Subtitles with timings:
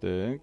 [0.00, 0.40] Так.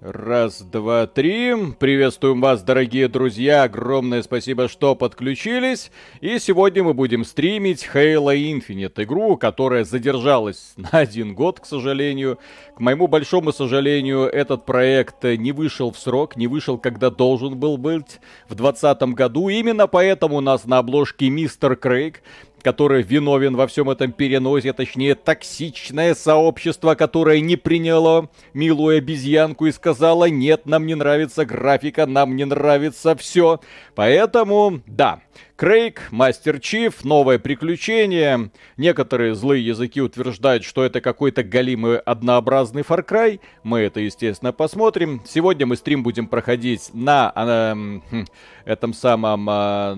[0.00, 1.54] Раз, два, три.
[1.78, 3.62] Приветствуем вас, дорогие друзья.
[3.62, 5.92] Огромное спасибо, что подключились.
[6.20, 12.40] И сегодня мы будем стримить Halo Infinite, игру, которая задержалась на один год, к сожалению.
[12.74, 17.76] К моему большому сожалению, этот проект не вышел в срок, не вышел, когда должен был
[17.76, 18.18] быть
[18.48, 19.50] в 2020 году.
[19.50, 22.24] Именно поэтому у нас на обложке Мистер Крейг
[22.62, 29.72] который виновен во всем этом переносе, точнее токсичное сообщество, которое не приняло милую обезьянку и
[29.72, 33.60] сказала, нет, нам не нравится графика, нам не нравится все.
[33.94, 35.20] Поэтому, да,
[35.62, 38.50] Крейг, Мастер Чиф, новое приключение.
[38.76, 43.38] Некоторые злые языки утверждают, что это какой-то галимый однообразный Far Cry.
[43.62, 45.22] Мы это, естественно, посмотрим.
[45.24, 48.22] Сегодня мы стрим будем проходить на э,
[48.64, 49.48] этом самом...
[49.48, 49.94] Э,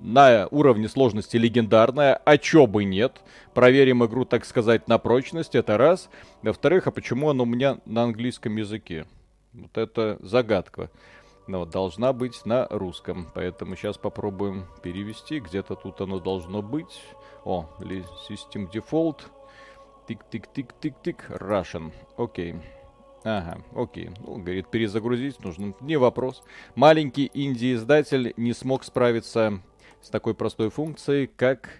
[0.00, 3.20] на уровне сложности легендарная, а чё бы нет.
[3.54, 6.08] Проверим игру, так сказать, на прочность, это раз.
[6.42, 9.06] Во-вторых, а почему она у меня на английском языке?
[9.52, 10.88] Вот это загадка.
[11.48, 15.40] Но должна быть на русском, поэтому сейчас попробуем перевести.
[15.40, 17.02] Где-то тут оно должно быть.
[17.44, 19.22] О, System Default.
[20.06, 21.30] Тик-тик-тик-тик-тик.
[21.30, 21.92] Russian.
[22.18, 22.56] Окей.
[23.24, 24.10] Ага, окей.
[24.20, 25.74] Ну, говорит, перезагрузить нужно.
[25.80, 26.42] Не вопрос.
[26.74, 29.60] Маленький инди-издатель не смог справиться
[30.02, 31.70] с такой простой функцией, как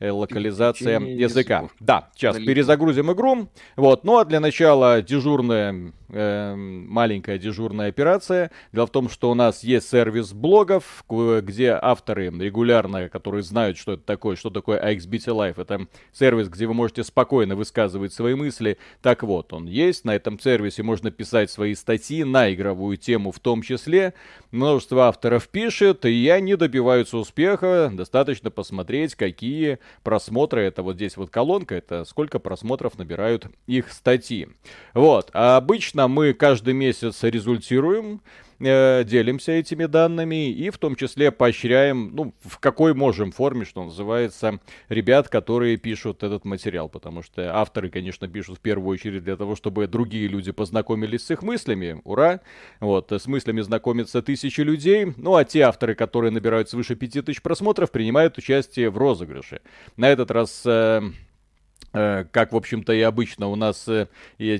[0.00, 1.56] локализация языка.
[1.56, 1.74] Языков.
[1.80, 3.48] Да, сейчас перезагрузим игру.
[3.76, 8.50] Вот, ну а для начала дежурная э, маленькая дежурная операция.
[8.72, 13.92] Дело в том, что у нас есть сервис блогов, где авторы регулярно, которые знают, что
[13.92, 18.78] это такое, что такое AXBT Live, это сервис, где вы можете спокойно высказывать свои мысли.
[19.02, 20.04] Так вот, он есть.
[20.04, 24.14] На этом сервисе можно писать свои статьи на игровую тему в том числе.
[24.50, 27.90] Множество авторов пишет, и они добиваются успеха.
[27.92, 30.62] Достаточно посмотреть, какие просмотры.
[30.62, 34.48] Это вот здесь вот колонка, это сколько просмотров набирают их статьи.
[34.94, 35.30] Вот.
[35.32, 38.20] А обычно мы каждый месяц результируем,
[38.60, 43.84] э, делимся этими данными и в том числе поощряем, ну, в какой можем форме, что
[43.84, 49.36] называется, ребят, которые пишут этот материал, потому что авторы, конечно, пишут в первую очередь для
[49.36, 52.40] того, чтобы другие люди познакомились с их мыслями, ура,
[52.80, 57.42] вот, с мыслями знакомятся тысячи людей, ну, а те авторы, которые набирают свыше пяти тысяч
[57.42, 59.60] просмотров, принимают участие в розыгрыше.
[59.96, 60.62] На этот раз...
[60.64, 61.02] Э,
[61.92, 64.08] как, в общем-то, и обычно у нас э,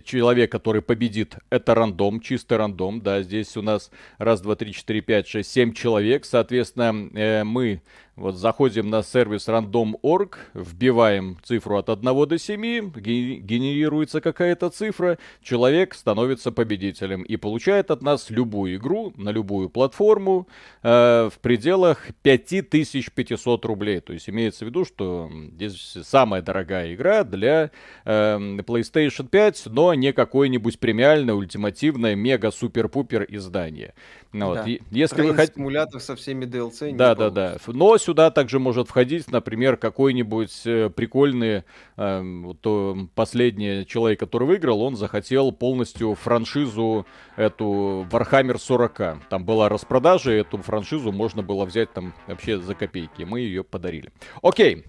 [0.05, 5.03] человек, который победит, это рандом, чистый рандом, да, здесь у нас раз, два, три, четыре,
[5.03, 7.83] пять, шесть, семь человек, соответственно, э, мы
[8.19, 15.95] вот заходим на сервис random.org, вбиваем цифру от 1 до 7, генерируется какая-то цифра, человек
[15.95, 20.49] становится победителем и получает от нас любую игру на любую платформу
[20.83, 24.01] э, в пределах 5500 рублей.
[24.01, 27.71] То есть имеется в виду, что здесь самая дорогая игра для
[28.05, 33.95] э, PlayStation 5, но не какое-нибудь премиальное, ультимативное, мега-супер-пупер издание.
[34.33, 34.63] Ну, да.
[34.63, 34.71] вот.
[34.91, 35.53] Если вы хотите...
[35.55, 36.95] Стимулятор со всеми DLC.
[36.95, 37.57] Да, да, да.
[37.67, 41.65] Но сюда также может входить, например, какой-нибудь э, прикольный,
[41.99, 49.29] э, вот, последний человек, который выиграл, он захотел полностью франшизу эту Warhammer 40.
[49.29, 53.25] Там была распродажа, и эту франшизу можно было взять там вообще за копейки.
[53.25, 54.11] Мы ее подарили.
[54.41, 54.87] Окей.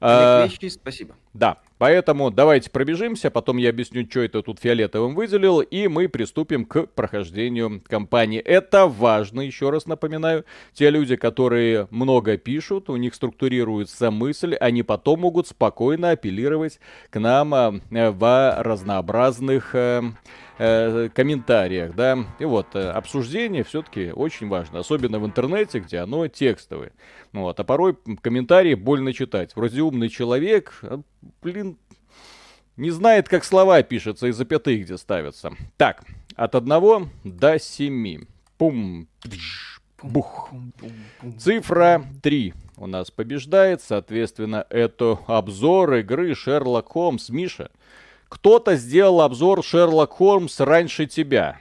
[0.00, 1.16] А, вещи, спасибо.
[1.32, 6.64] Да, поэтому давайте пробежимся, потом я объясню, что это тут фиолетовым выделил, и мы приступим
[6.64, 8.40] к прохождению кампании.
[8.40, 10.44] Это важно, еще раз напоминаю.
[10.72, 16.80] Те люди, которые много пишут, у них структурируется мысль, они потом могут спокойно апеллировать
[17.10, 20.02] к нам а, в разнообразных э,
[20.58, 22.18] э, комментариях, да.
[22.40, 26.90] И вот, э, обсуждение все-таки очень важно, особенно в интернете, где оно текстовое.
[27.32, 29.54] Вот, а порой комментарии больно читать.
[29.54, 31.00] Вроде умный человек, а,
[31.42, 31.78] блин,
[32.76, 35.52] не знает, как слова пишутся и запятые где ставятся.
[35.76, 36.02] Так,
[36.34, 38.20] от одного до семи.
[38.56, 40.50] Пум, пдж, бух.
[41.38, 47.28] Цифра 3 у нас побеждает, соответственно, это обзор игры Шерлок Холмс.
[47.28, 47.70] Миша,
[48.28, 51.58] кто-то сделал обзор Шерлок Холмс раньше тебя.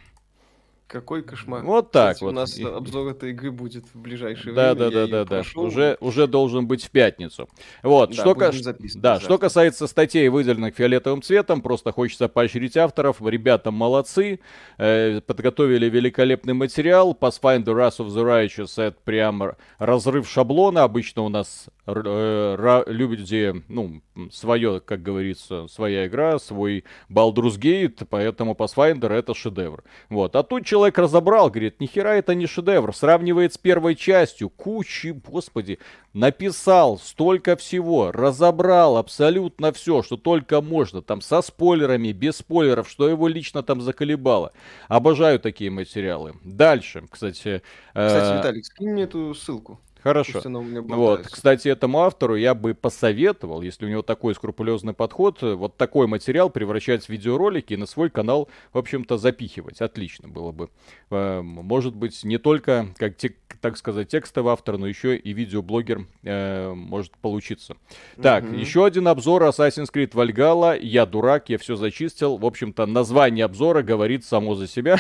[0.90, 1.64] Какой кошмар.
[1.64, 2.32] Вот так Кстати, вот.
[2.32, 4.90] У нас обзор этой игры будет в ближайшее да, время.
[4.90, 5.62] Да, да, да, да.
[5.62, 7.48] Уже, уже должен быть в пятницу.
[7.84, 8.10] Вот.
[8.10, 8.52] Да, что, ка...
[8.96, 13.18] да, что касается статей, выделенных фиолетовым цветом, просто хочется поощрить авторов.
[13.22, 14.40] Ребята молодцы.
[14.80, 17.16] Э, подготовили великолепный материал.
[17.20, 19.44] Pathfinder Wrath of the Righteous это прям
[19.78, 20.82] разрыв шаблона.
[20.82, 24.02] Обычно у нас э, любите, ну,
[24.32, 29.84] свое, как говорится, своя игра, свой Baldur's Gate, поэтому Pathfinder это шедевр.
[30.10, 30.36] Вот.
[30.36, 35.80] А тут человек разобрал, говорит, нихера это не шедевр, сравнивает с первой частью, кучи, господи,
[36.14, 43.08] написал столько всего, разобрал абсолютно все, что только можно, там со спойлерами, без спойлеров, что
[43.10, 44.54] его лично там заколебало.
[44.88, 46.34] Обожаю такие материалы.
[46.44, 47.62] Дальше, кстати...
[47.94, 48.38] Кстати, э...
[48.38, 49.80] Виталик, скинь мне эту ссылку.
[50.10, 50.42] Хорошо.
[50.44, 56.08] Вот, кстати, этому автору я бы посоветовал, если у него такой скрупулезный подход, вот такой
[56.08, 59.82] материал превращать в видеоролики и на свой канал, в общем-то, запихивать.
[59.82, 60.70] Отлично было бы.
[61.12, 66.06] Э, может быть, не только, как те, так сказать, текстовый автор, но еще и видеоблогер
[66.24, 67.76] э, может получиться.
[68.22, 70.80] Так, еще один обзор Assassin's Creed Valhalla.
[70.80, 72.38] Я дурак, я все зачистил.
[72.38, 75.00] В общем-то, название обзора говорит само за себя.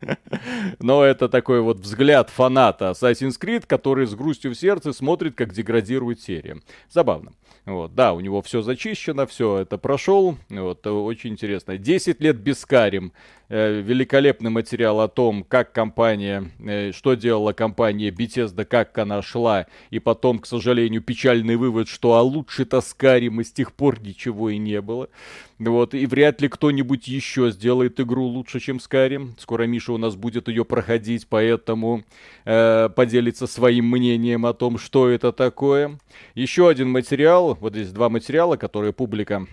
[0.80, 5.52] Но это такой вот взгляд фаната Assassin's Creed, который с грустью в сердце смотрит, как
[5.52, 6.60] деградирует серия.
[6.90, 7.32] Забавно.
[7.64, 10.36] Вот, да, у него все зачищено, все это прошел.
[10.48, 11.78] Вот, очень интересно.
[11.78, 13.12] 10 лет без Скарим.
[13.54, 19.66] Э, великолепный материал о том, как компания, э, что делала компания Bethesda, как она шла,
[19.90, 24.48] и потом, к сожалению, печальный вывод, что а лучше-то Скарим и с тех пор ничего
[24.48, 25.10] и не было.
[25.58, 29.34] Вот, и вряд ли кто-нибудь еще сделает игру лучше, чем Скарим.
[29.38, 32.04] Скоро Миша у нас будет ее проходить, поэтому
[32.46, 35.98] э, поделится своим мнением о том, что это такое.
[36.34, 39.46] Еще один материал, вот здесь два материала, которые публика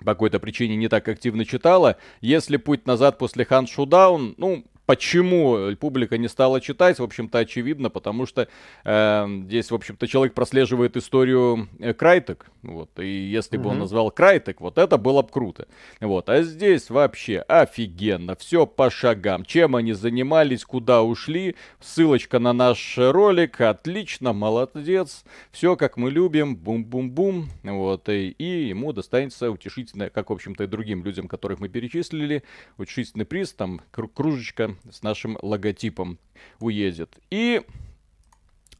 [0.00, 1.96] по какой-то причине не так активно читала.
[2.20, 7.90] Если путь назад после Хан Шудаун, ну, Почему публика не стала читать, в общем-то, очевидно,
[7.90, 8.48] потому что
[8.84, 14.10] э, здесь, в общем-то, человек прослеживает историю э, Крайтек, вот, и если бы он назвал
[14.10, 15.68] Крайтек, вот это было бы круто,
[16.00, 22.52] вот, а здесь вообще офигенно, все по шагам, чем они занимались, куда ушли, ссылочка на
[22.52, 25.22] наш ролик, отлично, молодец,
[25.52, 30.66] все как мы любим, бум-бум-бум, вот, и, и ему достанется утешительное, как, в общем-то, и
[30.66, 32.42] другим людям, которых мы перечислили,
[32.76, 36.18] утешительный приз, там, кружечка с нашим логотипом
[36.60, 37.18] уедет.
[37.30, 37.62] И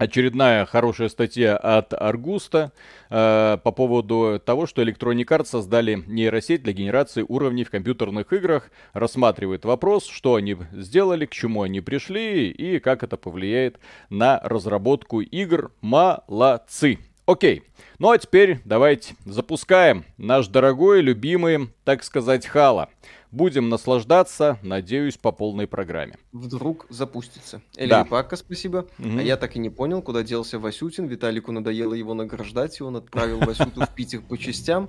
[0.01, 2.73] очередная хорошая статья от Аргуста
[3.11, 8.71] э, по поводу того, что Electronic Arts создали нейросеть для генерации уровней в компьютерных играх.
[8.95, 15.21] Рассматривает вопрос, что они сделали, к чему они пришли и как это повлияет на разработку
[15.21, 15.71] игр.
[15.83, 16.99] Молодцы!
[17.27, 17.63] Окей,
[18.01, 22.89] ну а теперь давайте запускаем наш дорогой, любимый, так сказать, Хала.
[23.33, 26.17] Будем наслаждаться, надеюсь, по полной программе.
[26.33, 27.63] Вдруг запустится.
[27.77, 28.05] Элли да.
[28.05, 28.87] Пака, спасибо.
[28.99, 29.19] Угу.
[29.19, 31.07] А я так и не понял, куда делся Васютин.
[31.07, 34.89] Виталику надоело его награждать, и он отправил Васюту в Питер по частям.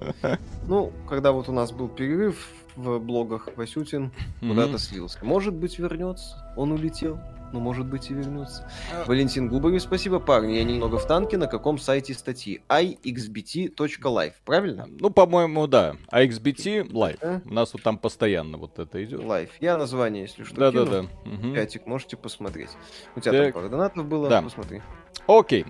[0.68, 5.20] Ну, когда вот у нас был перерыв в блогах, Васютин куда-то слился.
[5.22, 6.54] Может быть, вернется.
[6.58, 7.20] Он улетел
[7.52, 8.70] но ну, может быть и вернется.
[8.94, 9.06] А...
[9.06, 10.54] Валентин Губарев, спасибо, парни.
[10.54, 11.38] Я немного в танке.
[11.38, 12.62] На каком сайте статьи?
[12.70, 14.88] ixbt.live, правильно?
[14.88, 15.96] Ну, по-моему, да.
[16.12, 17.18] ixbt live.
[17.22, 17.42] А?
[17.46, 19.22] У нас вот там постоянно вот это идет.
[19.22, 19.50] Live.
[19.60, 21.00] Я название, если что, Да, да, да.
[21.00, 21.54] Угу.
[21.54, 22.70] Пятик, можете посмотреть.
[23.16, 23.54] У тебя так.
[23.54, 24.42] там пара донатов было, да.
[24.42, 24.82] посмотри.
[25.28, 25.66] Окей.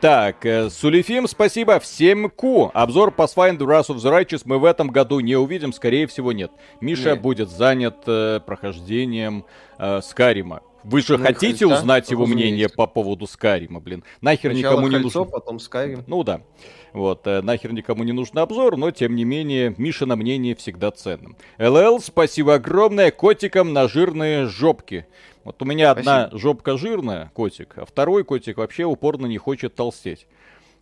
[0.00, 1.80] Так, э, Сулифим, спасибо.
[1.80, 2.70] Всем ку.
[2.74, 6.50] Обзор Pathfinder Wrath of the Righteous мы в этом году не увидим, скорее всего нет.
[6.82, 7.22] Миша нет.
[7.22, 9.46] будет занят э, прохождением
[9.78, 10.60] э, Скарима.
[10.86, 14.04] Вы же ну, хотите Христа, узнать его мнение по поводу Скайрима, блин?
[14.20, 15.24] Нахер Сначала никому не нужно.
[15.24, 16.04] потом Скайрим.
[16.06, 16.42] Ну да.
[16.92, 20.92] Вот, э, нахер никому не нужен обзор, но тем не менее, Миша на мнение всегда
[20.92, 21.36] ценным.
[21.58, 25.06] ЛЛ, спасибо огромное котикам на жирные жопки.
[25.42, 26.24] Вот у меня спасибо.
[26.24, 30.28] одна жопка жирная, котик, а второй котик вообще упорно не хочет толстеть.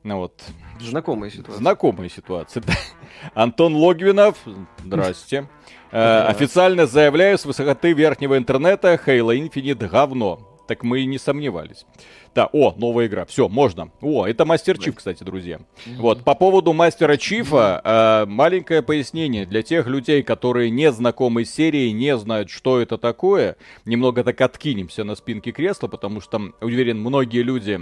[0.05, 0.43] Ну вот.
[0.81, 1.59] Знакомая ситуация.
[1.59, 2.63] Знакомая ситуация.
[3.35, 4.37] Антон Логвинов,
[4.85, 5.49] здрасте.
[5.91, 10.51] Э, официально заявляю с высоты верхнего интернета Halo Infinite говно.
[10.69, 11.87] Так мы и не сомневались.
[12.35, 13.25] Да, о, новая игра.
[13.25, 13.91] Все, можно.
[14.01, 15.61] О, это Мастер Чиф, кстати, друзья.
[15.97, 19.47] Вот, по поводу Мастера Чифа, э, маленькое пояснение.
[19.47, 24.41] Для тех людей, которые не знакомы с серией, не знают, что это такое, немного так
[24.41, 27.81] откинемся на спинке кресла, потому что, уверен, многие люди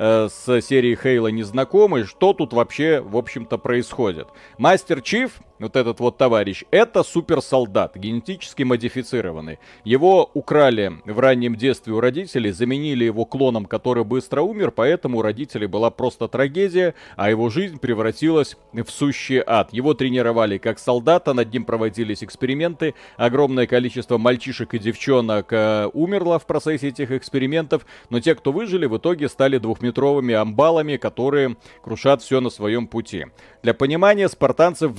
[0.00, 4.28] э, с серией Хейла не знакомы, что тут вообще, в общем-то, происходит.
[4.56, 9.58] Мастер Чиф вот этот вот товарищ, это суперсолдат, генетически модифицированный.
[9.84, 15.22] Его украли в раннем детстве у родителей, заменили его клоном, который быстро умер, поэтому у
[15.22, 19.72] родителей была просто трагедия, а его жизнь превратилась в сущий ад.
[19.72, 26.38] Его тренировали как солдата, над ним проводились эксперименты, огромное количество мальчишек и девчонок э, умерло
[26.38, 32.22] в процессе этих экспериментов, но те, кто выжили, в итоге стали двухметровыми амбалами, которые крушат
[32.22, 33.26] все на своем пути.
[33.62, 34.92] Для понимания, спартанцев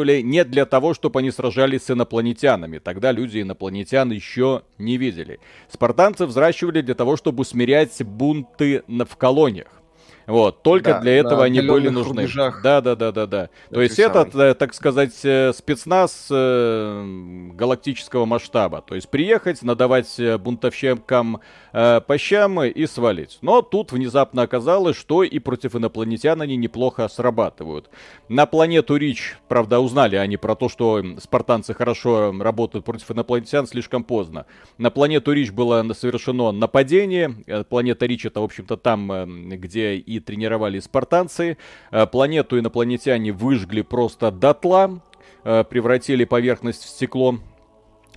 [0.00, 2.78] взращивали не для того, чтобы они сражались с инопланетянами.
[2.78, 5.38] Тогда люди инопланетян еще не видели.
[5.68, 9.79] Спартанцев взращивали для того, чтобы усмирять бунты в колониях.
[10.26, 12.28] Вот, только да, для этого они были нужны.
[12.62, 13.48] Да, да, да, да, да.
[13.70, 18.82] То есть это, э, так сказать, э, спецназ э, галактического масштаба.
[18.82, 21.40] То есть приехать, надавать бунтовщикам
[21.72, 23.38] э, по щам и свалить.
[23.42, 27.90] Но тут внезапно оказалось, что и против инопланетян они неплохо срабатывают.
[28.28, 34.04] На планету Рич, правда, узнали они про то, что спартанцы хорошо работают против инопланетян слишком
[34.04, 34.46] поздно.
[34.78, 37.34] На планету Рич было совершено нападение.
[37.68, 41.56] Планета Рич это, в общем-то, там, где и тренировали спартанцы.
[41.90, 45.00] Э, планету инопланетяне выжгли просто дотла,
[45.44, 47.38] э, превратили поверхность в стекло.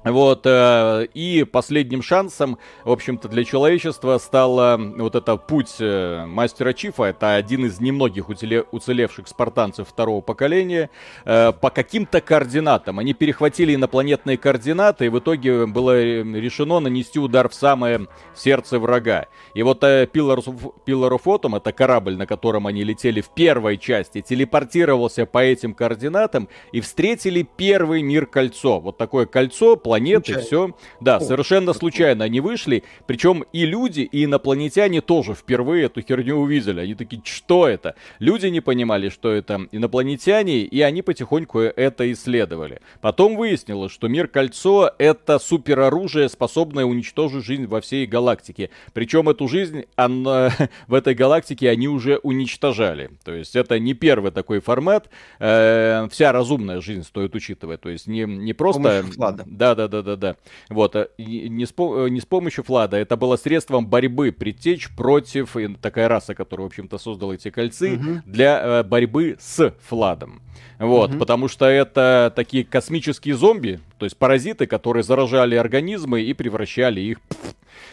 [0.03, 6.25] Вот, э, и последним шансом, в общем-то, для человечества стал э, вот это путь э,
[6.25, 7.03] мастера Чифа.
[7.03, 10.89] Это один из немногих уцеле- уцелевших спартанцев второго поколения.
[11.25, 12.99] Э, по каким-то координатам.
[12.99, 19.27] Они перехватили инопланетные координаты, и в итоге было решено нанести удар в самое сердце врага.
[19.53, 23.29] И вот э, Pillar, of, Pillar of Autumn, это корабль, на котором они летели в
[23.29, 28.79] первой части, телепортировался по этим координатам и встретили первый мир кольцо.
[28.79, 30.75] Вот такое кольцо, планеты, все.
[31.01, 32.83] Да, О, совершенно случайно они вышли.
[33.05, 36.79] Причем и люди, и инопланетяне тоже впервые эту херню увидели.
[36.79, 37.95] Они такие, что это?
[38.17, 42.81] Люди не понимали, что это инопланетяне, и они потихоньку это исследовали.
[43.01, 48.71] Потом выяснилось, что мир кольцо это супероружие, способное уничтожить жизнь во всей галактике.
[48.93, 50.51] Причем эту жизнь она,
[50.87, 53.11] в этой галактике они уже уничтожали.
[53.23, 55.09] То есть это не первый такой формат.
[55.39, 57.81] Э, вся разумная жизнь стоит учитывать.
[57.81, 59.03] То есть не, не просто...
[59.45, 60.35] Да, да, да, да, да, да.
[60.69, 65.55] Вот, э, не с, э, не с помощью Флада, это было средством борьбы предтеч против,
[65.81, 68.21] такая раса, которая, в общем-то, создала эти кольцы, угу.
[68.25, 70.41] для э, борьбы с Фладом.
[70.79, 71.19] Вот, угу.
[71.19, 77.19] потому что это такие космические зомби, то есть паразиты, которые заражали организмы и превращали их
[77.31, 77.51] ну,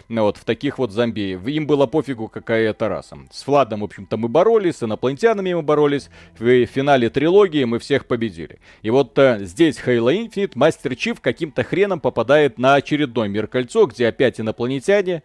[0.08, 1.38] вот, в таких вот зомби.
[1.46, 3.18] Им было пофигу, какая это раса.
[3.30, 6.10] С Фладом, в общем-то, мы боролись, с инопланетянами мы боролись.
[6.38, 8.58] В финале трилогии мы всех победили.
[8.82, 13.86] И вот э, здесь Halo Infinite Мастер Чиф каким-то хреном попадает на очередной мир кольцо,
[13.86, 15.22] где опять инопланетяне,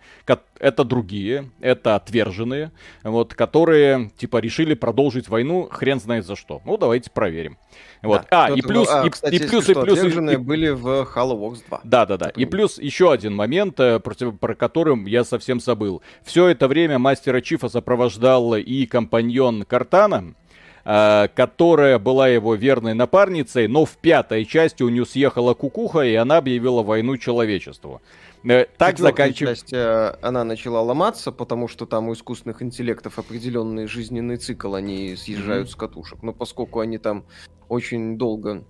[0.59, 2.71] это другие, это отверженные,
[3.03, 6.61] вот, которые, типа, решили продолжить войну, хрен знает за что.
[6.65, 7.57] Ну, давайте проверим.
[8.01, 8.23] Вот.
[8.29, 11.37] Да, а, и плюс, а, и, кстати, и плюс, и плюс, и, были в Halo
[11.39, 11.81] Wars 2.
[11.83, 12.29] Да, да, да.
[12.29, 16.03] И плюс еще один момент, э, против, про которым я совсем забыл.
[16.23, 20.35] Все это время мастера Чифа сопровождал и компаньон Картана,
[20.83, 26.13] э, которая была его верной напарницей, но в пятой части у нее съехала кукуха, и
[26.13, 28.03] она объявила войну человечеству.
[28.43, 29.75] Э, так заканчивается.
[29.75, 35.69] э, она начала ломаться, потому что там у искусственных интеллектов определенный жизненный цикл, они съезжают
[35.69, 35.71] mm-hmm.
[35.71, 36.21] с катушек.
[36.21, 37.25] Но поскольку они там
[37.67, 38.63] очень долго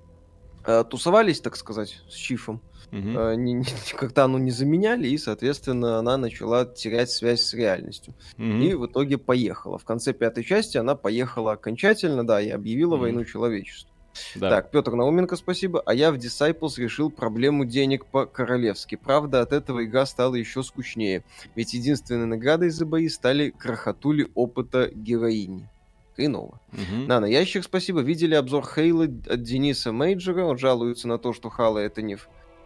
[0.66, 2.62] э, тусовались, так сказать, с Чифом,
[2.92, 3.34] угу.
[3.36, 3.66] не, не,
[3.98, 8.14] как-то оно не заменяли, и, соответственно, она начала терять связь с реальностью.
[8.38, 8.44] Угу.
[8.44, 9.78] И в итоге поехала.
[9.78, 13.04] В конце пятой части она поехала окончательно, да, и объявила угу.
[13.04, 13.96] войну человечеству.
[14.36, 14.50] Да.
[14.50, 15.82] Так, Петр Науменко, спасибо.
[15.86, 18.96] А я в Disciples решил проблему денег по-королевски.
[18.96, 21.24] Правда, от этого игра стала еще скучнее.
[21.56, 25.70] Ведь единственной наградой за бои стали крохотули опыта героини.
[26.16, 26.62] Хреново.
[26.72, 27.08] Угу.
[27.08, 28.00] Да, на ящик спасибо.
[28.00, 30.46] Видели обзор Halo от Дениса Мейджера.
[30.46, 32.18] Он жалуется на то, что Halo это не,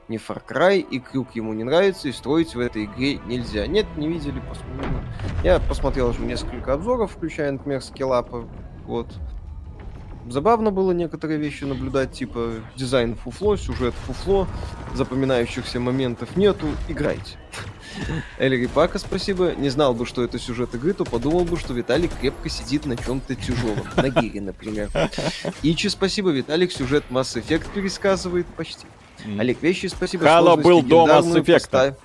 [0.09, 3.67] не Far Cry, и крюк ему не нравится, и строить в этой игре нельзя.
[3.67, 5.03] Нет, не видели, посмотрим.
[5.43, 8.47] Я посмотрел уже несколько обзоров, включая, например, Skill Up а.
[8.85, 9.07] Вот.
[10.27, 14.47] Забавно было некоторые вещи наблюдать, типа дизайн фуфло, сюжет фуфло,
[14.93, 17.37] запоминающихся моментов нету, играйте.
[18.37, 19.53] Эльри Пака, спасибо.
[19.55, 22.97] Не знал бы, что это сюжет игры, то подумал бы, что Виталик крепко сидит на
[22.97, 23.87] чем-то тяжелом.
[23.95, 24.89] На гире, например.
[25.63, 26.29] Ичи, спасибо.
[26.31, 28.85] Виталик сюжет Mass Effect пересказывает почти.
[29.37, 30.25] Олег Вещи, спасибо.
[30.25, 31.95] Хало был до Mass Effect.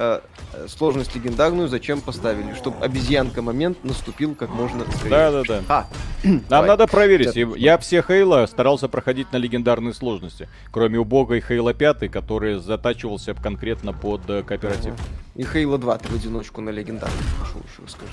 [0.00, 0.20] Э,
[0.68, 2.54] сложность легендарную зачем поставили?
[2.54, 5.10] Чтобы обезьянка момент наступил как можно скорее.
[5.10, 5.62] Да, да, да.
[5.68, 5.86] А,
[6.22, 6.68] Нам давай.
[6.68, 7.34] надо проверить.
[7.34, 10.48] Я все Хейла старался проходить на легендарной сложности.
[10.70, 14.94] Кроме убогой Хейла 5, который затачивался конкретно под э, кооператив.
[15.34, 18.12] И Хейла 2 ты в одиночку на легендарной пошел, еще расскажи.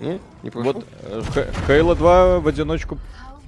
[0.00, 0.20] Не?
[0.42, 0.72] Не прошел?
[0.72, 2.98] Вот Хейла 2 в одиночку...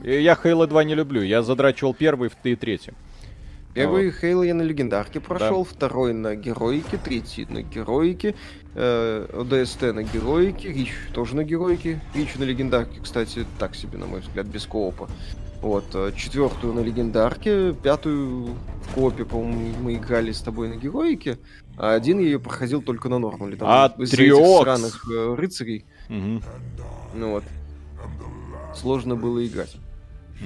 [0.03, 1.23] Я Хейла 2 не люблю.
[1.23, 2.93] Я задрачивал первый и третий.
[3.75, 4.21] Первый вот.
[4.21, 5.71] Хейл я на легендарке прошел, да.
[5.71, 8.37] второй на героике, третий на героике,
[8.75, 12.01] э, ДСТ на героике, Рич тоже на героике.
[12.15, 15.09] Рич на легендарке, кстати, так себе, на мой взгляд, без коопа.
[15.61, 21.39] Вот, э, четвертую на легендарке, пятую в коопе, по-моему, мы играли с тобой на героике,
[21.77, 23.57] а один я ее проходил только на нормале.
[23.57, 25.85] Там, а из этих сраных э, рыцарей.
[26.09, 26.43] Угу.
[27.15, 27.45] Ну вот.
[28.75, 29.77] Сложно было играть.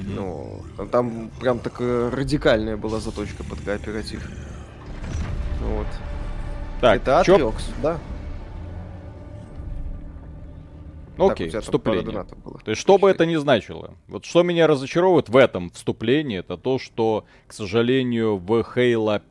[0.06, 4.28] Ну, там прям такая радикальная была заточка под кооператив.
[5.60, 5.86] Вот.
[6.80, 7.98] Так, Это Атрекс, да?
[11.18, 12.24] Окей, так, вступление.
[12.64, 13.94] То есть, что бы это ни значило.
[14.06, 19.22] Вот что меня разочаровывает в этом вступлении, это то, что, к сожалению, в Хейла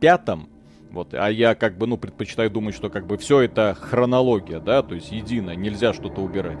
[0.00, 0.50] пятом
[0.90, 4.82] вот, а я как бы, ну, предпочитаю думать, что как бы все это хронология, да,
[4.82, 6.58] то есть едино, нельзя что-то убирать.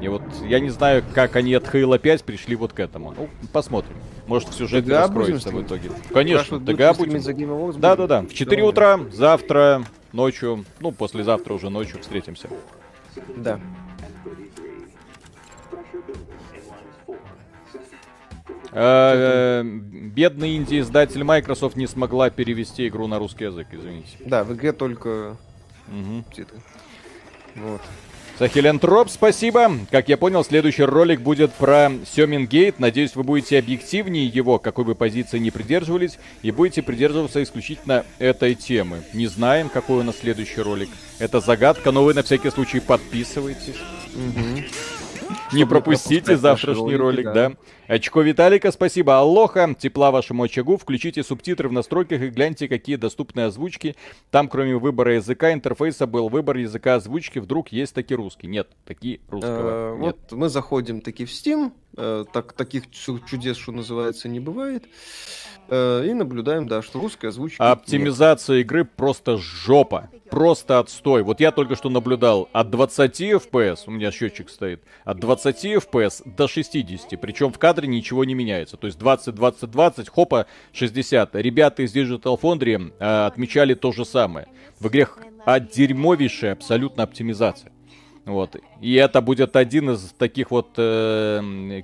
[0.00, 3.14] И вот я не знаю, как они от Хейла 5 пришли вот к этому.
[3.16, 3.96] Ну, посмотрим.
[4.26, 5.90] Может, в сюжете ДГА раскроется в итоге.
[6.12, 7.80] Конечно, ДГА будем.
[7.80, 8.22] Да-да-да.
[8.22, 12.48] В 4 утра, завтра, ночью, ну, послезавтра уже ночью встретимся.
[13.36, 13.60] Да.
[18.72, 24.16] Бедный инди-издатель Microsoft не смогла перевести игру на русский язык, извините.
[24.20, 25.36] Да, в игре только
[26.34, 26.58] титры.
[27.56, 27.80] Вот.
[28.38, 29.70] Сахилентроп, спасибо.
[29.90, 32.78] Как я понял, следующий ролик будет про Семингейт.
[32.78, 38.54] Надеюсь, вы будете объективнее его, какой бы позиции не придерживались, и будете придерживаться исключительно этой
[38.54, 39.02] темы.
[39.12, 40.88] Не знаем, какой у нас следующий ролик.
[41.18, 43.76] Это загадка, но вы на всякий случай подписывайтесь.
[44.14, 44.62] Угу.
[45.52, 47.52] Не пропустите завтрашний ролик, да.
[47.90, 49.18] Очко Виталика, спасибо.
[49.18, 50.76] Аллоха, тепла вашему очагу.
[50.76, 53.96] Включите субтитры в настройках и гляньте, какие доступны озвучки.
[54.30, 57.40] Там, кроме выбора языка интерфейса, был выбор языка озвучки.
[57.40, 58.46] Вдруг есть таки русский.
[58.46, 59.70] Нет, такие русского.
[59.70, 61.72] Э, вот мы заходим таки в Steam.
[61.96, 64.84] Э, так, таких чудес, что называется, не бывает.
[65.68, 67.70] Э, и наблюдаем, да, что русская озвучка...
[67.70, 68.66] Оптимизация нет.
[68.66, 70.10] игры просто жопа.
[70.30, 71.22] Просто отстой.
[71.22, 76.22] Вот я только что наблюдал от 20 FPS, у меня счетчик стоит, от 20 FPS
[76.24, 77.20] до 60.
[77.20, 78.76] Причем в кадре ничего не меняется.
[78.76, 81.34] То есть 20, 20, 20, хопа, 60.
[81.36, 84.48] Ребята из Digital Foundry э, отмечали то же самое.
[84.78, 85.08] В игре
[85.44, 87.72] от дерьмовейшая абсолютно оптимизация.
[88.24, 88.56] Вот.
[88.80, 91.82] И это будет один из таких вот э,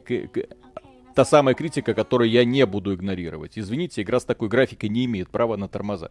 [1.14, 3.58] та самая критика, которую я не буду игнорировать.
[3.58, 6.10] Извините, игра с такой графикой не имеет права на тормоза.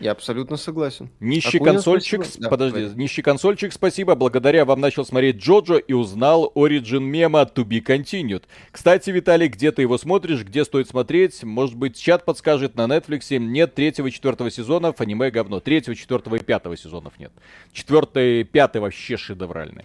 [0.00, 1.10] Я абсолютно согласен.
[1.20, 2.48] Нищий Акунин, консольчик, спасибо.
[2.48, 4.14] подожди, да, нищий консольчик, спасибо.
[4.14, 8.44] Благодаря вам начал смотреть Джоджо и узнал Origin мема To Be Continued.
[8.70, 11.44] Кстати, Виталий, где ты его смотришь, где стоит смотреть?
[11.44, 13.36] Может быть, чат подскажет на Netflix.
[13.36, 15.60] Нет третьего и четвертого сезонов, аниме говно.
[15.60, 17.32] Третьего, четвертого и пятого сезонов нет.
[17.72, 19.84] Четвертый и пятый вообще шедевральный.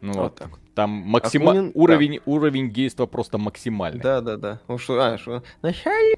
[0.00, 0.50] Ну вот, вот так.
[0.76, 1.50] Там максима...
[1.50, 2.22] Акунин, уровень, да.
[2.26, 4.02] уровень действа просто максимальный.
[4.02, 4.60] Да, да, да.
[4.68, 5.42] Ну что, а, что?
[5.62, 6.16] Вначале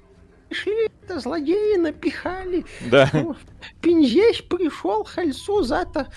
[0.49, 2.65] пришли, это злодеи напихали.
[2.89, 3.09] Да.
[3.13, 3.35] Ну,
[3.81, 6.07] Пинзесь пришел, хальцу зато.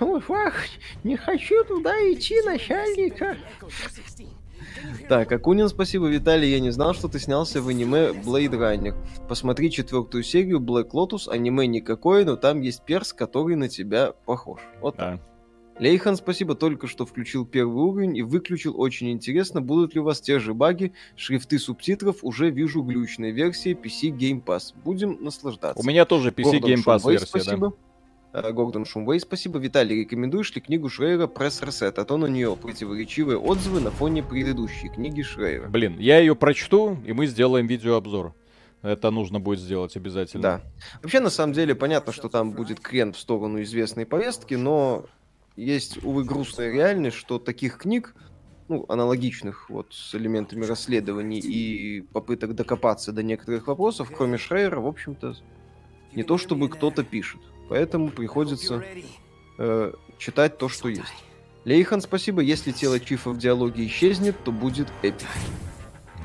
[0.00, 0.54] Ах,
[1.04, 3.36] не хочу туда идти, начальника.
[5.08, 8.94] Так, Акунин, спасибо, Виталий, я не знал, что ты снялся в аниме Blade Runner.
[9.28, 14.60] Посмотри четвертую серию Black Lotus, аниме никакое, но там есть перс, который на тебя похож.
[14.80, 15.12] Вот да.
[15.12, 15.20] так.
[15.82, 18.80] Лейхан, спасибо, только что включил первый уровень и выключил.
[18.80, 23.74] Очень интересно, будут ли у вас те же баги, шрифты субтитров, уже вижу глючные версии
[23.74, 24.74] PC Game Pass.
[24.84, 25.82] Будем наслаждаться.
[25.82, 27.74] У меня тоже PC Гордон Game Pass Шумвей, версия, спасибо.
[28.32, 28.52] да.
[28.52, 29.58] Гордон Шумвей, спасибо.
[29.58, 31.98] Виталий, рекомендуешь ли книгу Шрейера Пресс Ресет?
[31.98, 35.66] А то на нее противоречивые отзывы на фоне предыдущей книги Шрейера.
[35.68, 38.34] Блин, я ее прочту, и мы сделаем видеообзор.
[38.82, 40.42] Это нужно будет сделать обязательно.
[40.42, 40.60] Да.
[41.02, 45.06] Вообще, на самом деле, понятно, что там будет крен в сторону известной повестки, но
[45.56, 48.14] есть, увы, грустная реальность, что таких книг,
[48.68, 54.86] ну, аналогичных вот с элементами расследований и попыток докопаться до некоторых вопросов, кроме Шрейера, в
[54.86, 55.36] общем-то,
[56.14, 57.40] не то чтобы кто-то пишет.
[57.68, 58.84] Поэтому приходится
[59.58, 61.24] э, читать то, что есть.
[61.64, 62.40] Лейхан, спасибо.
[62.40, 65.28] Если тело Чифа в диалоге исчезнет, то будет эпик.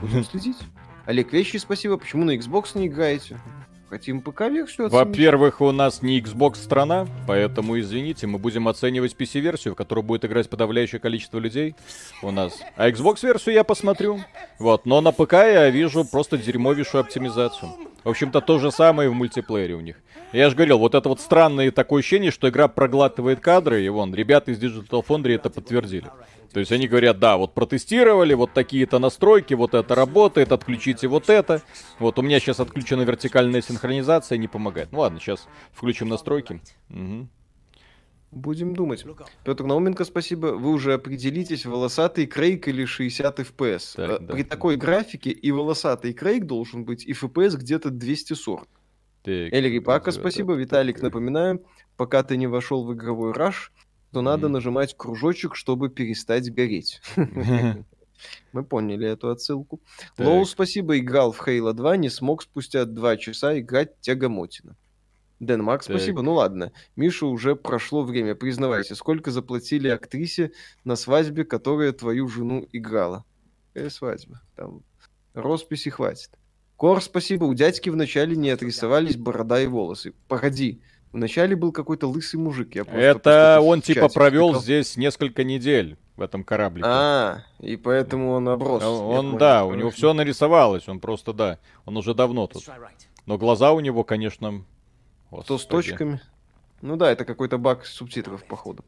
[0.01, 0.57] Будем следить.
[1.05, 1.97] Олег Вещи, спасибо.
[1.97, 3.39] Почему на Xbox не играете?
[3.89, 9.77] Хотим ПК-версию Во-первых, у нас не Xbox страна, поэтому, извините, мы будем оценивать PC-версию, в
[9.77, 11.73] которую будет играть подавляющее количество людей
[12.21, 12.59] у нас.
[12.75, 14.19] А Xbox-версию я посмотрю.
[14.59, 17.71] Вот, но на ПК я вижу просто дерьмовейшую оптимизацию.
[18.03, 19.95] В общем-то, то же самое в мультиплеере у них.
[20.33, 24.13] Я же говорил, вот это вот странное такое ощущение, что игра проглатывает кадры, и вон,
[24.13, 26.07] ребята из Digital Foundry это подтвердили.
[26.53, 31.29] То есть они говорят, да, вот протестировали, вот такие-то настройки, вот это работает, отключите вот
[31.29, 31.61] это.
[31.99, 34.91] Вот у меня сейчас отключена вертикальная синхронизация, не помогает.
[34.91, 36.61] Ну ладно, сейчас включим настройки.
[36.89, 37.27] Угу.
[38.31, 39.05] Будем думать.
[39.45, 40.47] Петр Науменко, спасибо.
[40.47, 43.95] Вы уже определитесь, волосатый крейг или 60 FPS.
[43.95, 44.33] Так, да.
[44.33, 48.67] При такой графике и волосатый крейг должен быть, и FPS где-то 240.
[49.25, 50.53] Эльри Пака, спасибо.
[50.53, 53.71] Виталик, напоминаю, пока ты не вошел в игровой раш,
[54.11, 57.01] то надо нажимать кружочек, чтобы перестать гореть.
[58.51, 59.79] Мы поняли эту отсылку.
[60.17, 64.75] Лоу, спасибо, играл в Хейла 2, не смог спустя два часа играть тягомотина.
[65.39, 66.23] Денмарк, спасибо.
[66.23, 68.33] Ну ладно, Миша, уже прошло время.
[68.33, 70.51] Признавайся, сколько заплатили актрисе
[70.83, 73.23] на свадьбе, которая твою жену играла?
[73.73, 74.41] Какая свадьба?
[74.55, 74.81] Там
[75.35, 76.31] росписи хватит.
[76.75, 77.45] Кор, спасибо.
[77.45, 80.13] У дядьки вначале не отрисовались борода и волосы.
[80.27, 82.75] Погоди, Вначале был какой-то лысый мужик.
[82.75, 84.63] Я Это он типа провел сказал.
[84.63, 86.87] здесь несколько недель в этом кораблике.
[86.87, 88.83] А, и поэтому он оброс.
[88.83, 92.63] Он, да, у него все нарисовалось, он просто, да, он уже давно тут.
[93.25, 94.63] Но глаза у него, конечно...
[95.29, 95.47] Господи.
[95.47, 96.21] То с точками.
[96.81, 98.85] Ну да, это какой-то баг субтитров, походу.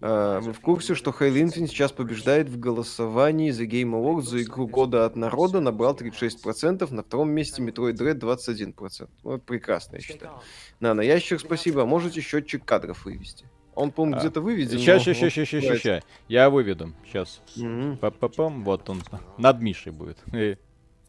[0.00, 4.66] Вы в курсе, что Halo Infinite сейчас побеждает в голосовании за Game Awards за игру
[4.66, 9.08] года от народа, набрал 36%, на втором месте Metroid Dread 21%.
[9.24, 10.32] Ну, это прекрасно, я считаю.
[10.80, 13.46] На, на ящик спасибо, а можете счетчик кадров вывести?
[13.74, 14.78] Он, по-моему, а, где-то выведен.
[14.78, 16.04] Сейчас, сейчас, сейчас, сейчас, сейчас, сейчас.
[16.28, 16.94] Я выведу.
[17.04, 17.42] Сейчас.
[17.56, 17.98] Угу.
[18.00, 18.64] Па-па-пам.
[18.64, 19.02] Вот он.
[19.36, 20.18] Над Мишей будет.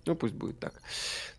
[0.08, 0.74] Ну, пусть будет так.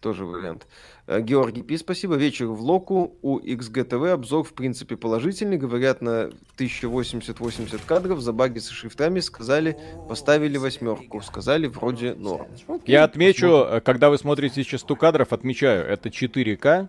[0.00, 0.66] Тоже вариант.
[1.06, 2.16] Э, Георгий Пи, спасибо.
[2.16, 3.16] Вечер в Локу.
[3.22, 5.56] У XGTV обзор, в принципе, положительный.
[5.56, 11.22] Говорят, на 1080-80 кадров за баги со шрифтами сказали, поставили восьмерку.
[11.22, 12.46] Сказали, вроде норм.
[12.68, 13.80] Окей, Я отмечу, посмотрим.
[13.80, 16.88] когда вы смотрите частоту кадров, отмечаю, это 4К.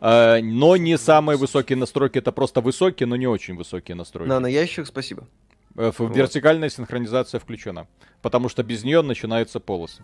[0.00, 4.30] Э, но не самые высокие настройки, это просто высокие, но не очень высокие настройки.
[4.30, 5.28] На, на ящик спасибо.
[5.76, 7.86] Э, вертикальная синхронизация включена,
[8.22, 10.02] потому что без нее начинаются полосы.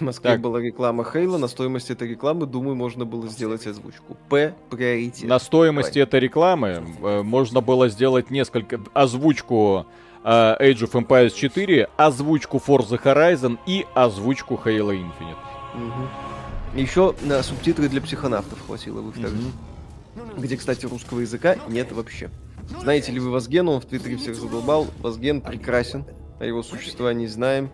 [0.00, 0.40] В Москве так.
[0.40, 4.16] была реклама Хейла, на стоимости этой рекламы, думаю, можно было сделать озвучку.
[4.28, 4.54] П.
[4.70, 5.28] Приоритет.
[5.28, 6.04] На стоимости Давай.
[6.04, 6.68] этой рекламы
[7.02, 8.80] э, можно было сделать несколько...
[8.94, 9.86] Озвучку
[10.24, 15.36] э, Age of Empires 4, озвучку Forza Horizon и озвучку Halo Infinite.
[15.74, 16.80] Угу.
[16.80, 20.40] Еще на субтитры для психонавтов хватило бы их угу.
[20.40, 22.30] Где, кстати, русского языка нет вообще.
[22.78, 23.72] Знаете ли вы Вазгена?
[23.72, 24.86] Он в Твиттере всех задолбал.
[24.98, 26.04] Вазген прекрасен.
[26.38, 27.70] О его существовании знаем.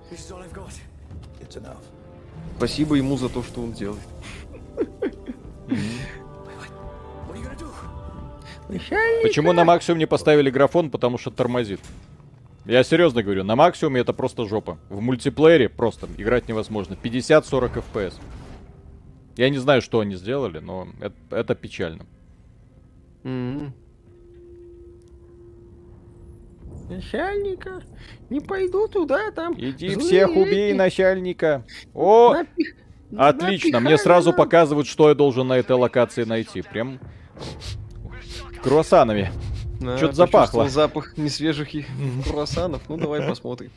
[2.57, 4.01] Спасибо ему за то, что он делает.
[9.23, 10.91] Почему на максимум не поставили графон?
[10.91, 11.81] Потому что тормозит.
[12.65, 14.79] Я серьезно говорю, на максимуме это просто жопа.
[14.89, 16.97] В мультиплеере просто играть невозможно.
[17.01, 18.15] 50-40 FPS.
[19.37, 22.07] Я не знаю, что они сделали, но это, это печально.
[23.23, 23.71] Mm-hmm.
[26.89, 27.83] Начальника.
[28.31, 29.55] Не пойду туда, там.
[29.59, 30.77] Иди всех убей, эти...
[30.77, 31.65] начальника.
[31.95, 32.35] О!
[32.35, 32.75] Напих...
[33.17, 34.37] Отлично, Напихали мне сразу нам.
[34.37, 36.63] показывают, что я должен на этой локации найти.
[36.63, 36.99] Прям
[38.63, 39.31] круассанами.
[39.85, 40.69] А, Что-то запахло.
[40.69, 41.69] запах несвежих
[42.27, 42.83] круассанов.
[42.89, 43.71] Ну, давай посмотрим.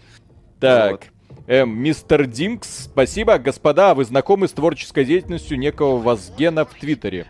[0.60, 1.06] Так.
[1.48, 3.38] Эм, мистер Динкс, спасибо.
[3.38, 7.28] Господа, вы знакомы с творческой деятельностью некого Вазгена в Твиттере?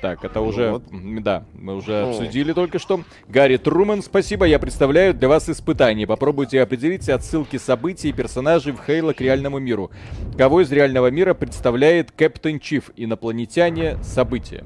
[0.00, 0.84] Так, это уже, вот.
[1.22, 2.10] да, мы уже О.
[2.10, 3.02] обсудили только что.
[3.26, 6.06] Гарри Труман, спасибо, я представляю для вас испытание.
[6.06, 9.90] Попробуйте определить отсылки событий и персонажей в Хейла к реальному миру.
[10.36, 14.64] Кого из реального мира представляет Кэптен Чиф, инопланетяне, события?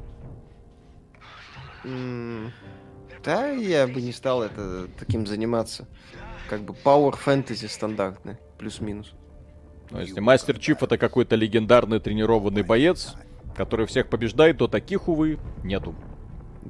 [3.25, 5.88] да, я бы не стал это таким заниматься.
[6.49, 9.14] Как бы Power Fantasy стандартный, плюс-минус.
[9.90, 13.14] Ну, если Мастер Чиф это какой-то легендарный тренированный боец,
[13.54, 15.94] который всех побеждает, то таких, увы, нету.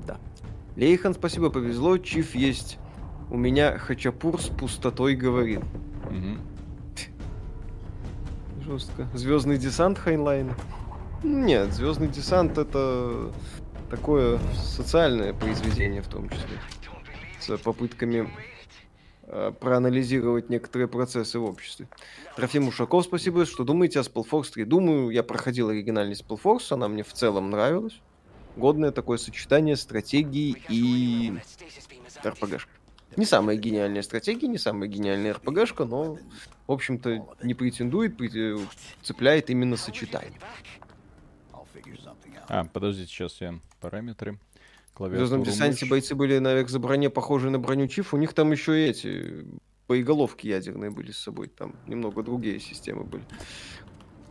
[0.06, 0.18] Да.
[0.76, 1.98] Лейхан, спасибо, повезло.
[1.98, 2.78] Чиф есть.
[3.30, 5.60] У меня Хачапур с пустотой говорит.
[6.06, 6.38] Угу.
[8.64, 9.08] Жестко.
[9.14, 10.52] Звездный десант Хайнлайн.
[11.22, 13.32] Нет, Звездный десант это
[13.90, 16.58] такое социальное произведение в том числе.
[17.40, 18.28] С попытками
[19.60, 21.88] проанализировать некоторые процессы в обществе.
[22.36, 23.46] Трофим Ушаков, спасибо.
[23.46, 24.64] Что думаете о Spellforce 3?
[24.64, 28.00] Думаю, я проходил оригинальный Spellforce, она мне в целом нравилась.
[28.56, 31.32] Годное такое сочетание стратегии и
[32.24, 32.70] РПГшка.
[33.16, 36.18] Не самая гениальная стратегия, не самая гениальная РПГшка, но,
[36.66, 38.16] в общем-то, не претендует,
[39.02, 40.38] цепляет именно сочетание.
[42.48, 44.38] А, подождите, сейчас я параметры.
[45.08, 48.14] В Звездном десанте бойцы были на за броне похожи на броню Чиф.
[48.14, 49.46] У них там еще эти
[49.88, 53.24] боеголовки ядерные были с собой, там немного другие системы были.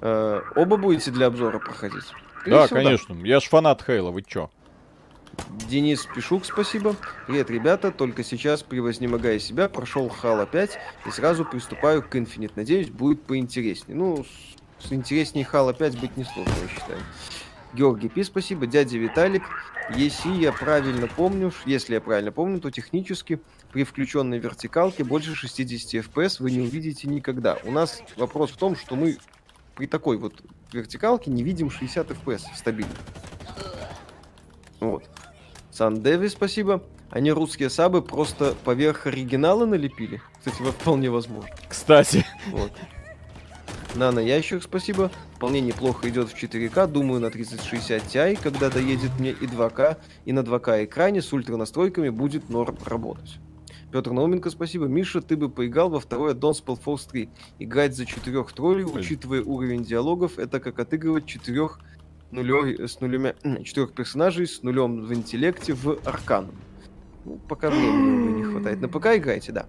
[0.02, 2.06] Э, оба будете для обзора проходить?
[2.46, 3.16] Да, конечно.
[3.16, 3.28] Да.
[3.28, 4.50] Я ж фанат Хейла, вы чё?
[5.70, 6.96] Денис Пишук, спасибо.
[7.28, 7.92] Привет, ребята.
[7.92, 12.54] Только сейчас, превознемогая себя, прошел Хала 5 и сразу приступаю к Infinite.
[12.56, 13.98] Надеюсь, будет поинтереснее.
[13.98, 14.26] Ну,
[14.80, 17.00] с интереснее Хала 5 быть не сложно, я считаю.
[17.74, 18.68] Георгий Пи, спасибо.
[18.68, 19.44] Дядя Виталик.
[19.96, 26.06] Если я правильно помню, если я правильно помню, то технически при включенной вертикалке больше 60
[26.06, 27.58] FPS вы не увидите никогда.
[27.64, 29.18] У нас вопрос в том, что мы
[29.76, 32.94] при такой вот вертикалке не видим 60 FPS стабильно.
[34.80, 35.04] Вот.
[35.72, 36.84] Сан Деви, спасибо.
[37.10, 40.22] Они русские сабы просто поверх оригинала налепили.
[40.40, 41.50] Кстати, вполне возможно.
[41.68, 42.26] Кстати.
[42.48, 42.72] Вот.
[43.96, 45.12] Нано ящик, спасибо.
[45.36, 46.88] Вполне неплохо идет в 4К.
[46.88, 51.58] Думаю, на 3060 Ti, когда доедет мне и 2К, и на 2К экране с ультра
[51.58, 53.40] настройками будет норм работать.
[53.92, 54.86] Петр Науменко, спасибо.
[54.86, 57.30] Миша, ты бы поиграл во второе Dawnspell Force 3.
[57.60, 61.80] Играть за четырех троллей, учитывая уровень диалогов, это как отыгрывать четырех
[62.32, 66.56] нулей, с нулями, четырех персонажей с нулем в интеллекте в Арканом.
[67.26, 68.82] Ну, пока времени не хватает.
[68.82, 69.66] На ПК играйте, да.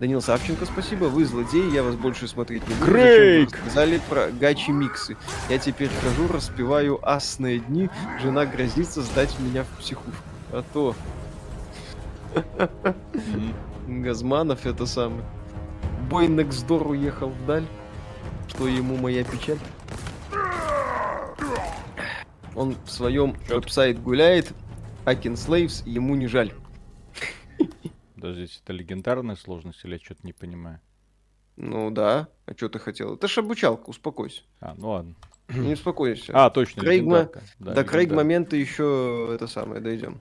[0.00, 1.04] Данил Савченко, спасибо.
[1.04, 2.86] Вы злодей, я вас больше смотреть не буду.
[2.90, 3.56] Крейг!
[3.56, 5.16] Сказали про гачи миксы.
[5.48, 7.88] Я теперь хожу, распеваю асные дни.
[8.20, 10.22] Жена грозится сдать меня в психушку.
[10.52, 10.94] А то...
[13.86, 15.22] Газманов это самый.
[16.10, 17.66] Бой Nextdoor уехал вдаль.
[18.48, 19.58] Что ему моя печаль?
[22.54, 24.52] Он в своем веб-сайт гуляет,
[25.04, 26.52] Акин Slaves ему не жаль.
[28.20, 30.80] Подождите, это легендарная сложность или я что-то не понимаю?
[31.56, 32.28] Ну да.
[32.46, 33.14] А что ты хотел?
[33.14, 34.42] Это ж обучалка, успокойся.
[34.60, 35.14] А, ну ладно.
[35.48, 36.32] Не успокойся.
[36.34, 37.06] А, точно, Крейг
[37.60, 40.20] Да, До Крейг момента еще это самое, дойдем.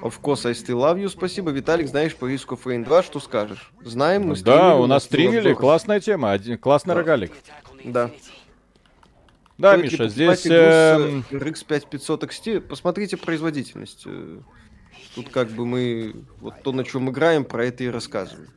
[0.00, 1.08] Of course, I still love you.
[1.10, 1.88] Спасибо, Виталик.
[1.88, 3.70] Знаешь по риску Frame 2, что скажешь?
[3.82, 4.58] Знаем, мы стримили.
[4.58, 5.52] Да, у нас стримили.
[5.52, 6.32] Классная тема.
[6.32, 7.00] Один, классный да.
[7.00, 7.32] рогалик.
[7.84, 8.10] Да.
[9.58, 10.46] Да, Миша, здесь...
[10.46, 14.06] Э, RX 5500 XT, посмотрите производительность.
[15.16, 16.14] Тут как бы мы...
[16.40, 18.50] Вот то, на чем играем, про это и рассказываем.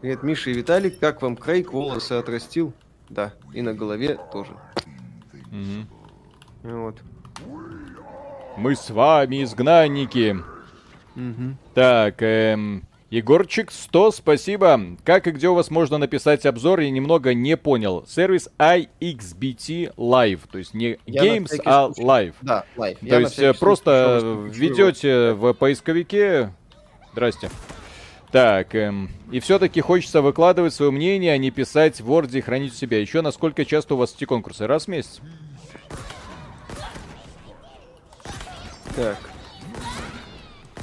[0.00, 0.98] Привет, Миша и Виталик.
[0.98, 1.72] Как вам Крейг?
[1.72, 2.72] Волосы отрастил?
[3.08, 4.56] Да, и на голове тоже.
[5.52, 6.74] Угу.
[6.74, 6.96] Вот.
[8.56, 10.36] Мы с вами, изгнанники.
[11.14, 11.56] Угу.
[11.74, 12.82] Так, эм,
[13.12, 14.80] Егорчик, 100, спасибо.
[15.04, 18.06] Как и где у вас можно написать обзор, я немного не понял.
[18.08, 22.32] Сервис iXBT Live, то есть не я Games, а Live.
[22.40, 22.96] Да, Live.
[23.00, 26.54] То я есть э, просто ведете в поисковике...
[27.12, 27.50] Здрасте.
[28.30, 32.72] Так, эм, и все-таки хочется выкладывать свое мнение, а не писать в Word и хранить
[32.72, 32.98] у себя.
[32.98, 34.66] Еще насколько часто у вас эти конкурсы?
[34.66, 35.20] Раз в месяц?
[38.96, 39.18] Так.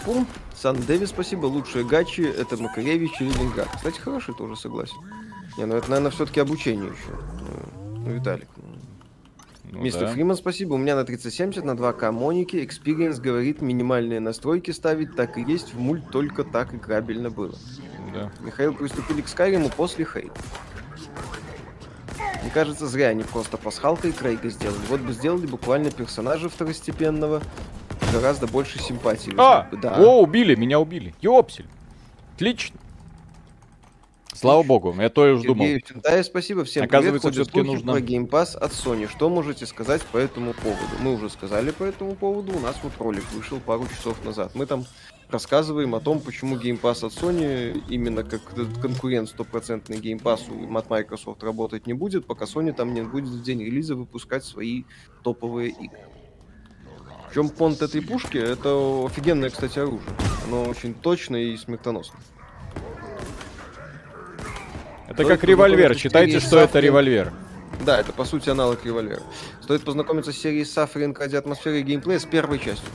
[0.05, 0.27] Пум.
[0.59, 1.45] Сан Дэвис, спасибо.
[1.45, 3.69] Лучшие гачи это Макаревич и Ленинград.
[3.73, 4.97] Кстати, хороший тоже, согласен.
[5.57, 7.17] Не, ну это, наверное, все-таки обучение еще.
[7.95, 8.49] Ну, Виталик.
[9.71, 10.13] Ну, Мистер да.
[10.13, 10.73] Фриман, спасибо.
[10.73, 12.57] У меня на 3070 на 2К Моники.
[12.57, 15.73] Experience говорит, минимальные настройки ставить так и есть.
[15.73, 17.55] В мульт только так играбельно было.
[18.13, 18.29] Да.
[18.41, 20.33] Михаил приступили к Скайриму после хейт.
[22.41, 24.81] Мне кажется, зря они просто пасхалкой Крейга сделали.
[24.89, 27.41] Вот бы сделали буквально персонажа второстепенного,
[28.11, 29.33] гораздо больше симпатии.
[29.37, 29.69] А!
[29.71, 29.97] Да.
[29.97, 31.13] О, убили, меня убили.
[31.21, 31.65] Ёпсель.
[32.35, 32.79] Отлично.
[34.33, 35.65] Слава богу, я тоже думал.
[36.03, 36.85] Да, спасибо всем.
[36.85, 37.93] Оказывается, все-таки нужно...
[37.93, 39.09] Про Game Pass от Sony.
[39.09, 40.79] Что можете сказать по этому поводу?
[41.01, 42.55] Мы уже сказали по этому поводу.
[42.55, 44.51] У нас вот ролик вышел пару часов назад.
[44.53, 44.85] Мы там
[45.29, 48.41] рассказываем о том, почему Game Pass от Sony именно как
[48.81, 50.41] конкурент стопроцентный Game Pass
[50.77, 54.83] от Microsoft работать не будет, пока Sony там не будет в день релиза выпускать свои
[55.23, 55.99] топовые игры.
[57.29, 58.37] В чем понт этой пушки?
[58.37, 60.09] Это офигенное, кстати, оружие.
[60.47, 62.21] Оно очень точное и смертоносное.
[65.07, 65.95] Это Стоит как револьвер.
[65.95, 67.31] Считайте, что это револьвер.
[67.85, 69.21] Да, это по сути аналог револьвера.
[69.61, 72.89] Стоит познакомиться с серией Suffering ради атмосферы и геймплея с первой частью.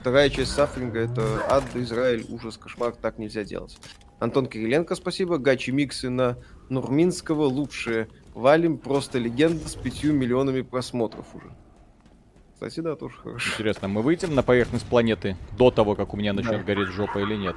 [0.00, 3.78] Вторая часть Сафринга это ад, Израиль, ужас, кошмар, так нельзя делать.
[4.18, 5.38] Антон Кириленко, спасибо.
[5.38, 6.36] Гачи миксы на
[6.68, 8.08] Нурминского лучшие.
[8.34, 11.50] Валим просто легенда с пятью миллионами просмотров уже.
[12.64, 13.50] Кстати, да, тоже хорошо.
[13.52, 16.62] Интересно, мы выйдем на поверхность планеты до того, как у меня начнет да.
[16.62, 17.56] гореть жопа или нет?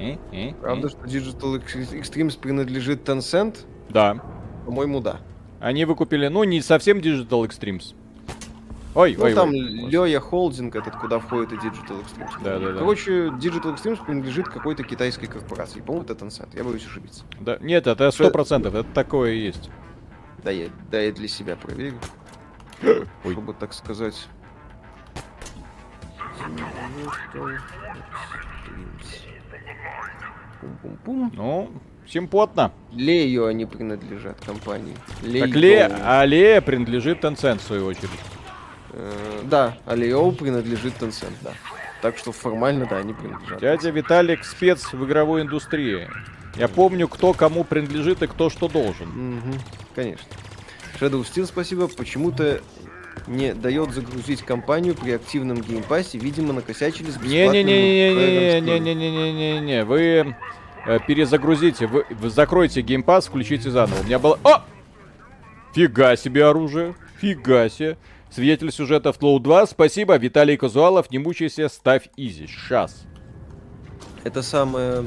[0.00, 0.90] Э, э, Правда, э.
[0.90, 3.58] что Digital Extremes принадлежит Tencent?
[3.90, 4.20] Да.
[4.66, 5.20] По-моему, да.
[5.60, 7.94] Они выкупили, ну, не совсем Digital Extremes.
[8.96, 12.42] Ой, ну, ой, там Лёя Холдинг, этот, куда входит и Digital Extremes.
[12.42, 12.78] Да, да, да.
[12.80, 15.80] Короче, Digital Extremes принадлежит какой-то китайской корпорации.
[15.80, 16.48] По-моему, это Tencent.
[16.56, 17.22] Я боюсь ошибиться.
[17.38, 19.70] Да, нет, это сто процентов, это такое и есть.
[20.42, 21.98] Да я, да я для себя проверю.
[22.82, 23.32] Ой.
[23.32, 24.28] Чтобы так сказать.
[30.60, 31.32] Пум-пум-пум.
[31.34, 31.72] Ну,
[32.06, 32.72] симпотно.
[32.92, 34.96] Лею они принадлежат компании.
[35.22, 38.10] Лей так Ле, а Лея принадлежит Tencent в свою очередь.
[38.92, 41.52] Э, да, а Лео принадлежит Tencent, да.
[42.00, 43.60] Так что формально, да, они принадлежат.
[43.60, 46.08] Дядя Виталик спец в игровой индустрии.
[46.56, 49.38] Я помню, кто кому принадлежит и кто что должен.
[49.38, 49.56] Угу,
[49.94, 50.26] конечно.
[51.00, 51.88] Shadow Steel, спасибо.
[51.88, 52.60] Почему-то
[53.26, 56.18] не дает загрузить кампанию при активном Game Pass е.
[56.18, 57.66] Видимо, накосячили с бесплатным...
[57.66, 59.84] Не-не-не-не-не-не-не-не-не.
[59.84, 60.36] Вы
[60.86, 64.00] э, перезагрузите, вы, вы закройте Game Pass, включите заново.
[64.00, 64.38] У меня было...
[64.44, 64.64] О!
[65.74, 66.94] Фига себе оружие.
[67.20, 67.96] Фига себе.
[68.30, 69.66] Свидетель сюжета в Flow 2.
[69.66, 70.16] Спасибо.
[70.16, 72.46] Виталий Казуалов, не мучайся, ставь изи.
[72.46, 73.04] Сейчас.
[74.24, 75.04] Это самое...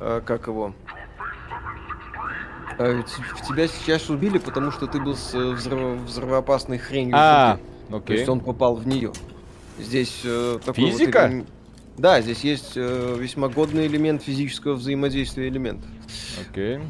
[0.00, 0.74] Э, как его?
[2.78, 3.02] А,
[3.46, 6.00] тебя сейчас убили, потому что ты был с взрыв...
[6.00, 7.14] взрывоопасной хренью.
[7.16, 7.58] А,
[7.88, 8.00] окей.
[8.06, 9.12] То есть он попал в нее.
[9.78, 11.30] Здесь э, такой Физика?
[11.32, 11.46] Вот,
[11.98, 15.90] да, здесь есть э, весьма годный элемент физического взаимодействия элементов.
[16.40, 16.80] Окей.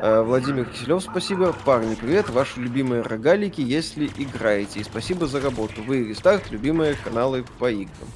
[0.00, 1.54] Э, Владимир Киселев, спасибо.
[1.64, 2.28] Парни, привет.
[2.30, 4.80] Ваши любимые рогалики, если играете.
[4.80, 5.82] И спасибо за работу.
[5.86, 8.08] Вы Рестарт, любимые каналы по играм.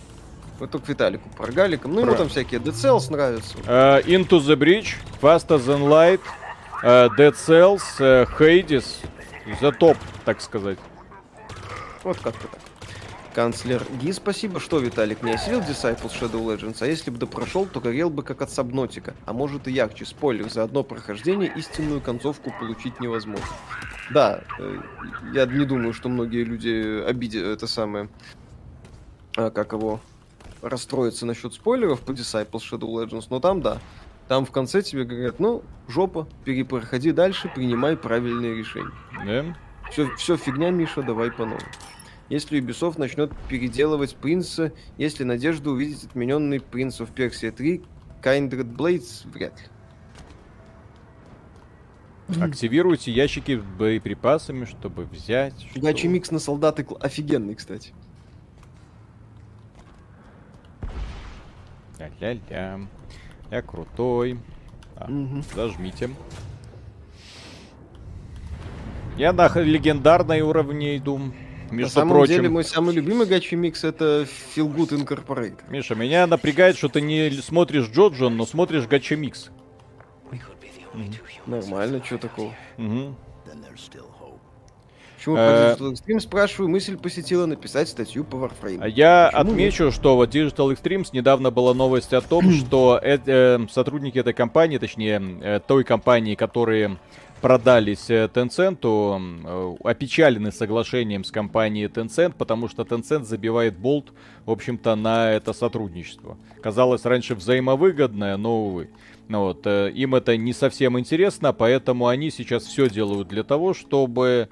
[0.58, 1.92] Вот только Виталику по рогаликам.
[1.92, 2.10] Ну, Про...
[2.10, 3.56] ему там всякие Dead Cells нравятся.
[3.58, 6.20] Uh, Into the Bridge, Faster Than Light,
[6.82, 8.96] uh, Dead Cells, uh, Hades.
[9.60, 10.78] За топ, так сказать.
[12.02, 12.60] Вот как-то так.
[13.34, 14.58] Канцлер Ги, спасибо.
[14.58, 16.78] Что, Виталик, не осилил Disciples Shadow Legends?
[16.80, 19.14] А если бы допрошел, то горел бы как от Сабнотика.
[19.26, 20.06] А может и ярче.
[20.06, 23.46] Спойлер, за одно прохождение истинную концовку получить невозможно.
[24.10, 24.40] Да,
[25.32, 28.08] я не думаю, что многие люди обидят это самое...
[29.36, 30.00] А, как его?
[30.62, 33.78] Расстроятся насчет спойлеров по Disciples Shadow Legends, но там, да.
[34.28, 38.92] Там в конце тебе говорят, ну, жопа, перепроходи дальше, принимай правильные решения.
[39.24, 39.56] Да?
[39.90, 41.60] Все, все фигня, Миша, давай по новому
[42.28, 47.82] если Ubisoft начнет переделывать принца, есть ли надежда увидеть отмененный Prince of Persia 3
[48.22, 49.26] Kindred Blades?
[49.32, 49.66] Вряд ли.
[52.42, 55.66] Активируйте ящики с боеприпасами, чтобы взять.
[55.74, 56.08] Гачи что...
[56.08, 57.94] микс на солдаты офигенный, кстати.
[61.98, 62.80] Ля-ля-ля.
[63.50, 64.38] Я крутой.
[64.96, 65.42] А, угу.
[65.54, 66.10] Зажмите.
[69.16, 71.20] Я на легендарной уровне иду.
[71.70, 72.34] Между На самом прочим...
[72.36, 75.60] деле, мой самый любимый гачи микс это Feel Good Incorporated.
[75.68, 79.50] Миша, меня напрягает, что ты не смотришь Джоджон, но смотришь гачи микс.
[81.46, 82.54] Нормально, что такого?
[82.78, 83.14] Угу.
[85.36, 88.78] Почему э, Digital Extremes, спрашиваю, мысль посетила написать статью по Warframe.
[88.80, 89.94] А я Почему отмечу, нет?
[89.94, 94.78] что вот Digital Extremes недавно была новость о том, что э, э, сотрудники этой компании,
[94.78, 96.98] точнее э, той компании, которые
[97.40, 104.12] продались э, Tencent, э, опечалены соглашением с компанией Tencent, потому что Tencent забивает болт,
[104.44, 106.36] в общем-то, на это сотрудничество.
[106.62, 108.90] Казалось раньше взаимовыгодное, но, увы.
[109.28, 113.74] Ну вот, э, им это не совсем интересно, поэтому они сейчас все делают для того,
[113.74, 114.48] чтобы,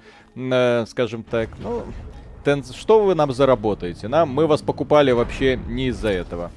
[0.87, 1.83] скажем так, ну,
[2.72, 4.09] что вы нам заработаете?
[4.09, 6.51] Нам, мы вас покупали вообще не из-за этого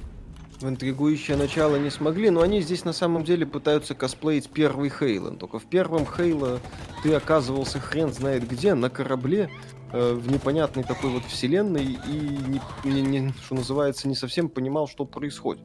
[0.60, 5.34] в интригующее начало не смогли, но они здесь на самом деле пытаются косплеить первый Хейло.
[5.34, 6.60] Только в первом Хейло
[7.02, 9.50] ты оказывался хрен знает где, на корабле,
[9.92, 14.86] э, в непонятной такой вот вселенной, и, не, не, не, что называется, не совсем понимал,
[14.86, 15.64] что происходит.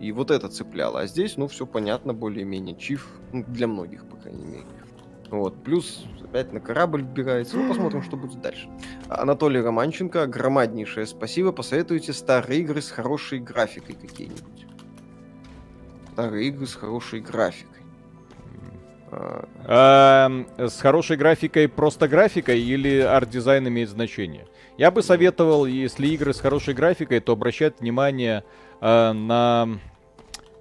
[0.00, 1.00] И вот это цепляло.
[1.00, 2.76] А здесь, ну, все понятно, более-менее.
[2.76, 4.66] Чиф, ну, для многих, по крайней мере.
[5.30, 5.62] Вот.
[5.62, 7.56] Плюс опять на корабль вбирается.
[7.56, 8.68] Ну, посмотрим, что будет дальше.
[9.08, 11.52] Анатолий Романченко, громаднейшее спасибо.
[11.52, 14.66] Посоветуйте старые игры с хорошей графикой какие-нибудь.
[16.12, 17.80] Старые игры с хорошей графикой.
[19.12, 24.46] А, с хорошей графикой просто графикой или арт-дизайн имеет значение?
[24.78, 28.44] Я бы советовал, если игры с хорошей графикой, то обращать внимание
[28.80, 29.68] э, на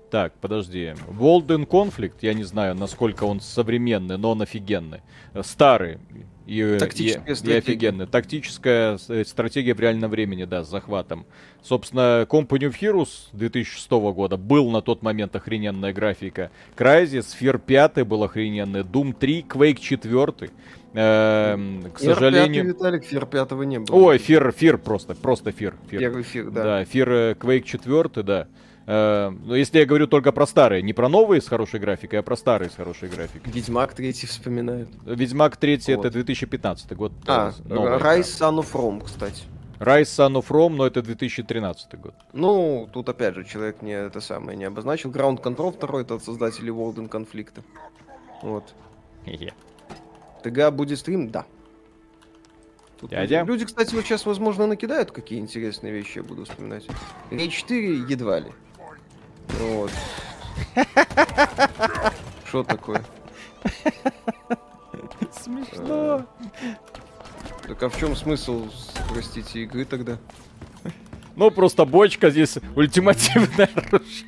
[0.09, 0.93] так, подожди.
[1.07, 5.01] Волден конфликт, я не знаю, насколько он современный, но он офигенный.
[5.41, 5.99] Старый.
[6.45, 8.07] И, и, и офигенный.
[8.07, 11.27] Тактическая э, стратегия в реальном времени, да, с захватом.
[11.61, 16.49] Собственно, Company of Heroes 2006 года был на тот момент охрененная графика.
[16.75, 18.81] Crysis, Fear 5 был охрененный.
[18.81, 20.49] Doom 3, Quake 4.
[20.93, 22.63] Эм, к сожалению...
[22.65, 23.95] 5, Виталик, Фир 5 не было.
[23.95, 25.75] Ой, Фир, Фир просто, просто Фир.
[25.87, 26.63] Первый Фир, да.
[26.63, 28.47] Да, Фир, э, Quake 4, да.
[28.91, 32.23] Э, но если я говорю только про старые, не про новые с хорошей графикой, а
[32.23, 33.51] про старые с хорошей графикой.
[33.53, 34.89] Ведьмак 3 вспоминают.
[35.05, 35.89] Ведьмак 3 вот.
[35.89, 37.11] это 2015 год.
[37.27, 39.43] А, Rise Son of Rome, кстати.
[39.77, 42.15] Rise Son of Rome, но это 2013 год.
[42.33, 45.11] Ну, тут опять же человек не это самое не обозначил.
[45.11, 47.61] Ground Control 2 это от создателей World конфликта.
[48.41, 48.73] Вот.
[49.27, 49.53] Yeah.
[50.41, 51.29] ТГА будет стрим?
[51.29, 51.45] Да.
[52.99, 53.43] Тут Дядя.
[53.43, 56.87] Люди, кстати, вот сейчас, возможно, накидают какие интересные вещи, я буду вспоминать.
[57.29, 58.51] Рейд 4 едва ли.
[59.57, 59.91] Вот.
[62.45, 63.03] Что такое?
[65.31, 66.25] Смешно.
[67.67, 68.67] Так а в чем смысл,
[69.09, 70.17] простите, игры тогда?
[71.35, 74.27] Ну, просто бочка здесь ультимативное оружие.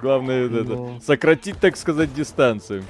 [0.00, 1.00] Главное это, ну.
[1.00, 2.84] сократить, так сказать, дистанцию.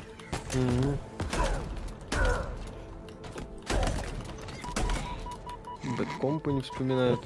[6.03, 7.21] Bad Company вспоминают.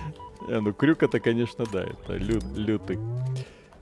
[0.48, 2.98] Не, ну крюк это, конечно, да, это лю лютый.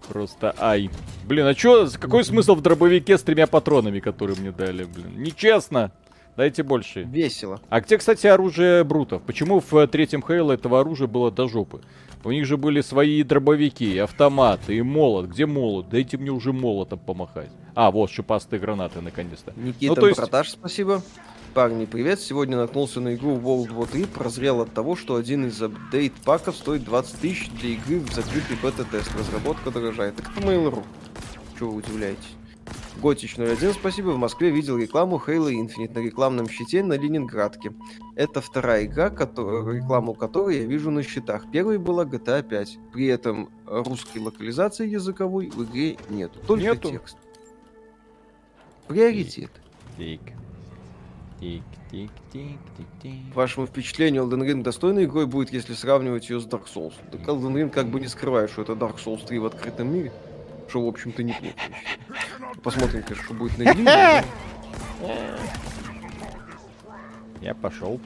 [0.09, 0.91] Просто ай.
[1.27, 5.21] Блин, а чё, какой смысл в дробовике с тремя патронами, которые мне дали, блин?
[5.23, 5.93] Нечестно.
[6.37, 7.03] Дайте больше.
[7.03, 7.61] Весело.
[7.71, 9.23] А где, кстати, оружие брутов?
[9.23, 11.81] Почему в третьем Хейло этого оружия было до жопы?
[12.25, 15.29] У них же были свои дробовики, и автоматы, и молот.
[15.29, 15.89] Где молот?
[15.89, 17.51] Дайте мне уже молотом помахать.
[17.75, 19.53] А, вот, шипастые гранаты, наконец-то.
[19.57, 20.19] Никита, ну, то есть...
[20.19, 21.03] продаж, спасибо.
[21.57, 22.21] Парни, привет!
[22.21, 26.85] Сегодня наткнулся на игру World War 3, прозрел от того, что один из апдейт-паков стоит
[26.85, 29.11] 20 тысяч для игры в закрытый бета-тест.
[29.19, 30.17] Разработка дорожает.
[30.17, 30.85] Так это Mail.ru.
[31.59, 32.35] Чего вы удивляетесь?
[33.01, 34.11] Готич 01, спасибо.
[34.11, 37.73] В Москве видел рекламу Halo Infinite на рекламном щите на Ленинградке.
[38.17, 41.51] Это вторая игра, который, рекламу которой я вижу на счетах.
[41.51, 42.79] Первой была GTA 5.
[42.93, 46.39] При этом русской локализации языковой в игре нету.
[46.47, 46.91] Только нету.
[46.91, 47.17] текст.
[48.89, 49.53] Приоритет.
[49.97, 50.21] Тик.
[51.47, 53.35] Тик, тик, тик, тик, тик.
[53.37, 56.95] Вашему впечатлению, Elden Ring достойной игрой будет, если сравнивать ее с Dark Souls.
[57.13, 60.11] Так Elden Ring как бы не скрывает, что это Dark Souls 3 в открытом мире.
[60.67, 61.55] Что, в общем-то, неплохо.
[62.65, 64.25] Посмотрим, конечно, что будет на Steam.
[67.41, 68.01] Я пошел.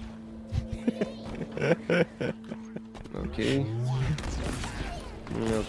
[3.14, 3.66] Окей.
[5.30, 5.64] Нет.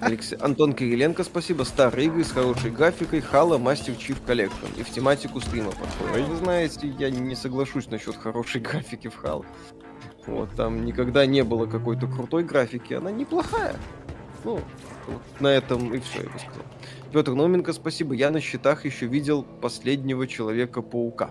[0.00, 0.36] Алексей...
[0.38, 1.64] Антон Кириленко, спасибо.
[1.64, 4.66] Старые игры с хорошей графикой, Halo, Master Chief Collection.
[4.76, 6.28] И в тематику стрима подходит.
[6.28, 9.44] Вы знаете, я не соглашусь насчет хорошей графики в Halo.
[10.26, 13.76] Вот, там никогда не было какой-то крутой графики, она неплохая.
[14.44, 14.60] Ну,
[15.06, 16.64] вот на этом и все, я бы сказал.
[17.12, 18.14] Петр Номенко, спасибо.
[18.14, 21.30] Я на счетах еще видел последнего Человека-паука.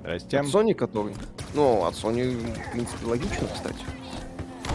[0.00, 0.40] Здрасте.
[0.40, 1.14] От Sony который?
[1.54, 3.84] Ну, от Sony, в принципе, логично, кстати.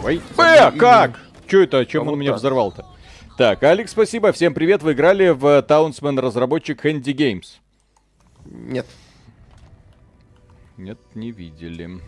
[0.04, 1.20] Ой, Б, как?
[1.48, 1.86] Че это?
[1.86, 2.84] Чем а он меня взорвал-то?
[3.38, 4.32] Так, Алекс, спасибо.
[4.32, 4.82] Всем привет.
[4.82, 7.58] Вы играли в Townsman разработчик Handy Games?
[8.44, 8.84] Нет.
[10.76, 12.00] Нет, не видели.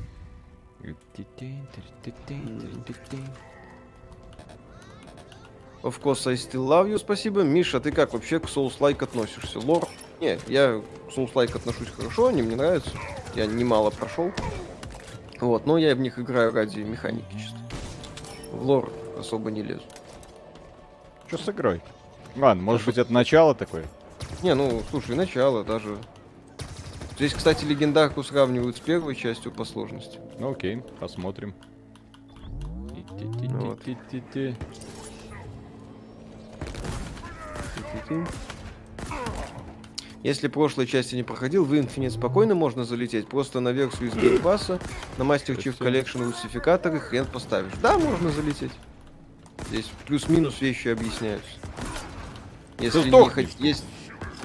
[5.82, 7.40] Of course, I still love you, спасибо.
[7.40, 9.58] Миша, ты как вообще к Souls-like относишься?
[9.58, 9.88] Лор?
[10.20, 12.90] Не, я к Souls-like отношусь хорошо, они мне нравятся.
[13.34, 14.32] Я немало прошел.
[15.40, 17.58] Вот, но я в них играю ради механики чисто.
[18.52, 19.84] В лор особо не лезу.
[21.28, 21.80] Что с игрой?
[22.36, 23.84] Ладно, может быть это начало такое?
[24.42, 25.98] Не, ну, слушай, начало даже.
[27.16, 30.18] Здесь, кстати, легендарку сравнивают с первой частью по сложности.
[30.38, 31.54] Ну окей, посмотрим.
[33.50, 33.80] Вот.
[40.22, 43.28] Если прошлой части не проходил, в Infinite спокойно можно залететь.
[43.28, 44.78] Просто на версию из геймпасса,
[45.16, 47.72] на Master Chief Collection русификатор и хрен поставишь.
[47.82, 48.72] Да, можно залететь.
[49.68, 51.50] Здесь плюс-минус вещи объясняются.
[52.78, 53.36] Если, не хот...
[53.58, 53.84] есть...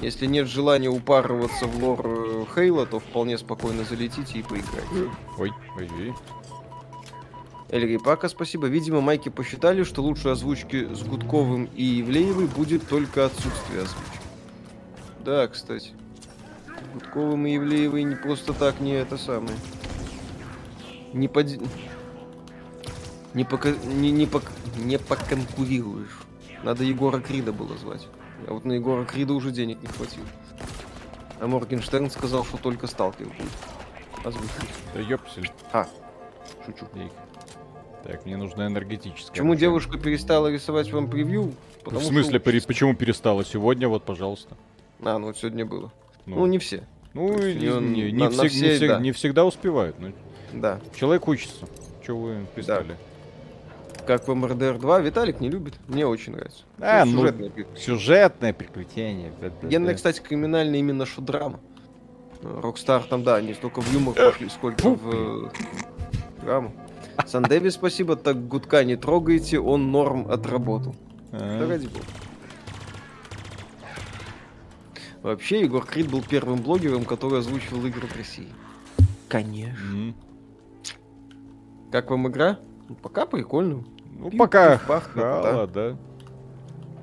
[0.00, 5.10] Если нет желания упарываться в лор э, Хейла, то вполне спокойно залетите и поиграйте.
[5.38, 6.14] Ой, ой, ой.
[7.70, 8.66] Эльри Пака, спасибо.
[8.66, 14.20] Видимо, майки посчитали, что лучше озвучки с Гудковым и Евлеевой будет только отсутствие озвучки.
[15.24, 15.92] Да, кстати.
[16.94, 19.56] Гудковым и Евлеевой не просто так не это самое.
[21.12, 21.58] Не под...
[23.36, 23.70] Не, пока...
[23.70, 24.44] не, не, пок...
[24.78, 26.20] не поконкурируешь.
[26.62, 28.08] Надо Егора Крида было звать.
[28.48, 30.24] А вот на Егора Крида уже денег не хватило.
[31.38, 33.52] А Моргенштерн сказал, что только сталкер будет.
[34.24, 34.70] Озвучить.
[34.94, 35.50] Да ёпсель.
[35.70, 35.86] А,
[36.64, 36.86] шучу.
[38.04, 39.32] Так, мне нужна энергетическая.
[39.32, 39.60] Почему машина.
[39.60, 41.52] девушка перестала рисовать вам превью?
[41.84, 42.66] Потому в смысле, что...
[42.66, 43.44] почему перестала?
[43.44, 44.56] Сегодня вот, пожалуйста.
[45.02, 45.92] А, ну вот сегодня было.
[46.24, 46.84] Ну, ну не все.
[47.12, 49.00] Ну, не, не, не, на, всег, на все, не, всег, да.
[49.00, 49.98] не всегда успевают.
[49.98, 50.12] Но...
[50.54, 50.80] Да.
[50.98, 51.66] Человек учится.
[52.02, 52.88] Чего вы пристали?
[52.88, 52.96] Да
[54.06, 55.74] как в МРДР 2, Виталик не любит.
[55.88, 56.64] Мне очень нравится.
[56.78, 57.80] А, ну, сюжетное, приключение.
[57.80, 59.32] сюжетное приключение.
[59.62, 61.60] Генная, кстати, криминальная именно что драма.
[62.42, 65.52] Рокстар там, да, не столько в юмор пошли, сколько в
[66.42, 66.72] драму.
[67.26, 70.94] Сандеви, спасибо, так гудка не трогайте, он норм отработал.
[71.32, 71.60] А.
[71.60, 72.04] Да ради бога.
[75.22, 78.48] Вообще, Егор Крид был первым блогером, который озвучивал игры в России.
[79.28, 80.14] Конечно.
[81.90, 82.60] Как вам игра?
[82.88, 83.84] Ну, пока прикольно.
[84.18, 85.96] Ну, Пив, пока пах, хала, да.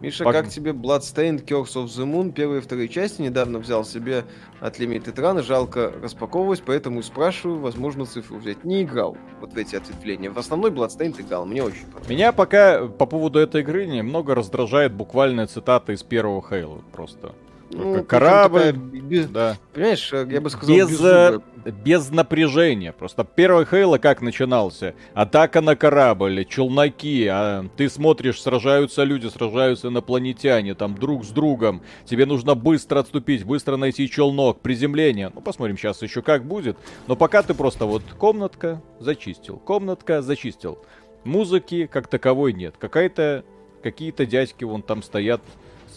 [0.03, 0.33] Миша, Пок...
[0.33, 3.21] как тебе Bloodstained Curse of the Moon первые и вторые части?
[3.21, 4.25] Недавно взял себе
[4.59, 8.65] от Limited Run, жалко распаковывать, поэтому спрашиваю, возможно, цифру взять.
[8.65, 10.29] Не играл вот в эти ответвления.
[10.29, 12.09] В основной Bloodstained играл, мне очень понравилось.
[12.09, 17.33] Меня пока по поводу этой игры немного раздражает буквальная цитата из первого Хейла просто.
[17.73, 19.57] Ну, корабль, такая, без, да.
[19.73, 21.39] Понимаешь, я бы сказал, без, э,
[21.83, 22.91] без напряжения.
[22.91, 24.95] Просто первый Хейла как начинался?
[25.13, 31.81] Атака на корабль, челноки, а ты смотришь, сражаются люди, сражаются инопланетяне, там друг с другом.
[32.05, 35.31] Тебе нужно быстро отступить, быстро найти челнок, приземление.
[35.33, 36.77] Ну, посмотрим сейчас еще как будет.
[37.07, 40.79] Но пока ты просто вот комнатка зачистил, комнатка зачистил.
[41.23, 42.75] Музыки как таковой нет.
[42.77, 43.43] Какая-то
[43.81, 45.41] какие-то дядьки вон там стоят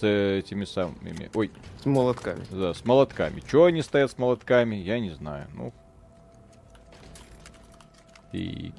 [0.00, 1.30] с этими самыми...
[1.34, 1.50] Ой.
[1.82, 2.44] С молотками.
[2.50, 3.42] Да, с молотками.
[3.50, 5.46] Чего они стоят с молотками, я не знаю.
[5.54, 5.72] Ну.
[8.32, 8.72] И...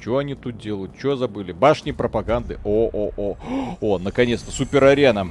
[0.00, 0.92] Что они тут делают?
[0.96, 1.52] Что забыли?
[1.52, 2.58] Башни пропаганды.
[2.64, 3.36] О,
[3.80, 5.28] о, наконец-то, супер арена.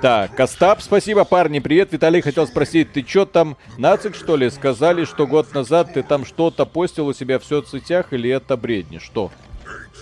[0.00, 1.92] Так, Костап, спасибо, парни, привет.
[1.92, 4.48] Виталий хотел спросить, ты чё там, нацик, что ли?
[4.48, 8.96] Сказали, что год назад ты там что-то постил у себя в соцсетях, или это бредни?
[8.96, 9.30] Что?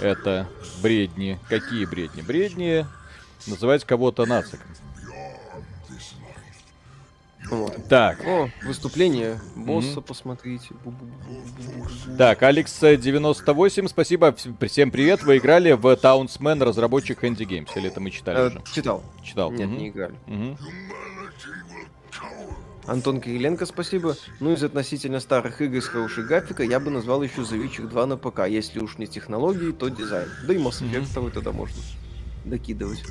[0.01, 0.47] Это
[0.83, 1.41] бредни.
[1.49, 2.21] Какие бредни?
[2.23, 2.87] Бредни
[3.47, 4.69] называть кого-то нациком.
[7.51, 7.89] Вот.
[7.89, 8.21] Так.
[8.27, 10.03] О, выступление босса, mm-hmm.
[10.03, 10.69] посмотрите.
[12.19, 14.37] Так, Алекс 98, спасибо.
[14.67, 15.23] Всем привет.
[15.23, 17.71] Вы играли в Townsman разработчик Handy Games?
[17.77, 18.63] Или это мы читали э, уже?
[18.75, 19.03] Читал.
[19.23, 19.51] Читал.
[19.51, 19.79] Нет, mm-hmm.
[19.79, 20.15] не играли.
[20.27, 20.57] Mm-hmm.
[22.87, 24.17] Антон Кириленко, спасибо.
[24.41, 28.07] Ну, из относительно старых игр с хорошей графикой я бы назвал еще The Witcher 2
[28.07, 28.47] на ПК.
[28.49, 30.29] Если уж не технологии, то дизайн.
[30.47, 31.31] Да и Mass Effect mm-hmm.
[31.31, 31.77] тогда можно
[32.49, 33.03] докидывать.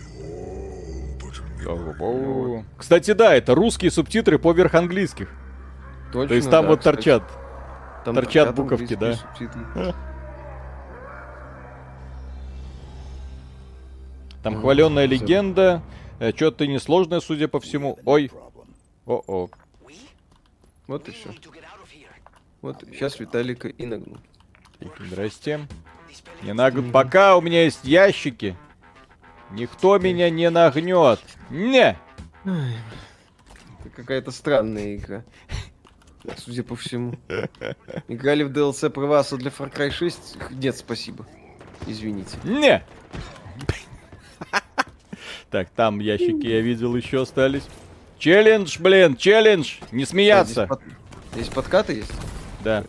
[2.78, 5.30] Кстати, да, это русские субтитры поверх английских.
[6.12, 7.24] Точно, То есть там да, вот торчат.
[8.06, 9.14] Там торчат, торчат буковки, да.
[9.14, 9.94] Субтитры.
[14.44, 15.82] Там mm, хваленная легенда.
[16.20, 18.00] Э, Что-то несложное, судя по всему.
[18.06, 18.32] Ой.
[19.06, 19.50] О-о.
[20.88, 21.30] Вот и все.
[22.62, 24.18] Вот сейчас Виталика и нагнул.
[25.00, 25.68] Здрасте.
[26.44, 26.92] Не нагнут.
[26.94, 28.56] Пока у меня есть ящики.
[29.52, 31.20] Никто меня не нагнет.
[31.50, 31.98] Не!
[32.44, 35.24] Это какая-то странная игра.
[36.38, 37.16] Судя по всему.
[38.08, 40.38] Играли в DLC Проваса для Far Cry 6?
[40.52, 41.26] Нет, спасибо.
[41.86, 42.38] Извините.
[42.44, 42.84] Не!
[45.50, 47.64] Так, там ящики я видел еще остались.
[48.20, 49.78] Челлендж, блин, челлендж!
[49.92, 50.64] Не смеяться!
[50.64, 50.82] А, здесь, под...
[51.34, 52.12] здесь подкаты есть?
[52.64, 52.84] Да.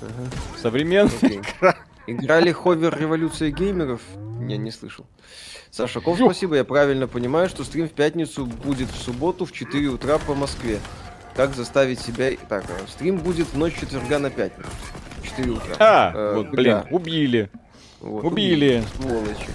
[0.00, 0.30] Ага.
[1.22, 1.76] Игра.
[2.08, 4.00] Играли Ховер Революция геймеров?
[4.16, 5.04] Не, не слышал.
[5.70, 6.56] Саша Ков, спасибо.
[6.56, 10.80] Я правильно понимаю, что стрим в пятницу будет в субботу в 4 утра по Москве.
[11.36, 12.30] Как заставить себя...
[12.48, 14.70] Так, э, стрим будет в ночь четверга на пятницу.
[15.18, 15.76] В 4 утра.
[15.78, 17.50] А, э, вот, блин, убили.
[18.00, 18.82] Вот, убили.
[18.96, 19.50] Сволочи.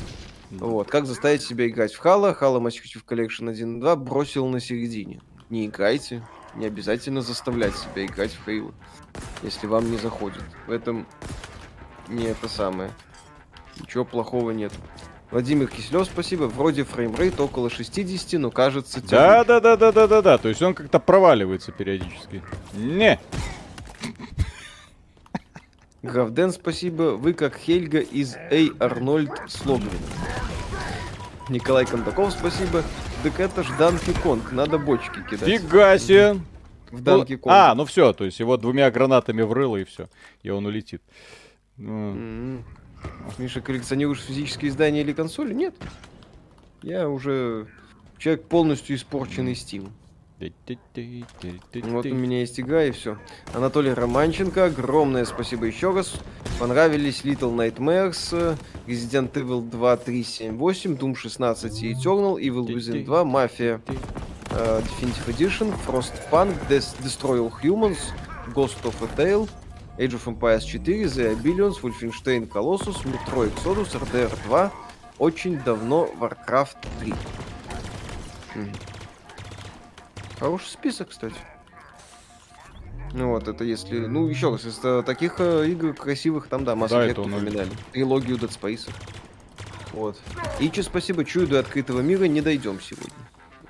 [0.52, 2.36] Вот, как заставить себя играть в Хала.
[2.36, 5.22] Хала Chief Collection 1.2 бросил на середине.
[5.50, 6.22] Не играйте.
[6.56, 8.76] Не обязательно заставлять себя играть в Halo,
[9.42, 10.44] если вам не заходит.
[10.68, 11.08] В этом
[12.08, 12.92] не это самое.
[13.80, 14.72] Ничего плохого нет.
[15.32, 16.44] Владимир Киселев, спасибо.
[16.44, 19.02] Вроде framerate около 60, но кажется...
[19.02, 20.38] Да, да, да, да, да, да, да.
[20.38, 22.44] То есть он как-то проваливается периодически.
[22.74, 23.20] Не.
[26.04, 27.16] Гравден, спасибо.
[27.16, 29.90] Вы как Хельга из Эй Арнольд Слогвин.
[31.50, 32.84] Николай Кондаков, спасибо.
[33.24, 35.50] Так это ж Данки Конг, надо бочки кидать.
[35.50, 36.40] Фига себе.
[36.92, 37.56] В Данки Конг.
[37.56, 40.10] А, ну все, то есть его двумя гранатами врыло и все.
[40.42, 41.02] И он улетит.
[41.78, 42.64] Mm-hmm.
[43.38, 45.54] Миша, коллекционируешь физические издания или консоли?
[45.54, 45.76] Нет.
[46.82, 47.68] Я уже
[48.18, 49.90] человек полностью испорченный Steam.
[50.40, 53.18] Вот у меня есть игра и все.
[53.54, 56.16] Анатолий Романченко, огромное спасибо еще раз.
[56.60, 63.06] Понравились Little Nightmares, Resident Evil 2, 3, 7, 8, Doom 16 и Eternal, Evil Within
[63.06, 63.80] 2, Mafia
[64.52, 68.14] uh, Definitive Edition, Frostpunk, Des Destroy All Humans,
[68.54, 69.48] Ghost of a Tale,
[69.98, 74.72] Age of Empires 4, The Billions, Wolfenstein Colossus, Metro Exodus, RDR 2,
[75.20, 77.14] очень давно Warcraft 3.
[78.56, 78.70] Угу.
[80.40, 81.36] Хороший список, кстати.
[83.14, 84.00] Ну вот, это если...
[84.00, 87.70] Ну, еще раз, из таких э, игр красивых, там, да, Mass да, Effect упоминали.
[87.92, 88.90] Трилогию Dead Space.
[89.92, 90.20] Вот.
[90.60, 93.14] Ичи, спасибо, чую, до открытого мира не дойдем сегодня.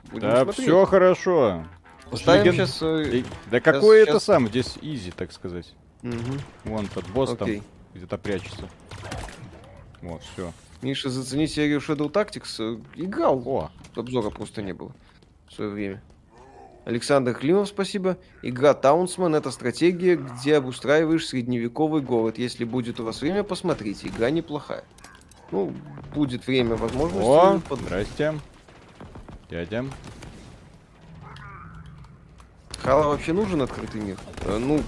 [0.09, 0.65] Будем да, смотреть.
[0.65, 1.65] все хорошо.
[2.09, 2.65] Поставим Леген...
[2.67, 2.81] сейчас...
[2.81, 4.09] Э, да какой сейчас...
[4.09, 4.47] это сам?
[4.47, 5.73] Здесь изи, так сказать.
[6.03, 6.39] Угу.
[6.65, 7.57] Вон тот босс Окей.
[7.57, 8.69] там где-то прячется.
[10.01, 10.51] Вот, все.
[10.81, 12.83] Миша, зацени серию Shadow Tactics.
[12.95, 13.41] Играл.
[13.47, 13.71] О.
[13.95, 14.91] Обзора просто не было
[15.47, 16.03] в свое время.
[16.85, 18.17] Александр Климов, спасибо.
[18.41, 22.37] Игра Таунсман— это стратегия, где обустраиваешь средневековый город.
[22.37, 24.09] Если будет у вас время, посмотрите.
[24.09, 24.83] Игра неплохая.
[25.51, 25.73] Ну,
[26.13, 27.25] будет время, возможности.
[27.25, 27.79] О, под...
[27.79, 28.37] здрасте.
[29.49, 29.85] Дядя.
[32.79, 34.17] Хала вообще нужен открытый мир?
[34.41, 34.81] Э, ну,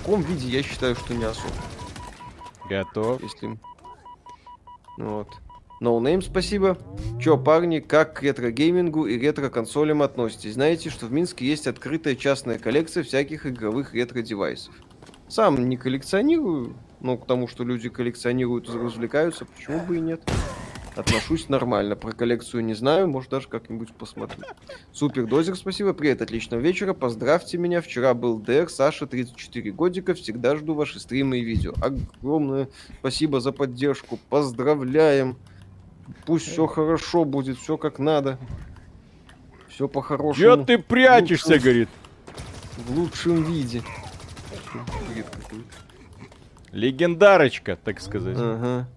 [0.00, 1.54] таком виде я считаю, что не особо.
[2.68, 3.22] Готов.
[3.22, 3.58] Если...
[4.98, 5.28] Ну вот.
[5.80, 6.76] No Name, спасибо.
[7.18, 10.52] Чё, парни, как к ретро-геймингу и ретро-консолям относитесь?
[10.52, 14.74] Знаете, что в Минске есть открытая частная коллекция всяких игровых ретро-девайсов.
[15.28, 20.20] Сам не коллекционирую, но к тому, что люди коллекционируют и развлекаются, почему бы и нет?
[20.96, 21.94] Отношусь нормально.
[21.96, 24.42] Про коллекцию не знаю, может даже как-нибудь посмотрю.
[24.92, 25.92] Супер дозер, спасибо.
[25.92, 26.94] Привет, отличного вечера.
[26.94, 27.80] Поздравьте меня.
[27.80, 30.14] Вчера был ДР, Саша, 34 годика.
[30.14, 31.74] Всегда жду ваши стримы и видео.
[31.80, 32.68] Огромное
[33.00, 34.18] спасибо за поддержку.
[34.30, 35.36] Поздравляем.
[36.24, 38.38] Пусть все хорошо будет, все как надо.
[39.68, 40.56] Все по-хорошему.
[40.56, 41.88] Че ты прячешься, лучшем, говорит?
[42.76, 43.82] В лучшем виде.
[46.72, 48.36] Легендарочка, так сказать.
[48.38, 48.88] Ага.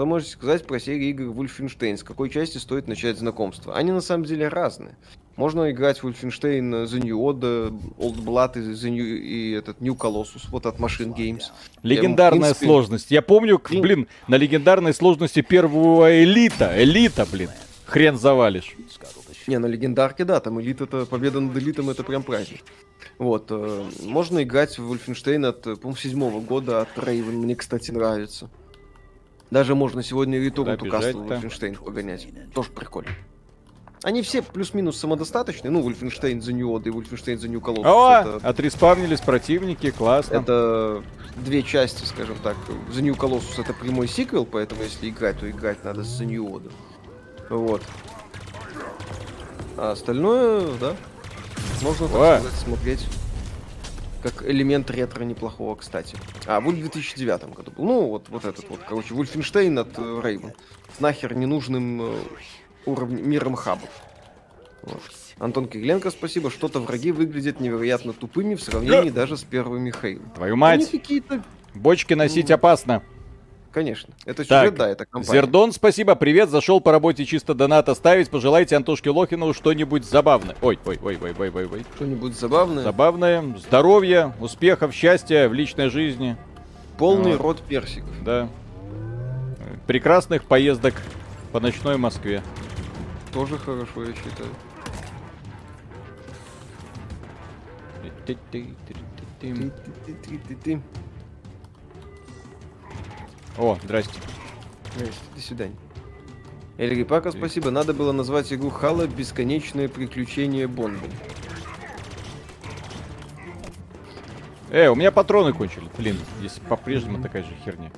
[0.00, 1.98] Что можете сказать про серию игр Wolfenstein?
[1.98, 3.76] С какой части стоит начать знакомство?
[3.76, 4.96] Они на самом деле разные.
[5.36, 9.92] Можно играть в Wolfenstein The New Order, Old Blood и, The New, и этот New
[9.92, 11.42] Colossus, вот от Machine Games.
[11.82, 12.64] Легендарная принципе...
[12.64, 13.10] сложность.
[13.10, 16.82] Я помню, блин, на легендарной сложности первого элита.
[16.82, 17.50] Элита, блин.
[17.84, 18.74] Хрен завалишь.
[19.46, 22.62] Не, на легендарке, да, там элит это победа над элитом, это прям праздник.
[23.18, 28.48] Вот, э, можно играть в Wolfenstein от, по-моему, седьмого года от Raven, мне, кстати, нравится.
[29.50, 30.38] Даже можно сегодня
[30.78, 32.28] to Castle Wolfenstein погонять.
[32.54, 33.10] Тоже прикольно.
[34.02, 35.70] Они все плюс-минус самодостаточные.
[35.70, 35.82] Ну,
[36.38, 37.84] The New Order и Wolfenstein The New Colossus.
[37.84, 38.48] О, это...
[38.48, 40.36] отреспавнились противники, классно.
[40.36, 41.02] Это
[41.36, 42.56] две части, скажем так.
[42.94, 46.72] The New Colossus это прямой сиквел, поэтому если играть, то играть надо с Order.
[47.50, 47.82] Вот.
[49.76, 50.96] А остальное, да,
[51.82, 52.38] можно, так О.
[52.38, 53.06] сказать, смотреть
[54.22, 56.16] как элемент ретро неплохого, кстати.
[56.46, 57.84] А, Вульф в 2009 году был.
[57.84, 60.52] Ну, вот, вот этот вот, короче, Вульфенштейн от э, Рейвен.
[60.96, 62.18] С нахер ненужным э,
[62.86, 63.90] уровнем, миром хабов.
[64.82, 65.02] Вот.
[65.38, 66.50] Антон Кириленко, спасибо.
[66.50, 70.20] Что-то враги выглядят невероятно тупыми в сравнении даже с первыми Хейл.
[70.34, 70.90] Твою мать!
[71.74, 73.02] Бочки носить опасно.
[73.72, 74.12] Конечно.
[74.24, 75.32] Это сюжет, так, да, это компания.
[75.32, 78.28] Зердон, спасибо, привет, зашел по работе чисто донат оставить.
[78.28, 80.56] Пожелайте Антошке Лохину что-нибудь забавное.
[80.60, 81.84] Ой, ой, ой, ой, ой, ой, ой.
[81.94, 82.82] Что-нибудь забавное?
[82.82, 83.44] Забавное.
[83.58, 86.36] Здоровья, успехов, счастья в личной жизни.
[86.98, 87.40] Полный вот.
[87.40, 88.10] рот персиков.
[88.24, 88.48] Да.
[89.86, 90.94] Прекрасных поездок
[91.52, 92.42] по ночной Москве.
[93.32, 94.50] Тоже хорошо, я считаю.
[103.60, 104.18] О, здрасте.
[104.94, 105.76] Здрасте, до свидания.
[106.78, 107.70] Эльри Пака, спасибо.
[107.70, 111.04] Надо было назвать игру Хала «Бесконечное приключение Бонда».
[114.70, 115.84] Эй, у меня патроны кончили.
[115.98, 117.22] Блин, здесь по-прежнему mm-hmm.
[117.22, 117.90] такая же херня.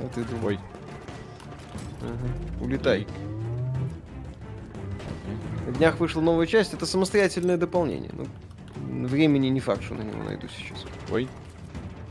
[0.00, 0.54] Ну ты думай.
[0.54, 0.58] Ой.
[2.00, 2.64] Ага.
[2.64, 3.06] Улетай.
[5.66, 8.10] На днях вышла новая часть, это самостоятельное дополнение.
[8.14, 10.86] Ну, времени не факт, что на него найду сейчас.
[11.10, 11.28] Ой.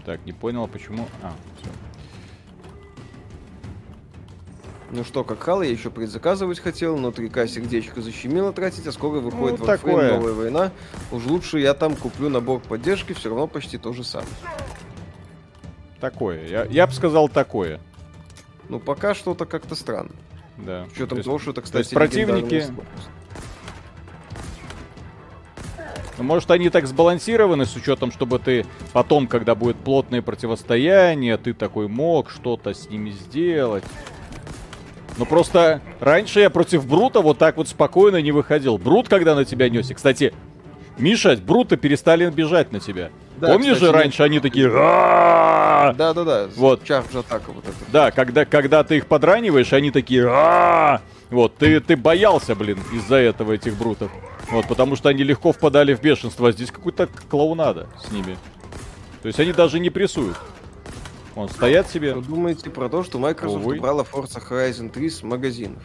[0.05, 1.07] Так, не понял, почему.
[1.23, 1.88] А, все.
[4.91, 9.19] Ну что, как Хала, я еще предзаказывать хотел, но 3К сердечко защемило тратить, а скоро
[9.19, 10.13] выходит ну, Warframe такое.
[10.15, 10.71] новая война.
[11.11, 14.29] Уж лучше я там куплю набор поддержки, все равно почти то же самое.
[15.99, 16.47] Такое.
[16.47, 17.79] Я, я бы сказал такое.
[18.67, 20.11] Ну, пока что-то как-то странно.
[20.57, 20.87] Да.
[20.87, 22.65] С учетом того, что это, кстати, противники...
[26.17, 31.53] Ну, может, они так сбалансированы с учетом, чтобы ты потом, когда будет плотное противостояние, ты
[31.53, 33.85] такой мог что-то с ними сделать.
[35.19, 38.77] Ну просто раньше я против Брута вот так вот спокойно не выходил.
[38.77, 39.93] Брут, когда на тебя несся.
[39.93, 40.33] Кстати,
[40.97, 43.09] Миша, Брута перестали бежать на тебя.
[43.35, 44.69] Да, Помнишь кстати, же, раньше они такие...
[44.69, 46.47] Да, да, да.
[46.55, 46.85] Вот.
[46.85, 47.75] Чарж атака вот это.
[47.91, 50.23] Да, когда, когда ты их подраниваешь, они такие...
[51.29, 54.09] Вот, ты, ты боялся, блин, из-за этого этих брутов.
[54.49, 58.37] Вот, потому что они легко впадали в бешенство, а здесь какой-то клоунада с ними.
[59.21, 60.37] То есть они даже не прессуют.
[61.35, 62.11] Вон, стоят себе.
[62.11, 63.77] Что думаете про то, что Microsoft Увы.
[63.77, 65.83] убрала Forza Horizon 3 с магазинов?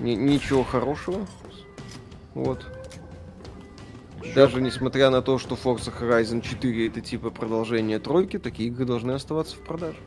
[0.00, 1.26] Н- ничего хорошего.
[2.34, 2.66] Вот.
[4.22, 4.34] Чё?
[4.34, 9.12] Даже несмотря на то, что Forza Horizon 4 это типа продолжение тройки, такие игры должны
[9.12, 9.98] оставаться в продаже.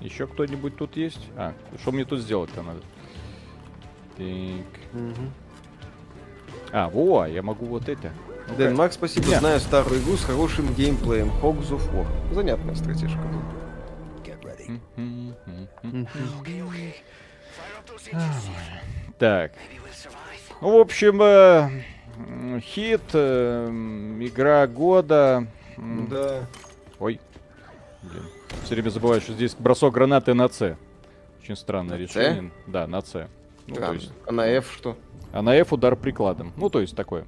[0.00, 1.20] Еще кто-нибудь тут есть?
[1.36, 2.80] А, что мне тут сделать-то надо?
[4.16, 5.00] Так.
[5.00, 5.30] Угу.
[6.72, 8.12] А, во, я могу вот это.
[8.56, 9.26] Дэн Макс, спасибо.
[9.26, 9.38] Yeah.
[9.38, 11.30] Знаю старую игру с хорошим геймплеем.
[11.42, 12.06] Hogs of War.
[12.34, 13.20] Занятная стратежка.
[19.18, 19.52] Так.
[20.60, 23.68] Ну, в общем, э, хит, э,
[24.20, 25.46] игра года.
[25.76, 26.46] Да.
[26.98, 27.20] Ой.
[28.02, 28.24] Блин.
[28.64, 30.76] Все время забываю, что здесь бросок гранаты на С.
[31.42, 32.42] Очень странное на решение.
[32.42, 32.50] C?
[32.66, 33.28] Да, на С.
[33.66, 34.12] Ну, есть...
[34.26, 34.96] А на F что?
[35.32, 36.52] А на F удар прикладом.
[36.56, 37.24] Ну, то есть такое.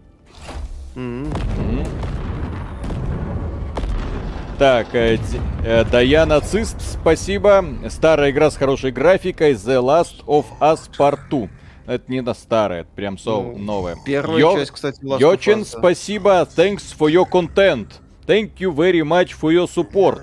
[4.59, 5.19] Так, э,
[5.65, 7.65] э, Дая Нацист, спасибо.
[7.89, 11.49] Старая игра с хорошей графикой The Last of Us Part 2.
[11.87, 13.97] Это не на старая, это прям со ну, новая.
[14.05, 14.57] Первая Йо...
[14.57, 16.49] часть, кстати, Last Йочин, of Us, спасибо.
[16.57, 17.89] Thanks for your content.
[18.27, 20.23] Thank you very much for your support.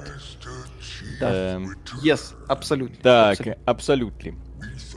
[1.19, 1.55] Да.
[1.55, 1.75] Эм...
[2.01, 2.95] Yes, абсолютно.
[3.01, 4.35] Так, абсолютно.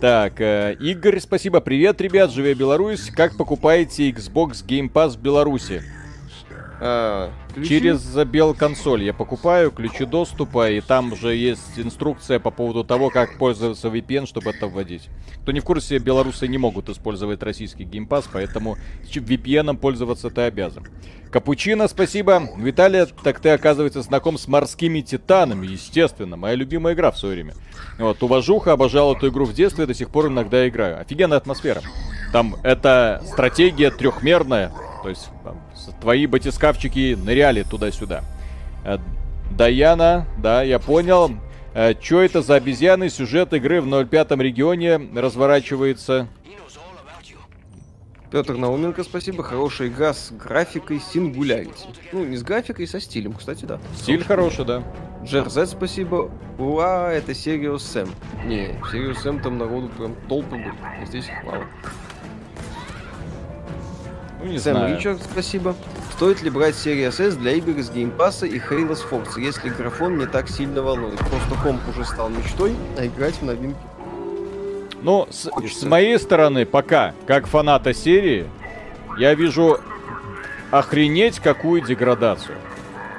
[0.03, 1.61] Так, э, Игорь, спасибо.
[1.61, 3.09] Привет, ребят, живя Беларусь.
[3.15, 5.81] Как покупаете Xbox Game Pass в Беларуси?
[6.85, 7.31] А,
[7.65, 8.03] Через
[8.59, 13.87] консоль я покупаю ключи доступа, и там уже есть инструкция по поводу того, как пользоваться
[13.87, 15.09] VPN, чтобы это вводить.
[15.43, 20.85] Кто не в курсе, белорусы не могут использовать российский геймпас, поэтому VPN пользоваться ты обязан.
[21.31, 22.51] Капучино, спасибо.
[22.57, 26.37] Виталий, так ты, оказывается, знаком с морскими титанами, естественно.
[26.37, 27.55] Моя любимая игра в свое время.
[27.99, 31.01] Вот, уважуха, обожал эту игру в детстве, до сих пор иногда играю.
[31.01, 31.81] Офигенная атмосфера.
[32.33, 34.73] Там это стратегия трехмерная,
[35.03, 35.31] то есть
[36.01, 38.23] твои батискафчики ныряли туда-сюда.
[38.85, 38.99] Э,
[39.51, 41.33] Даяна, да, я понял.
[41.75, 43.09] Э, Что это за обезьяны?
[43.09, 46.29] Сюжет игры в 05 регионе разворачивается.
[48.31, 49.43] Петр Науменко, спасибо.
[49.43, 51.95] Хорошая игра с графикой Singularity.
[52.13, 53.79] Ну, не с графикой, со стилем, кстати, да.
[53.95, 54.83] Стиль хороший, да.
[55.23, 56.31] Джерзет, спасибо.
[56.59, 58.09] Ура, это Serious Sam.
[58.47, 61.05] Не, Serious Sam там народу прям толпы были.
[61.05, 61.65] Здесь их мало.
[64.43, 64.97] Ну, не Сэм знаю.
[64.97, 65.75] Ричард, спасибо.
[66.13, 69.69] Стоит ли брать Series S для игр из Game Pass а и Halo, Forza, если
[69.69, 71.19] графон не так сильно волнует?
[71.19, 73.79] Просто комп уже стал мечтой, а играть в новинки
[75.03, 78.49] ну, с, с моей стороны, пока, как фаната серии,
[79.19, 79.81] я вижу
[80.71, 82.57] охренеть какую деградацию.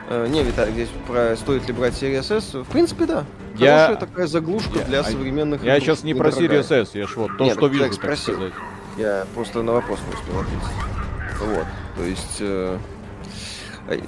[0.09, 2.53] Э, не, Виталий, здесь про стоит ли брать Series S?
[2.53, 3.25] В принципе, да.
[3.53, 3.95] Хорошая я...
[3.95, 4.85] такая заглушка я...
[4.85, 5.85] для а современных Я игр.
[5.85, 8.35] сейчас не про Series S, я ж вот то, Нет, что вижу, так спросил.
[8.35, 8.53] сказать.
[8.97, 11.02] Я просто на вопрос не успел ответить.
[11.45, 11.65] Вот,
[11.95, 12.37] то есть...
[12.39, 12.77] Э...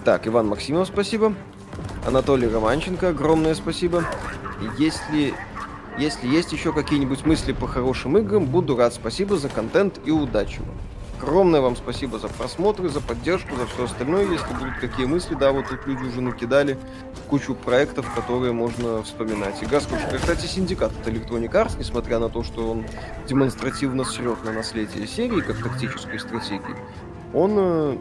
[0.06, 1.34] Так, Иван Максимов, спасибо.
[2.08, 4.06] Анатолий Романченко, огромное спасибо.
[4.78, 5.34] Если,
[5.98, 8.94] если есть еще какие-нибудь мысли по хорошим играм, буду рад.
[8.94, 10.76] Спасибо за контент и удачи вам.
[11.22, 14.30] Огромное вам спасибо за просмотры, за поддержку, за все остальное.
[14.30, 16.78] Если будут какие мысли, да, вот тут люди уже накидали
[17.30, 19.62] кучу проектов, которые можно вспоминать.
[19.64, 22.86] И Гаскушка, кстати, синдикат от Electronic Arts, несмотря на то, что он
[23.28, 26.76] демонстративно срет на наследие серии, как тактической стратегии,
[27.36, 27.98] он э,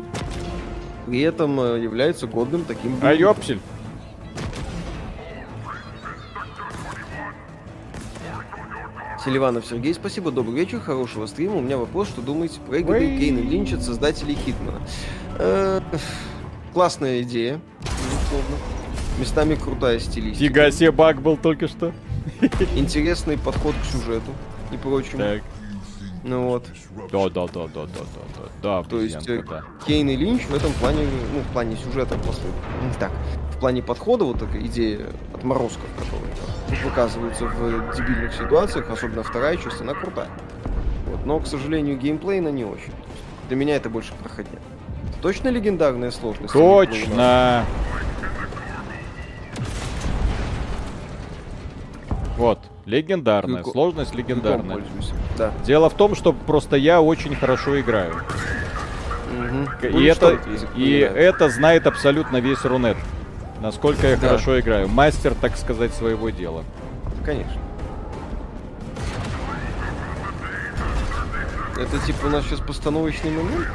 [1.07, 2.97] при этом э, является годным таким...
[3.03, 3.61] А ёпсель!
[9.24, 11.57] Селиванов Сергей, спасибо, добрый вечер, хорошего стрима.
[11.57, 14.80] У меня вопрос, что думаете про игры Кейна Линч от создателей Хитмана?
[15.39, 15.80] Э,
[16.72, 18.57] классная идея, безусловно.
[19.18, 20.45] Местами крутая стилистика.
[20.45, 21.93] Фига себе баг был только что.
[22.76, 24.30] Интересный подход к сюжету
[24.72, 25.18] и прочему.
[25.18, 25.43] Так.
[26.25, 26.64] Ну вот.
[27.12, 28.83] Да, да, да, да, да, да, да.
[28.89, 29.62] То есть э, да.
[29.87, 32.47] Кейн и Линч в этом плане, ну, в плане сюжета просто
[32.83, 33.12] не так.
[33.55, 39.59] В плане подхода, вот такая идея отморозков, которые тут выказываются в дебильных ситуациях, особенно вторая
[39.59, 40.31] часть, она крутая.
[41.09, 41.27] Вот.
[41.27, 42.93] Но, к сожалению, геймплей на не очень.
[43.49, 44.59] Для меня это больше проходня.
[45.20, 46.55] Точно легендарная сложность?
[46.55, 47.66] Точно!
[52.39, 52.59] Вот.
[52.87, 53.62] Легендарная.
[53.62, 53.72] Кюко.
[53.72, 54.82] Сложность легендарная.
[55.39, 55.53] Да.
[55.64, 58.14] Дело в том, что просто я очень хорошо играю.
[59.32, 59.87] Угу.
[59.99, 60.39] И, это,
[60.76, 62.97] и это знает абсолютно весь Рунет.
[63.61, 64.28] Насколько я да.
[64.28, 64.89] хорошо играю.
[64.89, 66.64] Мастер, так сказать, своего дела.
[67.24, 67.61] Конечно.
[71.78, 73.66] Это типа у нас сейчас постановочный момент?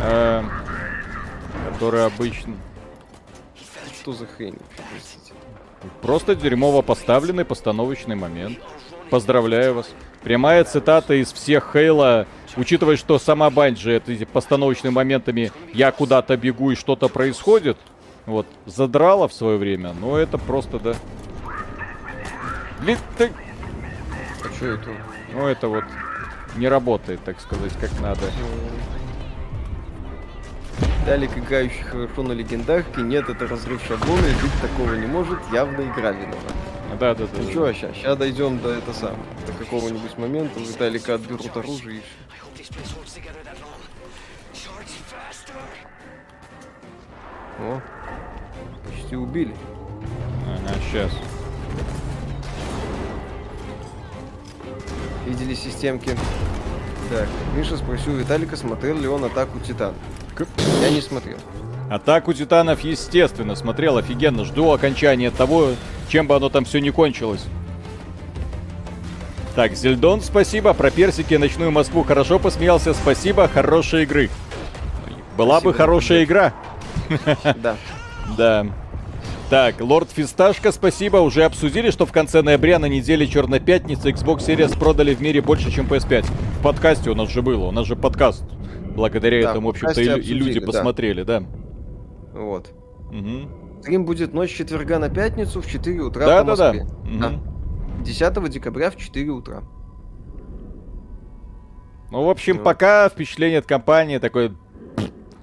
[0.00, 0.42] Э,
[1.72, 2.54] который обычно...
[4.00, 4.58] Что за хрень?
[6.02, 8.58] Просто дерьмово поставленный постановочный момент.
[9.10, 9.90] Поздравляю вас.
[10.22, 12.26] Прямая цитата из всех Хейла.
[12.56, 17.76] Учитывая, что сама Банджи это постановочными моментами я куда-то бегу и что-то происходит,
[18.24, 20.94] вот, задрала в свое время, но это просто, да.
[22.80, 23.30] Блин, ты...
[24.42, 24.90] А что это?
[25.32, 25.84] Ну, это вот
[26.56, 28.22] не работает, так сказать, как надо.
[31.06, 35.82] Далик, играющий хорошо на легендарке, нет, это разрыв шаблона, и быть такого не может, явно
[35.82, 36.52] игра виновата.
[36.98, 37.42] Да, да, да.
[37.42, 42.02] Ну что, сейчас, сейчас дойдем до это самого, до какого-нибудь момента, Виталика отберут оружие и.
[47.60, 47.80] О,
[48.90, 49.54] почти убили.
[50.44, 51.12] Ага, сейчас.
[55.24, 56.18] Видели системки?
[57.10, 59.94] Так, Миша спросил Виталика, смотрел ли он атаку Титан.
[60.82, 61.38] Я не смотрел.
[61.90, 64.44] Атаку титанов, естественно, смотрел офигенно.
[64.44, 65.70] Жду окончания того,
[66.08, 67.44] чем бы оно там все не кончилось.
[69.54, 70.74] Так, Зельдон, спасибо.
[70.74, 72.92] Про персики ночную Москву хорошо посмеялся.
[72.92, 74.30] Спасибо, хорошей игры.
[75.36, 76.52] Была спасибо, бы хорошая игра.
[77.62, 77.76] Да.
[78.36, 78.66] Да.
[79.48, 81.18] Так, Лорд Фисташка, спасибо.
[81.18, 85.40] Уже обсудили, что в конце ноября на неделе Черной Пятницы Xbox Series продали в мире
[85.40, 86.26] больше, чем PS5.
[86.58, 87.66] В подкасте у нас же было.
[87.66, 88.42] У нас же подкаст
[88.96, 90.66] Благодаря да, этому, в общем-то, и, и люди да.
[90.66, 91.42] посмотрели, да.
[92.32, 92.72] Вот.
[93.10, 93.80] Угу.
[93.82, 96.86] Стрим будет ночь четверга на пятницу в 4 утра да, по Москве.
[97.04, 97.36] Да, да.
[97.36, 98.04] Угу.
[98.04, 99.62] 10 декабря в 4 утра.
[102.10, 102.64] Ну, в общем, вот.
[102.64, 104.54] пока впечатление от компании такое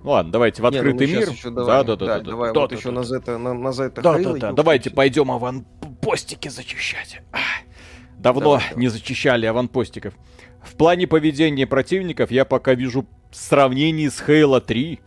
[0.03, 1.29] Ну ладно, давайте в открытый Не, ну мир.
[1.29, 2.95] Еще давай, да, да, да, да, давай да, вот да, еще да.
[2.95, 4.51] на Зета, на, на Зета Да, да, да.
[4.53, 7.21] Давайте пойдем аванпостики зачищать.
[8.17, 8.81] Давно Давай, давай.
[8.81, 10.13] не зачищали аванпостиков.
[10.61, 14.99] В плане поведения противников я пока вижу сравнение с Хейла 3.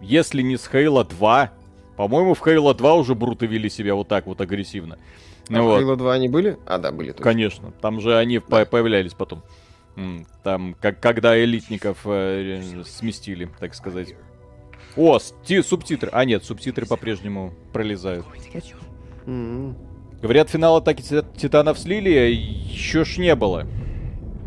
[0.00, 1.50] Если не с Хейла 2.
[1.96, 4.98] По-моему, в Хейла 2 уже бруты вели себя вот так вот агрессивно.
[5.48, 5.82] А Ну в вот.
[5.82, 6.58] Halo 2 они были?
[6.66, 7.10] А, да, были.
[7.10, 7.22] точно.
[7.24, 9.42] Конечно, там же они по- появлялись потом.
[10.42, 14.14] Там, как, когда элитников э, сместили, так сказать.
[14.96, 16.10] О, сти- субтитры.
[16.12, 18.26] А нет, субтитры по-прежнему пролезают.
[20.20, 23.66] Говорят, финал атаки Ти- Титанов слили, еще ж не было.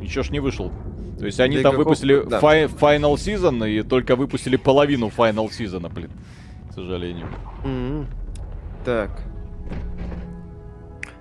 [0.01, 0.71] Еще ж не вышел.
[1.19, 2.39] То есть они Для там выпустили да.
[2.39, 6.11] фай- Final Season и только выпустили половину Final Season, блин.
[6.69, 7.27] К сожалению.
[7.63, 8.07] М-м.
[8.85, 9.23] Так.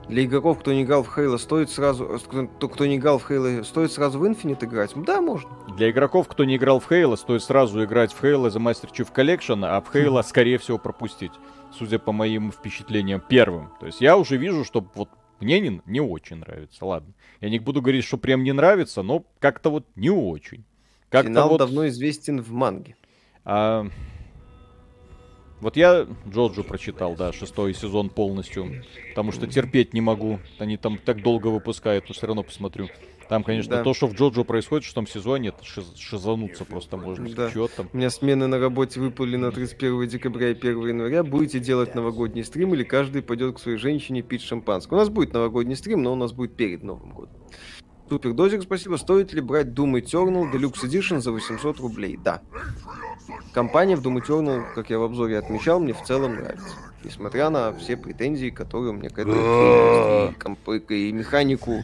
[0.09, 2.21] Для игроков, кто не играл в Хейла, стоит сразу...
[2.29, 4.93] Кто, кто не играл в Хейла, стоит сразу в Infinite играть?
[4.95, 5.51] Да, можно.
[5.77, 9.09] Для игроков, кто не играл в Хейла, стоит сразу играть в Хейла The Master Chief
[9.13, 11.33] Collection, а в Хейла, скорее всего, пропустить.
[11.77, 13.71] Судя по моим впечатлениям, первым.
[13.81, 15.09] То есть я уже вижу, что вот
[15.41, 16.85] мне не, не очень нравится.
[16.85, 17.13] Ладно.
[17.41, 20.65] Я не буду говорить, что прям не нравится, но как-то вот не очень.
[21.09, 21.59] Как-то Финал вот...
[21.59, 22.97] давно известен в манге.
[23.45, 23.87] А,
[25.61, 28.85] Вот я Джоджо прочитал, да, шестой сезон полностью.
[29.11, 30.39] Потому что терпеть не могу.
[30.59, 32.89] Они там так долго выпускают, но все равно посмотрю.
[33.29, 33.83] Там, конечно, Да.
[33.83, 37.29] то, что в Джоджо происходит в шестом сезоне, это шиз- шизануться просто можно.
[37.29, 37.51] Да.
[37.51, 37.89] Чё там?
[37.93, 41.25] У меня смены на работе выпали на 31 декабря и 1 января.
[41.25, 44.95] Будете делать новогодний стрим или каждый пойдет к своей женщине пить шампанское?
[44.95, 47.35] У нас будет новогодний стрим, но у нас будет перед Новым годом.
[48.09, 48.95] Супер Дозик, спасибо.
[48.97, 52.17] Стоит ли брать Doom Eternal Deluxe Edition за 800 рублей?
[52.23, 52.41] Да.
[53.53, 56.77] Компания в Doom Eternal, как я в обзоре отмечал, мне в целом нравится.
[57.03, 59.33] Несмотря на все претензии, которые у меня к этой
[60.31, 61.83] и, комп- и механику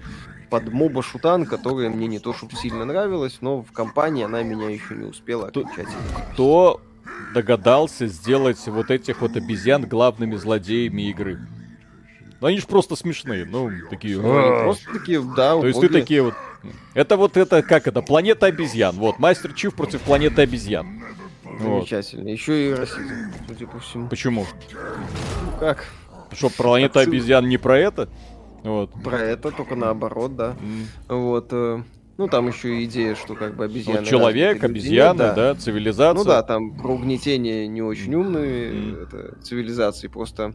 [0.52, 4.68] под моба шутан, которая мне не то чтобы сильно нравилась, но в компании она меня
[4.68, 5.96] еще не успела окончательно.
[6.34, 6.78] Кто
[7.32, 11.38] догадался сделать вот этих вот обезьян главными злодеями игры?
[12.42, 14.20] Ну они же просто смешные, ну, такие...
[14.20, 16.34] Ну, они просто такие, да, То есть ты такие вот...
[16.92, 18.94] Это вот это, как это, планета обезьян.
[18.96, 21.02] Вот, Мастер Чиф против планеты обезьян.
[21.44, 21.88] Вот.
[21.88, 22.28] Замечательно.
[22.28, 24.08] Еще и расизм, судя по всему.
[24.08, 24.46] Почему?
[24.74, 25.86] Ну как?
[26.32, 28.10] Что, планета Так, обезьян не про это?
[28.62, 28.92] Вот.
[29.02, 30.56] Про это только наоборот, да.
[30.60, 30.86] М.
[31.08, 31.48] Вот.
[31.52, 31.82] э,
[32.18, 34.00] Ну, там еще идея, что как бы обезьяны...
[34.00, 36.14] Вот человек, обезьяны, нет, да, цивилизация.
[36.14, 39.02] Ну да, там про угнетение не очень умные Мгм.
[39.02, 40.54] это, цивилизации, просто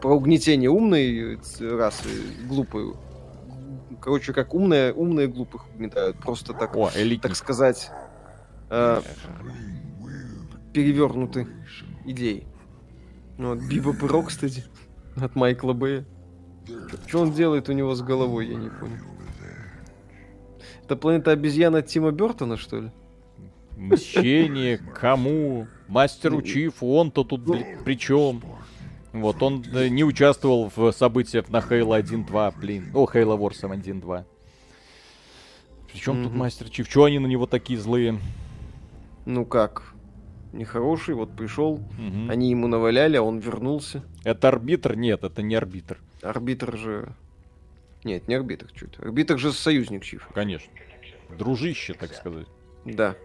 [0.00, 2.08] про угнетение умной расы,
[2.48, 2.94] глупой.
[4.00, 6.16] Короче, как умные, умные глупых угнетают.
[6.18, 7.22] Просто так, О, элитник.
[7.22, 7.90] так сказать,
[8.70, 9.00] э,
[10.72, 11.46] перевернуты
[12.06, 12.46] идеи.
[13.38, 14.64] Ну, Вот, Биба Про, кстати,
[15.16, 16.04] от Майкла Бэя.
[17.06, 18.96] Что он делает у него с головой, я не понял.
[20.84, 22.90] Это планета обезьян от Тима Бертона, что ли?
[23.76, 25.66] Мщение, кому?
[25.88, 27.44] Мастеру Ну, Чифу, он-то тут
[27.84, 28.42] при чем?
[29.12, 32.90] Вот, он э, не участвовал в событиях на Halo 1.2, блин.
[32.94, 34.24] О, Halo Wars 1.2.
[35.92, 36.32] Причем тут.
[36.34, 36.88] Мастер Чиф?
[36.88, 38.18] Чего они на него такие злые?
[39.26, 39.92] Ну как?
[40.52, 42.30] Нехороший, вот пришел, Мгм.
[42.30, 44.02] они ему наваляли, а он вернулся.
[44.24, 44.96] Это арбитр?
[44.96, 45.98] Нет, это не арбитр.
[46.22, 47.14] Арбитр же...
[48.04, 48.98] Нет, не арбитр, чуть.
[48.98, 50.32] Арбитр же союзник Чифа.
[50.32, 50.72] Конечно.
[51.36, 52.46] Дружище, так сказать.
[52.84, 53.16] Да.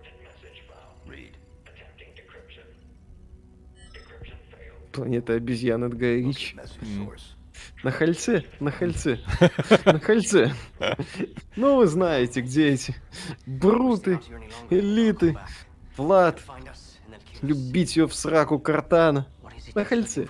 [4.91, 6.57] Планета обезьян от Гая Ричи.
[6.81, 7.11] М.
[7.83, 9.19] На хальце, на хальце,
[9.85, 10.53] на хальце.
[11.55, 12.95] Ну, вы знаете, где эти
[13.45, 14.19] бруты,
[14.69, 15.37] элиты,
[15.95, 16.41] Влад,
[17.41, 19.27] любить ее в сраку картана.
[19.75, 20.27] На хальце.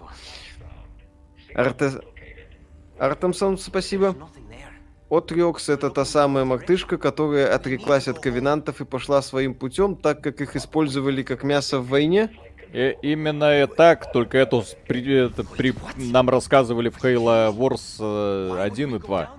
[1.53, 2.01] Арте...
[3.00, 4.16] Артемсон, спасибо.
[5.10, 10.41] Отрекс это та самая мартышка, которая отреклась от ковенантов и пошла своим путем, так как
[10.41, 12.30] их использовали как мясо в войне.
[12.74, 17.95] Э, именно и так, только это, с- при, это при- нам рассказывали в Halo Wars
[18.02, 19.30] э, 1 и 2.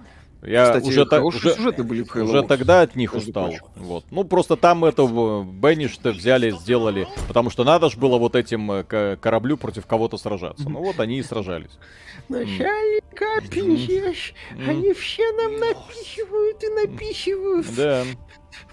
[0.42, 3.30] Я Кстати, уже, та- хорошие уже, сюжеты были в Halo уже тогда от них между
[3.30, 3.46] устал.
[3.48, 3.64] прочим.
[3.74, 4.04] Вот.
[4.10, 5.02] Ну, просто там это
[5.44, 7.08] бенниш взяли, сделали.
[7.26, 10.68] Потому что надо же было вот этим э, кораблю против кого-то сражаться.
[10.68, 11.72] Ну вот они и сражались.
[12.28, 14.68] Начальника пишешь, М.
[14.70, 17.66] они все нам напихивают и напихивают.
[17.76, 18.04] Да.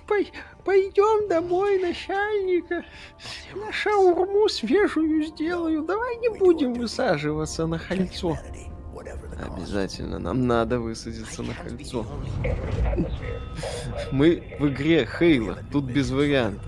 [0.07, 0.31] Пой-
[0.63, 2.83] пойдем домой, начальника.
[3.55, 5.81] На шаурму свежую сделаю.
[5.83, 8.37] Давай не будем высаживаться на кольцо.
[9.37, 12.05] Обязательно, нам надо высадиться на кольцо.
[14.11, 16.65] Мы в игре Хейла, тут без вариантов.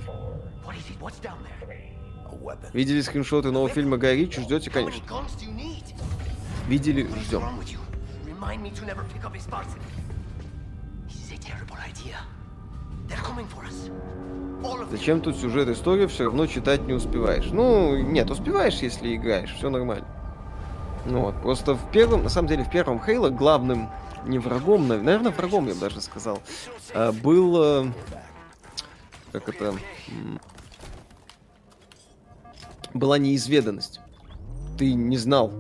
[2.73, 4.41] Видели скриншоты нового фильма Гай Ричи?
[4.41, 5.03] Ждете, конечно.
[6.67, 7.43] Видели, ждем.
[14.91, 17.47] Зачем тут сюжет история, все равно читать не успеваешь.
[17.51, 20.07] Ну, нет, успеваешь, если играешь, все нормально.
[21.09, 23.89] Ну вот, просто в первом, на самом деле, в первом Хейла главным
[24.25, 26.41] не врагом, наверное, врагом, я бы даже сказал,
[26.93, 27.91] а, был, э,
[29.31, 29.73] как это,
[32.93, 34.01] была неизведанность.
[34.77, 35.51] Ты не знал,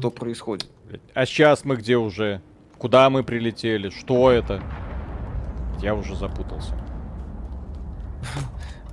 [0.00, 0.68] что происходит.
[1.14, 2.42] А сейчас мы где уже?
[2.76, 3.90] Куда мы прилетели?
[3.90, 4.62] Что это?
[5.80, 6.74] Я уже запутался.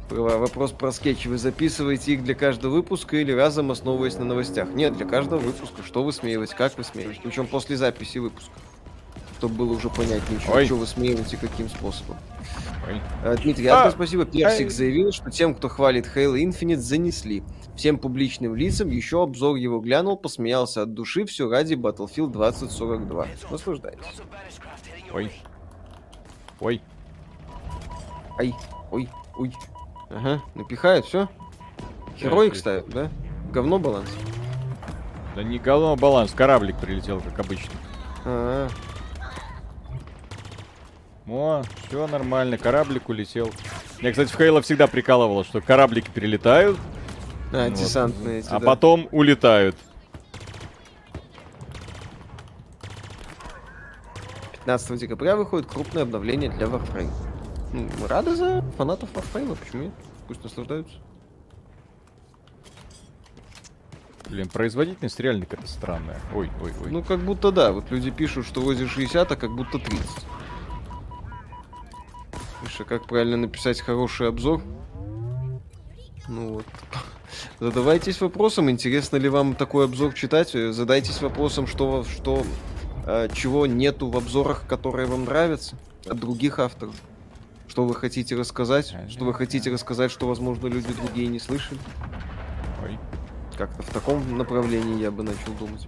[0.09, 1.27] Вопрос про скетчи.
[1.27, 4.69] Вы записываете их для каждого выпуска или разом основываясь на новостях?
[4.73, 5.83] Нет, для каждого выпуска.
[5.83, 7.21] Что вы смеиваете, как вы смеиваете.
[7.23, 8.53] Причем после записи выпуска.
[9.37, 12.17] Чтобы было уже понятнее, что, что вы смеиваете, каким способом.
[12.87, 13.01] Ой.
[13.23, 14.25] А, Дмитрий, а, спасибо.
[14.25, 14.69] Персик Ай.
[14.69, 17.43] заявил, что тем, кто хвалит Halo Infinite, занесли.
[17.75, 23.27] Всем публичным лицам еще обзор его глянул, посмеялся от души, все ради Battlefield 2042.
[23.51, 24.05] Наслаждайтесь.
[25.13, 25.31] Ой.
[26.59, 26.81] Ой.
[28.39, 28.55] Ай.
[28.91, 29.09] Ой.
[29.37, 29.53] Ой.
[30.09, 31.27] Ага, напихает, все.
[32.19, 33.11] Героик ставят, да?
[33.51, 34.09] Говно баланс.
[35.35, 37.73] Да не говно баланс, кораблик прилетел, как обычно.
[38.25, 38.87] А, -а, -а.
[41.29, 43.51] О, все нормально, кораблик улетел.
[44.01, 46.77] Я, кстати, в Хейла всегда прикалывало, что кораблики перелетают.
[47.51, 48.65] А, вот, десантные эти, А да.
[48.65, 49.75] потом улетают.
[54.65, 57.11] 15 декабря выходит крупное обновление для Warframe.
[57.73, 59.93] Ну, рады за фанатов Warframe, почему нет?
[60.27, 60.95] Пусть наслаждаются.
[64.29, 66.19] Блин, производительность реально какая-то странная.
[66.33, 66.91] Ой, ой, ой.
[66.91, 67.71] Ну, как будто да.
[67.71, 70.05] Вот люди пишут, что возле 60, а как будто 30.
[72.61, 74.61] Миша, как правильно написать хороший обзор?
[76.27, 76.65] Ну вот.
[77.59, 80.51] Задавайтесь вопросом, интересно ли вам такой обзор читать.
[80.51, 82.43] Задайтесь вопросом, что, что,
[83.05, 86.95] э, чего нету в обзорах, которые вам нравятся от других авторов.
[87.77, 88.95] Что вы хотите рассказать?
[89.07, 91.79] Что вы хотите рассказать, что, возможно, люди другие не слышали?
[92.83, 92.97] Ой.
[93.55, 95.87] Как-то в таком направлении я бы начал думать.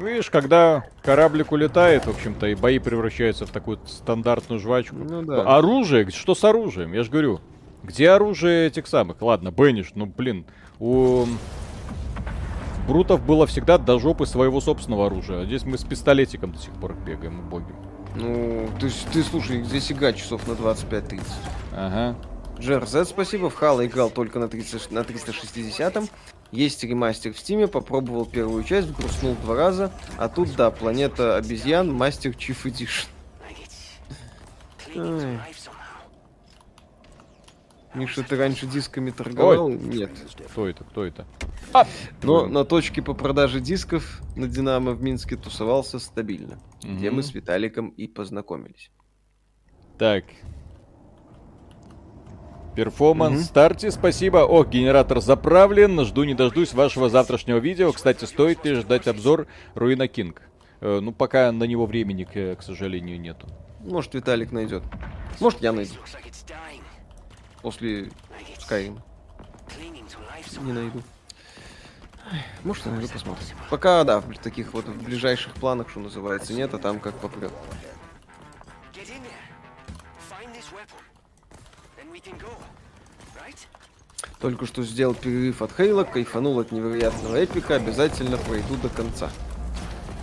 [0.00, 4.94] Видишь, когда кораблик улетает, в общем-то, и бои превращаются в такую стандартную жвачку.
[4.94, 5.56] Ну да.
[5.56, 6.92] Оружие, что с оружием?
[6.92, 7.40] Я же говорю,
[7.82, 9.20] где оружие этих самых?
[9.20, 10.46] Ладно, Бенниш, ну блин,
[10.78, 11.26] у
[12.86, 15.40] Брутов было всегда до жопы своего собственного оружия.
[15.40, 17.87] А здесь мы с пистолетиком до сих пор бегаем, убогим.
[18.18, 21.22] Ну, ты, ты слушай, здесь игра часов на 25-30.
[21.72, 22.16] Ага.
[22.58, 23.48] Джер спасибо.
[23.48, 26.08] В Хала играл только на, 30, на 360-м.
[26.50, 29.92] Есть ремастер в Стиме, попробовал первую часть, грустнул два раза.
[30.16, 33.06] А тут, да, Планета обезьян, мастер Чиф Эдишн.
[37.98, 39.66] Миша, ты раньше дисками торговал?
[39.66, 39.76] Ой.
[39.76, 40.10] Нет.
[40.50, 40.84] Кто это?
[40.84, 41.26] Кто это?
[41.72, 41.86] А!
[42.22, 46.58] Но на точке по продаже дисков на Динамо в Минске тусовался стабильно.
[46.84, 46.94] Угу.
[46.94, 48.90] Где мы с Виталиком и познакомились.
[49.98, 50.24] Так.
[52.76, 53.44] Перформанс угу.
[53.44, 54.44] старте, спасибо.
[54.46, 56.04] О, генератор заправлен.
[56.04, 57.92] Жду не дождусь вашего завтрашнего видео.
[57.92, 60.42] Кстати, стоит ли ждать обзор Ruined King?
[60.80, 63.48] Э, ну, пока на него времени, к, к сожалению, нету.
[63.80, 64.84] Может, Виталик найдет.
[65.40, 65.94] Может, я найду
[67.68, 68.08] после
[68.58, 68.98] Skyrim.
[70.62, 71.02] Не найду.
[72.64, 73.44] Может, я найду, посмотрим.
[73.68, 77.52] Пока, да, в таких вот в ближайших планах, что называется, нет, а там как попрет.
[84.40, 89.28] Только что сделал перерыв от Хейла, кайфанул от невероятного эпика, обязательно пройду до конца.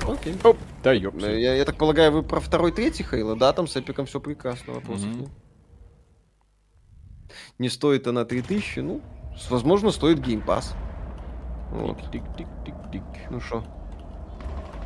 [0.07, 0.35] Окей.
[0.43, 1.25] Оп, да ёпси.
[1.25, 3.53] Я, я так полагаю, вы про второй, третий Хейла, да?
[3.53, 5.21] Там с эпиком все прекрасно, вопросов mm-hmm.
[5.21, 5.44] нет
[7.59, 9.01] не стоит она 3000, ну,
[9.49, 10.73] возможно, стоит Pass.
[11.71, 11.99] Вот.
[12.11, 13.03] Тик -тик -тик -тик.
[13.29, 13.63] Ну что?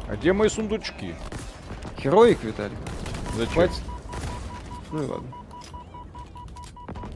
[0.08, 1.14] А где мои сундучки?
[2.02, 2.78] Героик, Виталий.
[3.36, 3.54] Зачем?
[3.54, 3.84] Хватит?
[4.92, 5.28] Ну и ладно.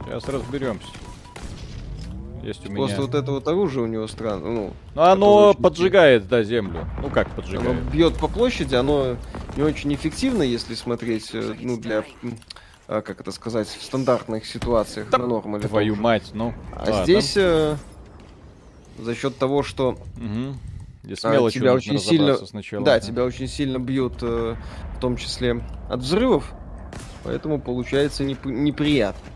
[0.06, 0.88] Сейчас разберемся.
[2.44, 2.78] Есть у меня.
[2.80, 4.52] Просто вот это вот оружие у него странно.
[4.52, 6.86] Ну, ну оно поджигает, да, землю.
[7.02, 7.70] Ну как поджигает?
[7.70, 9.16] Оно бьет по площади, оно
[9.56, 12.04] не очень эффективно, если смотреть, э, ну, для
[13.02, 15.68] как это сказать, в стандартных ситуациях да, на нормале.
[15.68, 16.02] Твою тоже.
[16.02, 16.54] мать, ну.
[16.72, 17.04] А ладно.
[17.04, 17.76] здесь э,
[19.00, 20.56] за счет того, что угу.
[21.04, 22.86] Здесь а, тебя очень сильно, сначала.
[22.86, 24.56] да, тебя очень сильно бьют, э,
[24.96, 26.54] в том числе от взрывов,
[27.24, 29.33] поэтому получается неп- неприятно.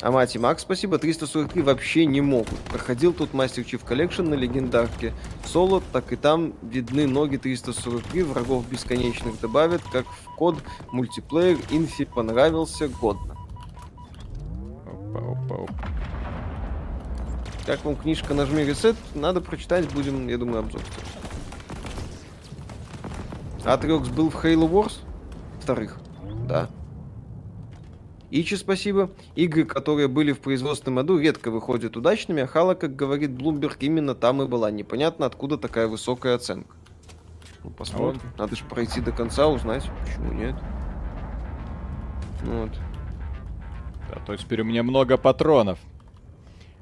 [0.00, 0.98] А мать и Макс, спасибо.
[0.98, 2.58] 343 вообще не могут.
[2.70, 5.12] Проходил тут Master Chief Collection на легендарке
[5.44, 10.56] соло, так и там видны ноги 343, врагов бесконечных добавят, как в код
[10.92, 13.36] мультиплеер инфи понравился годно.
[14.86, 15.74] Опа, опа, опа.
[17.66, 18.96] Как вам книжка «Нажми ресет»?
[19.14, 20.80] Надо прочитать, будем, я думаю, обзор.
[23.64, 25.00] Атрекс был в Halo Wars?
[25.60, 25.98] Вторых.
[26.48, 26.70] Да.
[28.30, 29.10] Ичи спасибо.
[29.36, 34.14] Игры, которые были в производственном аду, редко выходят удачными, а Хала, как говорит Блумберг, именно
[34.14, 34.70] там и была.
[34.70, 36.74] Непонятно, откуда такая высокая оценка.
[37.64, 38.20] Ну, посмотрим.
[38.22, 38.38] Вот.
[38.38, 40.54] Надо же пройти до конца, узнать, почему нет.
[42.42, 42.70] Вот.
[44.08, 45.78] Да, то теперь у меня много патронов.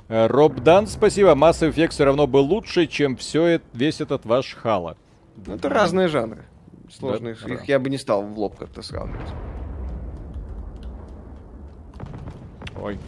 [0.09, 1.31] Э, Роб Дан, спасибо.
[1.31, 4.97] Mass Effect все равно был лучше, чем все, весь этот ваш Хала.
[5.47, 6.45] Ну, это разные жанры.
[6.91, 7.35] Сложные.
[7.35, 7.65] Да, Их да.
[7.67, 9.29] я бы не стал в лоб как-то сравнивать.
[12.81, 12.99] Ой.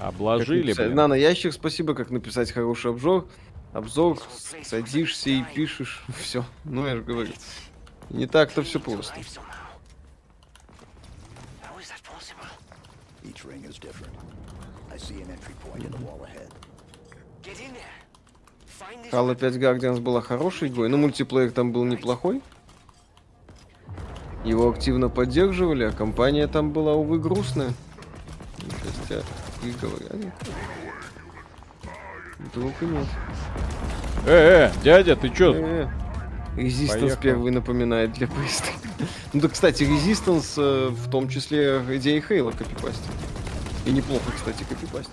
[0.00, 0.94] Обложили, блин.
[0.94, 3.28] На, на ящик спасибо, как написать хороший обзор.
[3.72, 4.18] Обзор,
[4.64, 6.04] садишься и пишешь.
[6.20, 6.44] Все.
[6.64, 7.32] Ну, я же говорю.
[8.10, 9.14] Не так-то все просто.
[19.10, 22.42] Halo 5 Guardians была хорошей игрой, но мультиплеер там был неплохой.
[24.44, 27.72] Его активно поддерживали, а компания там была, увы, грустная.
[29.00, 29.22] Хотя,
[29.62, 30.34] и говорят.
[32.38, 33.06] Вдруг и нет.
[34.26, 35.54] Э, э, дядя, ты чё?
[35.54, 35.88] Э,
[36.56, 38.64] Резистанс первый напоминает для ps
[39.32, 43.02] Ну да, кстати, Резистанс э, в том числе идея Хейла копипастит.
[43.86, 45.12] И неплохо, кстати, копипастит.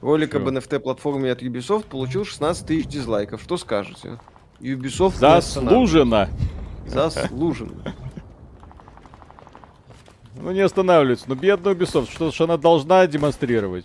[0.00, 3.42] Ролик об NFT-платформе от Ubisoft получил 16 тысяч дизлайков.
[3.42, 4.18] Что скажете?
[4.60, 6.30] Ubisoft Заслуженно.
[6.86, 7.94] Заслуженно.
[10.42, 11.26] Ну не останавливается.
[11.28, 13.84] Ну бедная Ubisoft, что ж она должна демонстрировать?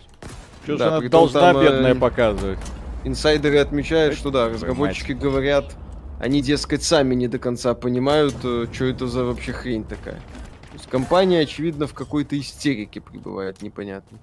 [0.64, 2.60] Что да, же она должна там, бедная э, показывать?
[3.04, 5.22] Инсайдеры отмечают, что да, разработчики Мать.
[5.22, 5.76] говорят,
[6.20, 10.16] они, дескать, сами не до конца понимают, э, что это за вообще хрень такая.
[10.16, 14.18] То есть компания, очевидно, в какой-то истерике пребывает, непонятно.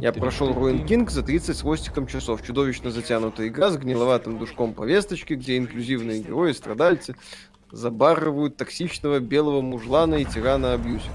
[0.00, 2.46] Я прошел Ruin King за 30 с хвостиком часов.
[2.46, 7.16] Чудовищно затянутая игра с гниловатым душком повесточки, где инклюзивные герои, страдальцы
[7.72, 11.12] забарывают токсичного белого мужлана и тирана абьюзера.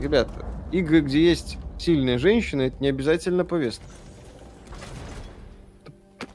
[0.00, 3.84] Ребята, игры, где есть сильная женщина, это не обязательно повестка.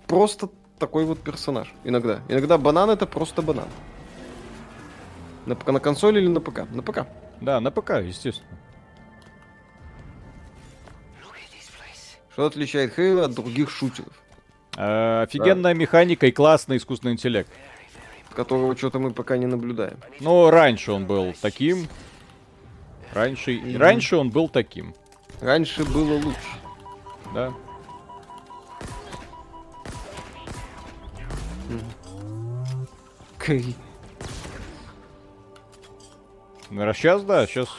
[0.08, 1.74] просто такой вот персонаж.
[1.84, 2.22] Иногда.
[2.28, 3.68] Иногда банан это просто банан.
[5.46, 6.70] На, на консоли или на ПК?
[6.72, 7.08] На ПК.
[7.40, 8.58] Да, на ПК, естественно.
[12.32, 14.14] Что отличает Хейла от других шутеров?
[14.78, 15.80] Э, офигенная да.
[15.80, 17.50] механика и классный искусственный интеллект.
[18.36, 19.98] Которого что-то мы пока не наблюдаем.
[20.20, 21.88] Ну, раньше он был таким.
[23.14, 23.78] Раньше, mm-hmm.
[23.78, 24.96] раньше он был таким.
[25.42, 26.38] Раньше было лучше.
[27.34, 27.54] Да.
[33.38, 33.76] Кэй.
[36.70, 37.70] Ну, а сейчас, да, сейчас...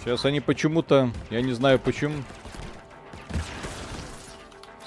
[0.00, 2.14] Сейчас они почему-то, я не знаю почему,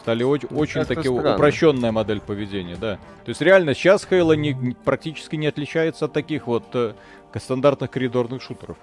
[0.06, 3.00] стали очень, очень таки упрощенная модель поведения, да.
[3.26, 6.94] То есть реально сейчас Хейла не, практически не отличается от таких вот э,
[7.36, 8.78] стандартных коридорных шутеров.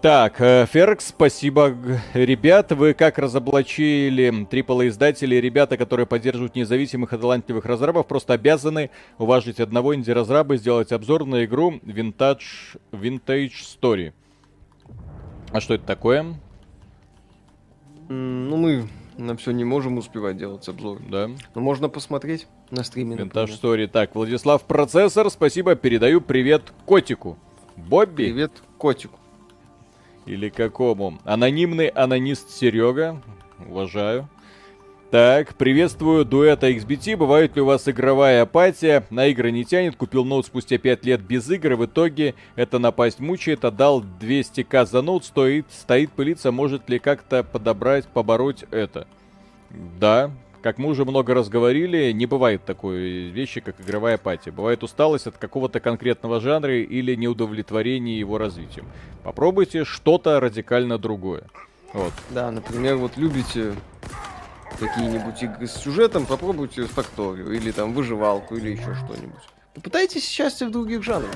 [0.00, 1.76] Так, э, Феркс, спасибо,
[2.14, 2.72] ребят.
[2.72, 8.88] Вы как разоблачили AAA издатели, ребята, которые поддерживают независимых и талантливых разрабов, просто обязаны
[9.18, 14.14] уважить одного инди-разраба и сделать обзор на игру Vintage, Vintage Story.
[15.52, 16.34] А что это такое?
[18.08, 21.00] Ну, мы на все не можем успевать делать обзор.
[21.08, 21.30] Да.
[21.54, 23.16] Но можно посмотреть на стриме.
[23.16, 23.86] Винтаж Стори.
[23.86, 25.74] Так, Владислав Процессор, спасибо.
[25.74, 27.38] Передаю привет котику.
[27.76, 28.24] Бобби.
[28.24, 29.18] Привет котику.
[30.26, 31.18] Или какому?
[31.24, 33.20] Анонимный анонист Серега.
[33.68, 34.28] Уважаю.
[35.14, 37.16] Так, приветствую дуэта XBT.
[37.16, 39.06] Бывает ли у вас игровая апатия?
[39.10, 39.94] На игры не тянет.
[39.94, 41.76] Купил ноут спустя 5 лет без игр.
[41.76, 43.64] В итоге это напасть мучает.
[43.64, 45.24] Отдал 200к за ноут.
[45.24, 46.50] Стоит, стоит пылиться.
[46.50, 49.06] Может ли как-то подобрать, побороть это?
[50.00, 54.50] Да, как мы уже много раз говорили, не бывает такой вещи, как игровая апатия.
[54.50, 58.86] Бывает усталость от какого-то конкретного жанра или неудовлетворение его развитием.
[59.22, 61.44] Попробуйте что-то радикально другое.
[61.92, 62.12] Вот.
[62.30, 63.74] Да, например, вот любите
[64.78, 69.42] какие-нибудь игры с сюжетом, попробуйте факторию, или там выживалку, или еще что-нибудь.
[69.74, 71.34] Попытайтесь счастье в других жанрах.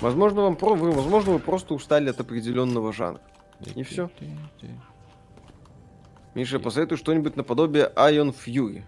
[0.00, 0.74] Возможно, вам про...
[0.74, 3.20] вы, возможно, вы просто устали от определенного жанра.
[3.74, 4.10] И все.
[6.34, 8.84] Миша, посоветуй что-нибудь наподобие Ion Fury.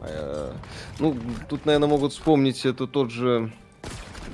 [0.00, 0.54] А,
[1.00, 1.16] ну,
[1.48, 3.52] тут, наверное, могут вспомнить это тот же,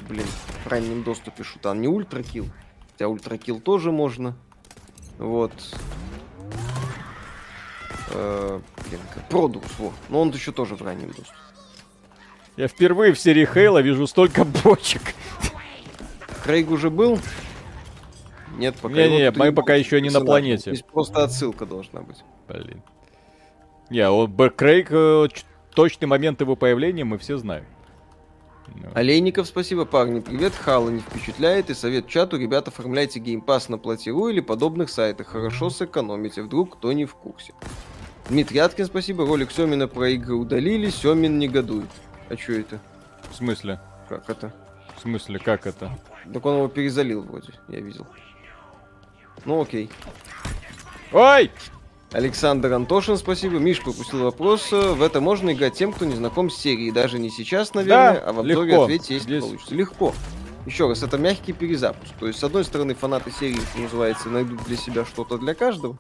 [0.09, 0.27] блин,
[0.65, 1.81] в раннем доступе шутан.
[1.81, 2.47] Не ультракил.
[2.91, 4.37] Хотя ультракил тоже можно.
[5.17, 5.53] Вот.
[8.13, 8.61] Э,
[9.29, 9.93] Продукс, во.
[10.09, 11.33] Но он еще тоже в раннем доступе.
[12.57, 15.03] Я впервые в серии Хейла вижу столько бочек.
[16.45, 17.19] Крейг уже был?
[18.59, 18.95] Нет, пока.
[18.95, 20.73] Мы не пока еще не на планете.
[20.73, 22.19] Здесь просто отсылка должна быть.
[22.49, 22.83] Блин.
[23.89, 25.29] Не, вот Крейг, э,
[25.75, 27.65] точный момент его появления мы все знаем.
[28.69, 28.91] No.
[28.95, 34.29] Олейников, спасибо, парни, привет, Хала не впечатляет, и совет чату, ребята, оформляйте геймпас на Платиру
[34.29, 37.53] или подобных сайтах, хорошо сэкономите, вдруг кто не в курсе.
[38.29, 41.91] Дмитрий Аткин, спасибо, ролик Семина про игры удалили, Семин негодует.
[42.29, 42.81] А что это?
[43.31, 43.81] В смысле?
[44.09, 44.53] Как это?
[44.97, 45.91] В смысле, как это?
[46.33, 48.07] Так он его перезалил вроде, я видел.
[49.45, 49.91] Ну окей.
[51.13, 51.51] Ой!
[52.13, 53.59] Александр Антошин, спасибо.
[53.59, 54.71] Миш пропустил вопрос.
[54.71, 56.93] В это можно играть тем, кто не знаком с серией.
[56.93, 58.83] Даже не сейчас, наверное, да, а в обзоре легко.
[58.85, 59.43] ответьте, если Здесь...
[59.45, 59.75] получится.
[59.75, 60.15] Легко.
[60.67, 62.13] Еще раз, это мягкий перезапуск.
[62.21, 65.99] То есть, с одной стороны, фанаты серии, что называется, найдут для себя что-то для каждого.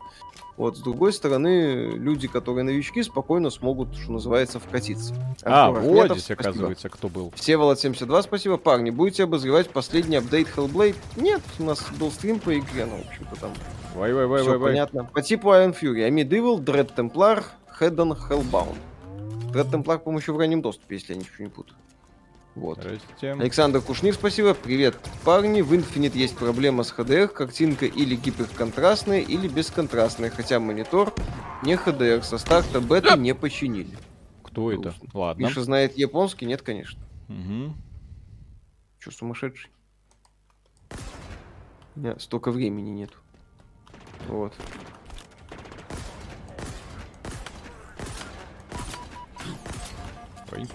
[0.56, 5.14] Вот, с другой стороны, люди, которые новички, спокойно смогут, что называется, вкатиться.
[5.42, 7.32] А, вот здесь, оказывается, кто был.
[7.34, 8.58] Всеволод 72, спасибо.
[8.58, 10.96] Парни, будете обозревать последний апдейт Hellblade?
[11.16, 13.50] Нет, у нас был стрим по игре, ну, в общем-то, там
[13.94, 15.04] Вай, вай, вай, вай, понятно.
[15.04, 16.08] По типу Iron Fury.
[16.08, 17.44] Medieval, Dread Templar,
[17.78, 18.76] Hedon, Hellbound.
[19.52, 21.76] Dread Templar, по-моему, еще в раннем доступе, если я ничего не путаю.
[22.54, 22.78] Вот.
[22.78, 23.32] Здрасте.
[23.32, 24.52] Александр Кушнир, спасибо.
[24.52, 25.62] Привет, парни.
[25.62, 27.28] В Infinite есть проблема с HDR.
[27.28, 30.30] Картинка или гиперконтрастная, или бесконтрастная.
[30.30, 31.14] Хотя монитор
[31.62, 32.22] не HDR.
[32.22, 33.96] Со старта бета не починили.
[34.42, 34.88] Кто Грустно.
[34.88, 35.18] это?
[35.18, 35.42] Ладно.
[35.42, 36.44] Миша знает японский?
[36.44, 37.00] Нет, конечно.
[37.28, 37.74] Угу.
[39.00, 39.70] Че, сумасшедший?
[41.96, 43.16] У меня столько времени нету.
[44.28, 44.52] Вот.
[50.52, 50.66] Ой.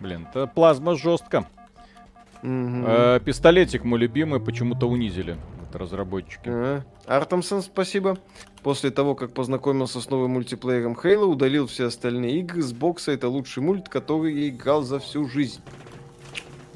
[0.00, 1.46] Блин, это плазма жестко.
[2.42, 2.84] Угу.
[2.86, 5.38] Э, пистолетик мой любимый почему-то унизили.
[5.72, 6.48] Разработчики.
[6.48, 6.86] Ага.
[7.06, 8.16] Артемсон, спасибо.
[8.62, 13.12] После того, как познакомился с новым мультиплеером Halo, удалил все остальные игры с бокса.
[13.12, 15.60] Это лучший мульт, который я играл за всю жизнь.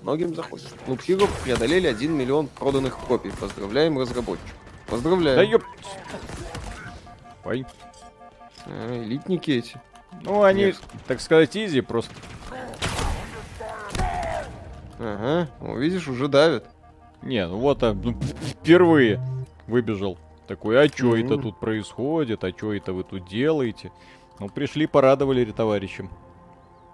[0.03, 0.69] Многим заходит.
[0.87, 3.31] Клуб Hero преодолели 1 миллион проданных копий.
[3.31, 4.55] Поздравляем разработчиков.
[4.87, 5.37] Поздравляю.
[5.37, 5.63] Да ёп...
[7.45, 7.67] Ой.
[8.67, 9.81] А, элитники эти.
[10.23, 10.81] Ну, они, Нет.
[11.07, 12.13] так сказать, изи просто.
[15.01, 16.69] Ага, ну, видишь, уже давят.
[17.23, 19.21] Не, ну вот, а, ну, впервые
[19.67, 20.19] выбежал.
[20.47, 21.25] Такой, а что mm-hmm.
[21.25, 23.93] это тут происходит, а что это вы тут делаете?
[24.39, 26.11] Ну, пришли, порадовали товарищам.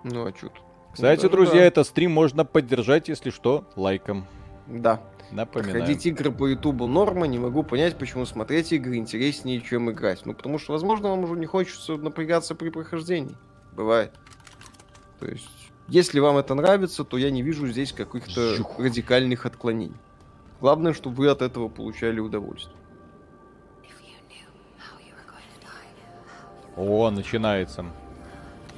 [0.05, 0.63] Ну, а что тут?
[0.93, 1.65] Кстати, ну, друзья, да.
[1.65, 4.27] этот стрим можно поддержать, если что, лайком.
[4.67, 5.01] Да.
[5.33, 5.81] Напоминаю.
[5.81, 10.25] Ходить игры по Ютубу норма, не могу понять, почему смотреть игры интереснее, чем играть.
[10.25, 13.37] Ну, потому что, возможно, вам уже не хочется напрягаться при прохождении.
[13.73, 14.13] Бывает.
[15.19, 19.97] То есть, если вам это нравится, то я не вижу здесь каких-то радикальных отклонений.
[20.61, 22.77] Главное, чтобы вы от этого получали удовольствие.
[26.77, 27.87] О, начинается.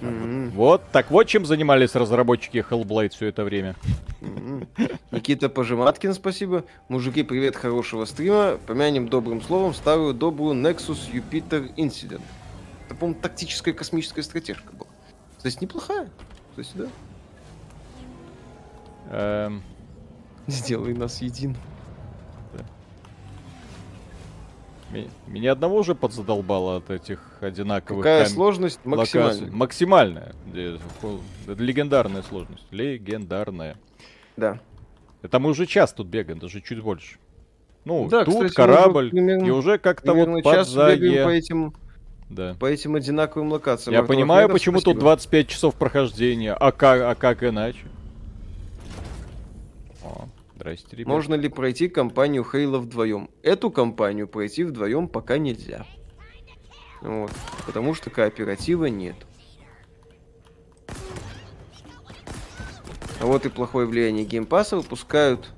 [0.01, 0.51] Mm-hmm.
[0.51, 3.75] Вот, так вот чем занимались разработчики Hellblade все это время.
[4.21, 4.99] Mm-hmm.
[5.11, 6.65] Никита Пожиматкин, спасибо.
[6.89, 8.59] Мужики, привет, хорошего стрима.
[8.67, 12.23] Помянем добрым словом старую добрую Nexus Jupiter Incident.
[12.87, 14.91] Это, по-моему, тактическая космическая стратежка была.
[15.41, 16.09] То есть неплохая.
[16.59, 16.89] То есть, да.
[19.13, 19.63] Эм...
[20.49, 21.57] Сделай нас един.
[25.29, 28.33] Меня одного уже подзадолбало от этих одинаковых Какая кам...
[28.33, 29.51] сложность максимальная?
[29.53, 30.35] Максимальная.
[31.47, 32.67] Легендарная сложность.
[32.73, 33.77] Легендарная.
[34.37, 34.59] Да.
[35.23, 37.19] Это мы уже час тут бегаем, даже чуть больше.
[37.85, 41.75] Ну, да, тут кстати, корабль, примерно, и уже как-то вот бегаем по этим,
[42.31, 42.55] да.
[42.59, 43.95] по этим одинаковым локациям.
[43.95, 44.95] Я понимаю, почему спасибо.
[44.95, 47.87] тут 25 часов прохождения, а как, а как иначе?
[50.03, 50.29] О.
[50.57, 51.09] Здрасте, ребят.
[51.09, 53.31] Можно ли пройти кампанию Halo вдвоем?
[53.43, 55.87] Эту кампанию пройти вдвоем пока нельзя.
[57.01, 57.31] Вот.
[57.65, 59.15] Потому что кооператива нет.
[63.21, 65.53] А вот и плохое влияние Game Pass а выпускают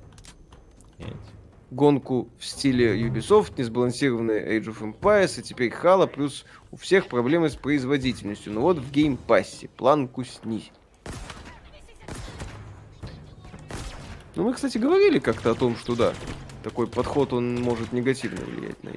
[1.71, 7.49] гонку в стиле Ubisoft, несбалансированная Age of Empires, и теперь Halo, плюс у всех проблемы
[7.49, 8.53] с производительностью.
[8.53, 10.71] Но вот в геймпассе планку снизить.
[14.35, 16.13] Ну, мы, кстати, говорили как-то о том, что да,
[16.63, 18.91] такой подход, он может негативно влиять на.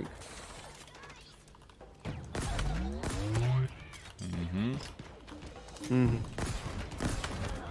[5.90, 6.10] Угу.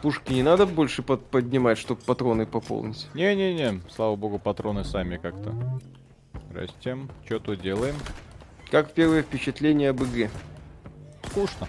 [0.01, 3.07] Пушки не надо больше под поднимать, чтобы патроны пополнить.
[3.13, 5.79] Не-не-не, слава богу, патроны сами как-то.
[6.53, 7.09] Растем.
[7.25, 7.95] Что тут делаем?
[8.73, 10.31] Как первое впечатление об игре?
[11.27, 11.67] Скучно.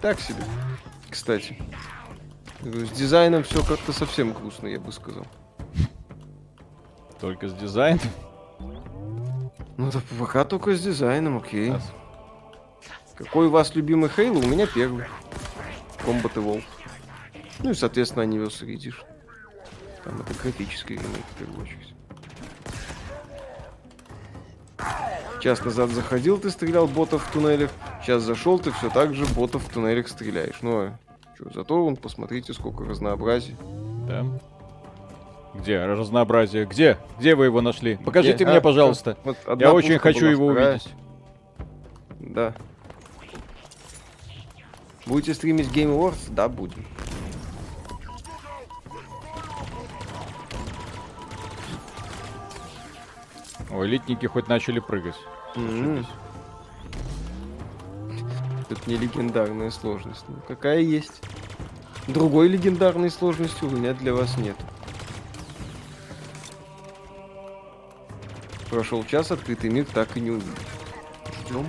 [0.00, 0.44] Так себе.
[1.10, 1.60] Кстати.
[2.62, 5.26] С дизайном все как-то совсем грустно, я бы сказал.
[7.20, 8.12] Только с дизайном?
[9.76, 11.70] Ну, да пока только с дизайном, окей.
[11.70, 11.82] Yes.
[13.16, 14.38] Какой у вас любимый Хейло?
[14.38, 15.04] У меня первый.
[16.06, 16.62] Combat Evolved.
[17.58, 19.04] Ну и, соответственно, Anniversary Edition.
[20.04, 21.92] Там это графический ремейк, в первую очередь.
[25.40, 27.70] Час назад заходил, ты стрелял ботов в туннелях.
[28.02, 30.56] Сейчас зашел, ты все так же ботов в туннелях стреляешь.
[30.62, 30.98] Ну, а
[31.36, 33.54] Что, зато вон, посмотрите, сколько разнообразия.
[34.08, 34.24] Да.
[35.54, 36.66] Где разнообразие?
[36.66, 36.98] Где?
[37.18, 37.96] Где вы его нашли?
[38.04, 38.46] Покажите Где?
[38.46, 39.16] мне, а, пожалуйста.
[39.24, 40.70] Вот Я очень хочу его вторая.
[40.72, 40.88] увидеть.
[42.20, 42.54] Да.
[45.06, 46.30] Будете стримить Game Awards?
[46.30, 46.84] Да, будем.
[53.78, 55.14] О, элитники хоть начали прыгать.
[55.54, 56.04] Mm-hmm.
[58.68, 60.24] Тут не легендарная сложность.
[60.26, 61.22] Ну, какая есть.
[62.08, 64.56] Другой легендарной сложности у меня для вас нет.
[68.68, 70.54] Прошел час, открытый мир так и не увидел.
[71.46, 71.66] Ждем,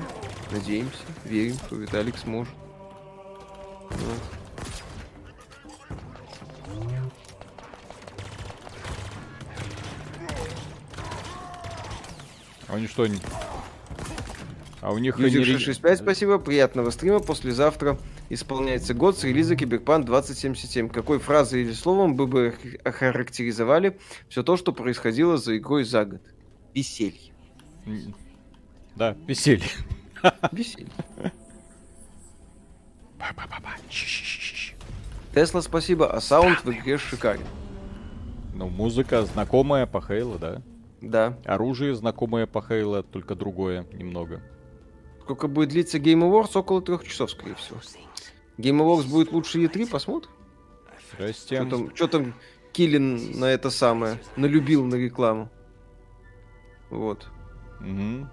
[0.49, 2.55] надеемся, верим, что Виталик сможет.
[12.99, 13.19] Они что, не...
[14.81, 15.19] А у них...
[15.19, 17.19] Юзер 665, спасибо, приятного стрима.
[17.19, 17.97] Послезавтра
[18.29, 20.89] исполняется год с релиза Киберпан 2077.
[20.89, 23.99] Какой фразой или словом вы бы охарактеризовали
[24.29, 26.21] все то, что происходило за игрой за год?
[26.73, 27.33] Веселье.
[28.95, 29.69] Да, веселье.
[30.51, 30.87] Веселье.
[35.33, 37.45] Тесла, спасибо, а саунд в игре шикарен.
[38.55, 40.61] Ну, музыка знакомая по Хейлу, да?
[41.01, 41.37] Да.
[41.45, 44.41] Оружие знакомое по Хейлу, только другое немного.
[45.21, 46.57] Сколько будет длиться Game Awards?
[46.57, 47.79] Около трех часов, скорее всего.
[48.57, 50.31] Game Awards будет лучше E3, посмотрим.
[51.13, 51.55] Здрасте.
[51.55, 52.33] Что там, что там
[52.73, 55.49] Киллин на это самое, налюбил на рекламу.
[56.89, 57.27] Вот.
[57.79, 58.27] Угу.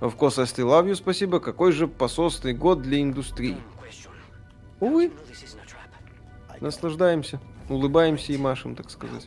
[0.00, 1.40] В course, I still love you, спасибо.
[1.40, 3.56] Какой же пососный год для индустрии.
[4.80, 5.10] Увы.
[6.60, 7.40] Наслаждаемся.
[7.68, 9.26] Улыбаемся и машем, так сказать.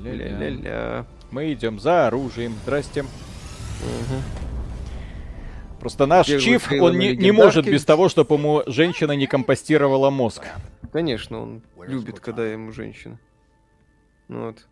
[0.00, 2.54] Ля-ля-ля, Мы идем за оружием.
[2.62, 3.02] Здрасте.
[3.02, 3.08] Угу.
[5.80, 10.10] Просто наш Первый чиф, он не, не может без того, чтобы ему женщина не компостировала
[10.10, 10.44] мозг.
[10.92, 13.20] Конечно, он любит, когда ему женщина.
[14.28, 14.66] Ну вот.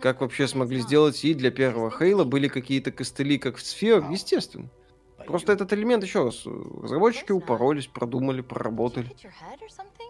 [0.00, 4.08] Как вообще смогли сделать и для первого Хейла были какие-то костыли, как в сфер?
[4.10, 4.68] Естественно.
[5.30, 6.44] Просто этот элемент, еще раз,
[6.82, 9.10] разработчики упоролись, продумали, проработали.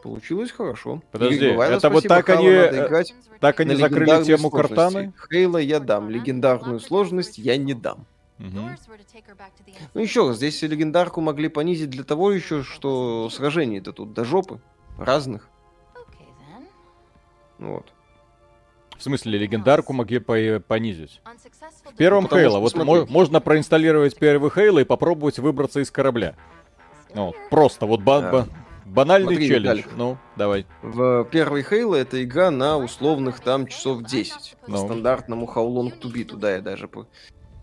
[0.03, 1.03] Получилось хорошо.
[1.13, 3.05] Подожди, Бывает, это вот так они, э,
[3.39, 4.57] так они закрыли тему сложности.
[4.57, 5.13] Картаны?
[5.31, 8.07] Хейла я дам, легендарную сложность я не дам.
[8.39, 8.71] Угу.
[9.95, 14.61] Ну еще раз, здесь легендарку могли понизить для того еще, что сражений-то тут до жопы.
[14.99, 15.49] Разных.
[17.59, 17.93] Вот.
[19.01, 21.23] В смысле, легендарку могли по понизить?
[21.91, 26.37] В первом Хейла, вот мо можно проинсталлировать первый Хейла и попробовать выбраться из корабля.
[27.15, 28.47] Ну, просто вот ба да.
[28.85, 29.79] банальный Смотри, челлендж.
[29.79, 29.97] Виталик.
[29.97, 30.67] Ну, давай.
[30.83, 34.33] В первый Хейла это игра на условных там часов 10.
[34.35, 34.65] No.
[34.67, 34.77] По ну.
[34.77, 36.25] стандартному How Long To Be.
[36.25, 36.87] Туда я даже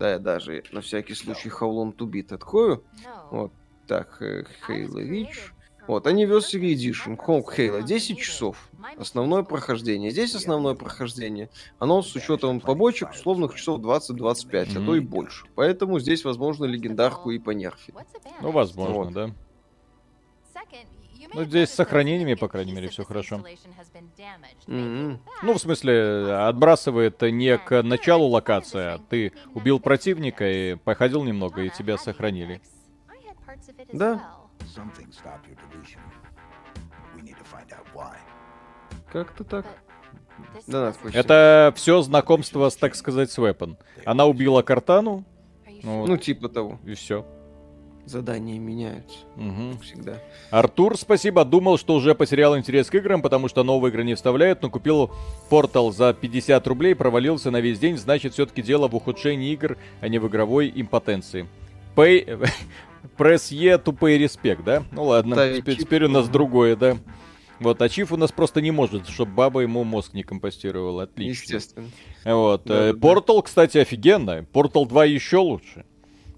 [0.00, 2.82] да, я даже на всякий случай How Long To Beat открою.
[3.30, 3.52] Вот,
[3.86, 5.52] так, Halo Reach.
[5.88, 8.68] Вот, Anniversary Edition, Home Halo, 10 часов.
[8.98, 10.10] Основное прохождение.
[10.10, 11.48] Здесь основное прохождение.
[11.78, 14.82] Оно с учетом побочек условных часов 20-25, mm-hmm.
[14.82, 15.46] а то и больше.
[15.54, 17.94] Поэтому здесь, возможно, легендарку и понерфить.
[18.42, 19.12] Ну, возможно, вот.
[19.14, 19.30] да.
[21.34, 23.42] Ну, здесь с сохранениями, по крайней мере, все хорошо.
[24.66, 25.18] Mm-hmm.
[25.42, 31.62] Ну, в смысле, отбрасывает не к началу локации, а ты убил противника и походил немного,
[31.62, 32.60] и тебя сохранили.
[33.92, 34.37] Да.
[39.12, 39.66] Как-то так.
[40.66, 43.76] Да, Это все знакомство, с, так сказать, с Weapon.
[44.04, 45.24] Она убила Картану.
[45.82, 46.78] Ну, ну типа того.
[46.84, 47.24] И все
[48.08, 49.18] задания меняются.
[49.36, 49.80] Угу.
[49.82, 50.18] Всегда.
[50.50, 51.44] Артур, спасибо.
[51.44, 55.10] Думал, что уже потерял интерес к играм, потому что новые игры не вставляют, но купил
[55.48, 57.96] портал за 50 рублей, провалился на весь день.
[57.96, 61.48] Значит, все-таки дело в ухудшении игр, а не в игровой импотенции.
[61.94, 62.48] Pay...
[63.02, 64.84] E to pay respect, да?
[64.92, 66.96] Ну ладно, да, теперь, теперь у нас другое, да.
[67.60, 71.04] Вот, а Чиф у нас просто не может, чтобы баба ему мозг не компостировала.
[71.04, 71.42] Отлично.
[71.42, 71.88] Естественно.
[72.24, 72.62] Вот.
[72.64, 73.46] Да, Портал, э, да.
[73.46, 74.44] кстати, офигенно.
[74.52, 75.84] Портал 2 еще лучше.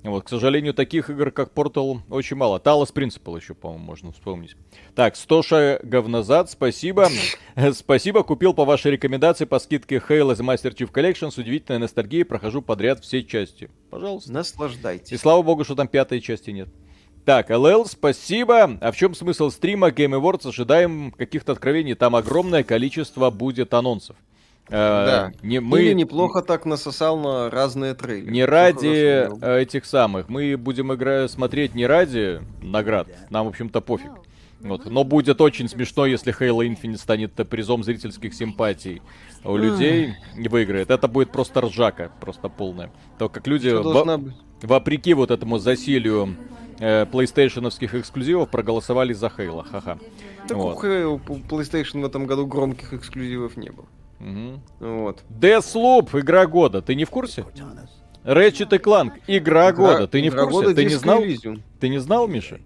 [0.03, 2.59] Вот, к сожалению, таких игр, как Portal, очень мало.
[2.59, 4.57] Талос Принципал еще, по-моему, можно вспомнить.
[4.95, 7.09] Так, 100 шагов назад, спасибо.
[7.75, 12.25] спасибо, купил по вашей рекомендации по скидке Halo The Master Chief Collection с удивительной ностальгией,
[12.25, 13.71] прохожу подряд все части.
[13.91, 14.33] Пожалуйста.
[14.33, 15.13] Наслаждайтесь.
[15.13, 16.69] И слава богу, что там пятой части нет.
[17.27, 18.79] Так, ЛЛ, спасибо.
[18.81, 20.49] А в чем смысл стрима Game Awards?
[20.49, 21.95] Ожидаем каких-то откровений.
[21.95, 24.17] Там огромное количество будет анонсов.
[24.71, 25.33] Э, да.
[25.43, 25.83] Не, мы...
[25.83, 28.31] Или неплохо так насосал на разные трейлеры.
[28.31, 30.29] Не ради этих самых.
[30.29, 33.09] Мы будем играть, смотреть не ради наград.
[33.31, 34.11] Нам, в общем-то, пофиг.
[34.61, 34.87] Вот.
[34.87, 39.01] Но будет очень смешно, если Halo Infinite станет призом зрительских симпатий
[39.43, 40.91] у людей и выиграет.
[40.91, 42.93] Это будет просто ржака, просто полная.
[43.19, 44.21] То, как люди, во...
[44.63, 46.37] вопреки вот этому засилию
[46.79, 49.65] э, PlayStationовских эксклюзивов, проголосовали за Halo.
[49.65, 49.99] Ха-ха.
[50.47, 50.85] Так вот.
[50.85, 53.87] у PlayStation в этом году громких эксклюзивов не было.
[54.21, 54.61] Угу.
[54.81, 55.25] Вот.
[55.31, 56.83] Deathloop, игра года.
[56.83, 57.45] Ты не в курсе?
[58.23, 60.07] Ratchet и Clank, игра, игра года.
[60.07, 60.51] Ты не в курсе?
[60.51, 61.23] Года, Ты не знал?
[61.23, 61.63] Elysium.
[61.81, 62.61] Ты не знал, Миша?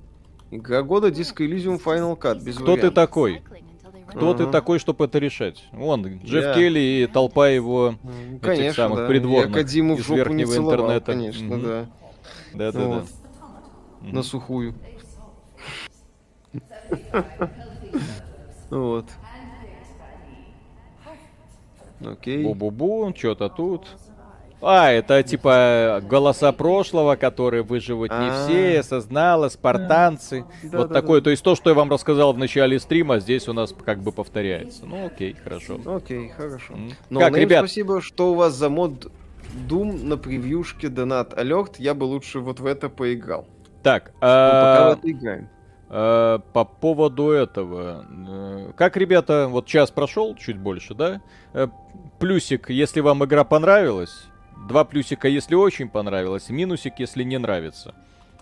[0.51, 2.43] Игра года Disco Elysium Final Cut.
[2.43, 2.91] Без Кто вариантов.
[2.91, 3.43] ты такой?
[4.09, 4.37] Кто uh-huh.
[4.37, 5.65] ты такой, чтобы это решать?
[5.73, 6.55] Вон, Джефф yeah.
[6.55, 7.95] Келли и толпа его
[8.43, 9.07] конечно, этих самых да.
[9.09, 11.07] придворных Я Кадиму из верхнего не целовал, интернета.
[11.07, 11.67] Конечно, mm-hmm.
[11.67, 11.87] да.
[12.53, 13.05] Да, да, вот.
[14.03, 14.09] да.
[14.13, 14.75] На сухую.
[18.71, 19.07] Вот.
[22.01, 22.45] Окей.
[22.45, 23.87] Бу-бу-бу, что-то тут.
[24.67, 28.45] А, это типа голоса прошлого, которые выживут не а.
[28.45, 30.47] все, осознала, спартанцы.
[30.63, 31.21] Вот такое.
[31.21, 34.11] То есть то, что я вам рассказал в начале стрима, здесь у нас как бы
[34.11, 34.87] повторяется.
[34.87, 35.79] Ну, окей, хорошо.
[35.85, 36.75] Окей, хорошо.
[37.11, 37.61] Ну, как, ребят?
[37.61, 39.13] Спасибо, что у вас за мод
[39.69, 41.79] Doom на превьюшке донат алерт.
[41.79, 43.47] Я бы лучше вот в это поиграл.
[43.83, 45.49] Так, ну, пока в это играем.
[45.91, 48.07] Э, по поводу этого.
[48.09, 51.21] Э, как, ребята, вот час прошел, чуть больше, да?
[51.53, 51.69] Э,
[52.19, 54.27] плюсик, если вам игра понравилась.
[54.67, 56.49] Два плюсика, если очень понравилось.
[56.49, 57.95] Минусик, если не нравится.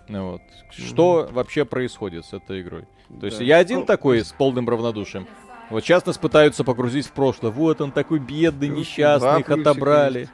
[0.07, 0.41] Вот.
[0.41, 0.87] Mm-hmm.
[0.87, 2.83] Что вообще происходит с этой игрой?
[3.09, 3.27] То да.
[3.27, 5.27] есть я один ну, такой с полным равнодушием.
[5.69, 7.51] Вот сейчас нас пытаются погрузить в прошлое.
[7.51, 10.29] Вот он такой бедный, несчастный, их отобрали.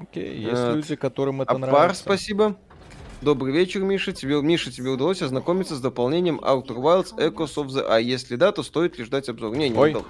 [0.00, 0.76] Окей, есть вот.
[0.76, 1.80] люди, которым это а нравится.
[1.80, 2.56] Пар, спасибо.
[3.22, 4.12] Добрый вечер, Миша.
[4.12, 7.86] Тебе, Миша, тебе удалось ознакомиться с дополнением Outer Wilds Echoes of the...
[7.88, 9.56] А если да, то стоит ли ждать обзор?
[9.56, 9.90] Не, не Ой.
[9.90, 10.08] удалось.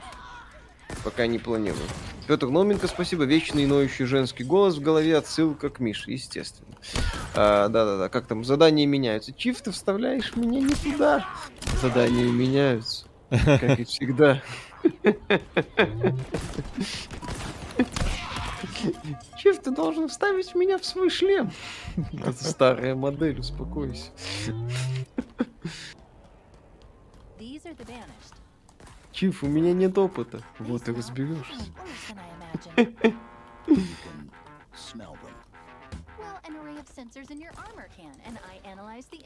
[1.04, 1.84] Пока не планирую.
[2.26, 3.24] Петр Номенко, спасибо.
[3.24, 5.18] Вечный ноющий женский голос в голове.
[5.18, 6.74] Отсылка к Мише, естественно.
[7.34, 9.34] А, да-да-да, как там, задания меняются.
[9.34, 11.26] Чиф, ты вставляешь меня не туда.
[11.82, 13.04] Задания меняются.
[13.28, 14.42] Как и всегда.
[19.42, 21.50] Чиф, ты должен вставить меня в свой шлем.
[22.12, 24.12] Это старая модель, успокойся.
[29.10, 30.42] Чиф, у меня нет опыта.
[30.60, 31.64] Вот и разберешься.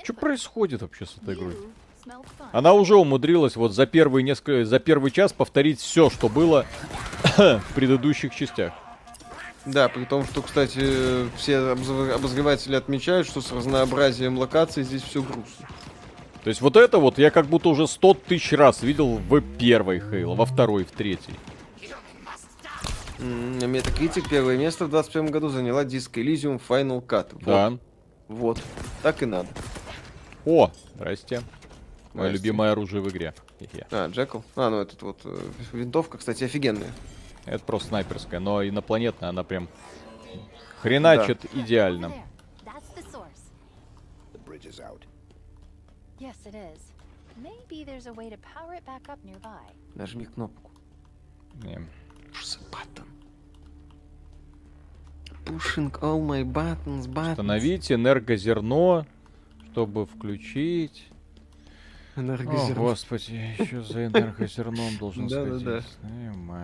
[0.02, 1.56] Что происходит вообще с этой игрой?
[2.52, 6.64] Она уже умудрилась вот за первый несколько, за первый час повторить все, что было
[7.36, 8.72] в предыдущих частях.
[9.66, 15.66] Да, при том, что, кстати, все обозреватели отмечают, что с разнообразием локаций здесь все грустно.
[16.44, 19.98] То есть вот это вот я как будто уже сто тысяч раз видел в первой
[19.98, 21.34] Хейло, во второй, в третьей.
[23.18, 27.30] Метакритик первое место в 21 году заняла диск Elysium Final Cut.
[27.32, 27.44] Вот.
[27.44, 27.78] Да.
[28.28, 28.62] Вот.
[29.02, 29.48] Так и надо.
[30.44, 31.43] О, здрасте.
[32.14, 33.34] Мое любимое оружие в игре.
[33.90, 34.38] А, Джекл.
[34.55, 35.36] А, ну этот вот э,
[35.72, 36.93] винтовка, кстати, офигенная.
[37.47, 39.68] Это просто снайперская, но инопланетная, она прям
[40.81, 41.60] хреначит да.
[41.60, 42.12] идеально.
[49.94, 50.70] Нажми кнопку.
[51.62, 51.77] Не.
[52.32, 53.06] Push the button.
[55.44, 57.32] Pushing all my buttons, buttons.
[57.32, 59.06] Установить энергозерно,
[59.70, 61.09] чтобы включить.
[62.16, 62.82] Энергозерно.
[62.82, 65.62] О, господи, еще за энергозерном должен сказать.
[65.64, 65.82] Да, да,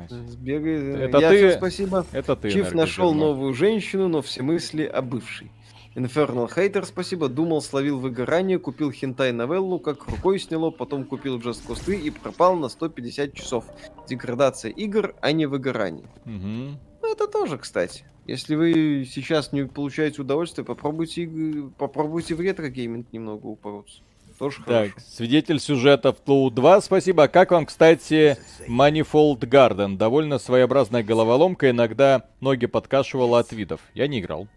[0.09, 0.27] да.
[0.27, 1.03] Сбегай.
[1.03, 1.53] Это ты?
[1.53, 2.07] спасибо.
[2.13, 5.51] Это ты, Чиф нашел новую женщину, но все мысли о бывшей.
[5.95, 7.29] Infernal Hater, спасибо.
[7.29, 12.57] Думал, словил выгорание, купил хентай-новеллу, как рукой сняло, потом купил Just Cause 3 и пропал
[12.57, 13.67] на 150 часов.
[14.09, 16.09] Деградация игр, а не выгорание.
[16.25, 16.79] Угу.
[17.03, 18.07] Ну, это тоже, кстати.
[18.27, 21.29] Если вы сейчас не получаете удовольствие, попробуйте,
[21.77, 24.03] попробуйте в ретро-гейминг немного упороться.
[24.43, 25.07] Тоже так, хорошо.
[25.09, 27.29] свидетель сюжета в TLOU 2, спасибо.
[27.29, 28.37] Как вам, кстати,
[28.67, 29.97] Manifold Garden?
[29.97, 33.81] Довольно своеобразная головоломка, иногда ноги подкашивала от видов.
[33.95, 34.49] Я не играл.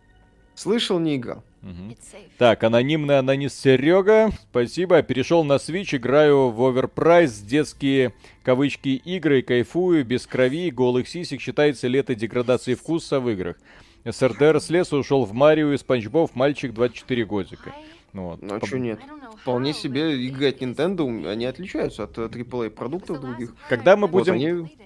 [0.55, 1.43] Слышал, не играл.
[1.61, 1.95] Угу.
[2.39, 5.03] Так, анонимный анонист Серега, спасибо.
[5.03, 11.41] Перешел на Switch, играю в overpriced детские кавычки игры, кайфую, без крови, голых сисек.
[11.41, 13.57] Считается ли это деградацией вкуса в играх?
[14.03, 17.71] СРДР с леса ушел в Марио и Спанч Боб, мальчик 24 годика.
[18.15, 18.41] Ну, вот.
[18.41, 18.99] Ну, а что нет?
[19.41, 23.53] Вполне себе игры от Nintendo, они отличаются от AAA продуктов других.
[23.67, 24.33] Когда мы будем...
[24.33, 24.77] Вот они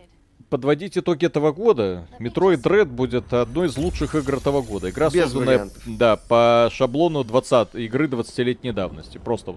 [0.50, 4.90] подводить итоги этого года, Metroid Dread будет одной из лучших игр этого года.
[4.90, 5.84] Игра Без созданная вариантов.
[5.86, 9.20] да, по шаблону 20 игры 20-летней давности.
[9.20, 9.56] Просто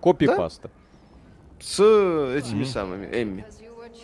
[0.00, 0.68] копи-паста.
[0.68, 1.64] Да?
[1.64, 2.64] С этими mm-hmm.
[2.64, 3.44] самыми, Эмми.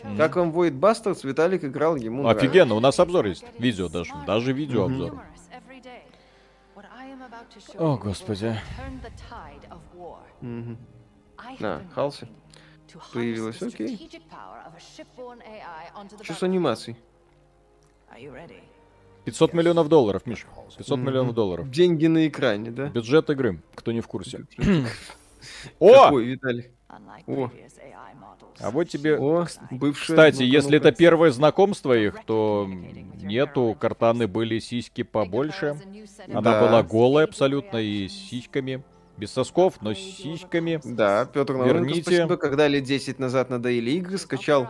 [0.05, 0.17] Mm-hmm.
[0.17, 2.75] Как вам Void Bastards, Виталик играл, ему Офигенно, нравится.
[2.75, 3.45] у нас обзор есть.
[3.59, 4.13] Видео даже.
[4.29, 5.13] Даже видеообзор.
[5.13, 5.37] Mm-hmm.
[7.79, 8.61] О, господи.
[10.41, 10.77] Mm-hmm.
[11.61, 12.29] А, Халси.
[13.13, 14.11] Появилась, окей.
[16.23, 16.97] Что с анимацией?
[19.25, 20.47] 500 миллионов долларов, Миша.
[20.79, 21.71] 500 миллионов долларов.
[21.71, 22.89] Деньги на экране, да?
[22.89, 24.47] Бюджет игры, кто не в курсе.
[25.79, 26.05] О!
[26.05, 26.71] Какой, Виталий?
[27.27, 27.51] О.
[28.61, 29.19] А вот тебе...
[29.19, 30.15] О, бывшая...
[30.15, 30.89] Кстати, ну-ка, если ну-ка.
[30.89, 32.69] это первое знакомство их, то
[33.17, 35.77] нету, у картаны были сиськи побольше.
[36.29, 36.61] Она Да.
[36.61, 38.83] была голая абсолютно и с сиськами.
[39.19, 40.79] Без сосков, но с сиськами.
[40.85, 42.03] Да, Петр Науменко, Верните.
[42.03, 42.37] спасибо.
[42.37, 44.69] Когда лет 10 назад надоели игры, скачал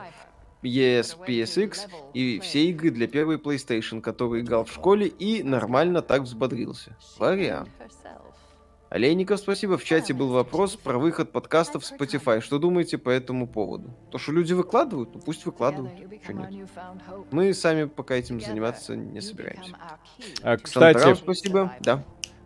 [0.63, 1.79] ES, PSX
[2.15, 6.97] и все игры для первой PlayStation, которые играл в школе и нормально так взбодрился.
[7.19, 7.69] Вариант.
[8.89, 9.77] Олейников, спасибо.
[9.79, 12.41] В чате был вопрос про выход подкастов в Spotify.
[12.41, 13.91] Что думаете по этому поводу?
[14.11, 15.93] То, что люди выкладывают, ну пусть выкладывают.
[16.25, 16.69] Чё нет.
[17.33, 19.77] Мы сами пока этим заниматься не собираемся.
[20.43, 21.73] А, кстати, спасибо.
[21.81, 22.05] Да.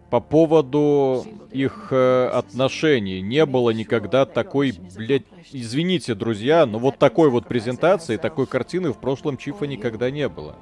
[0.09, 3.21] по поводу их э, отношений.
[3.21, 8.99] Не было никогда такой, блядь, извините, друзья, но вот такой вот презентации, такой картины в
[8.99, 10.57] прошлом Чифа никогда не было.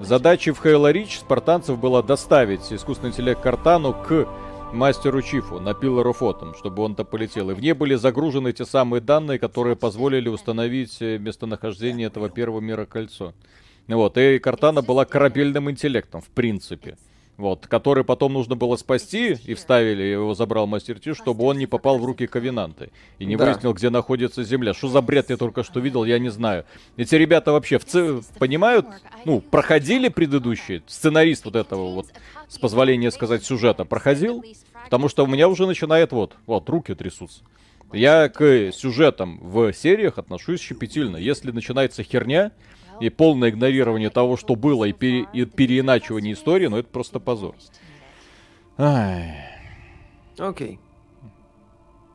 [0.00, 4.28] Задачей в Halo Reach спартанцев было доставить искусственный интеллект Картану к
[4.72, 7.50] мастеру Чифу на Autumn, чтобы он-то полетел.
[7.50, 12.60] И в ней были загружены те самые данные, которые позволили установить э, местонахождение этого первого
[12.60, 13.32] мира кольцо.
[13.86, 16.96] Вот, и Картана была корабельным интеллектом, в принципе.
[17.38, 21.66] Вот, который потом нужно было спасти, и вставили, его забрал мастер Ти, чтобы он не
[21.66, 22.90] попал в руки Ковенанты.
[23.20, 23.44] И не Да.
[23.46, 24.74] выяснил, где находится Земля.
[24.74, 26.64] Что за бред я только что видел, я не знаю.
[26.96, 28.86] Эти ребята вообще в ц- понимают,
[29.24, 32.06] ну, проходили предыдущие, сценарист вот этого вот,
[32.48, 34.44] с позволения сказать, сюжета, проходил?
[34.84, 37.42] Потому что у меня уже начинает вот, вот, руки трясутся.
[37.92, 41.16] Я к сюжетам в сериях отношусь щепетильно.
[41.16, 42.50] Если начинается херня
[43.00, 47.54] и полное игнорирование того, что было, и, пере- и переиначивание истории, ну это просто позор.
[48.76, 49.34] Ай.
[50.38, 50.78] Окей.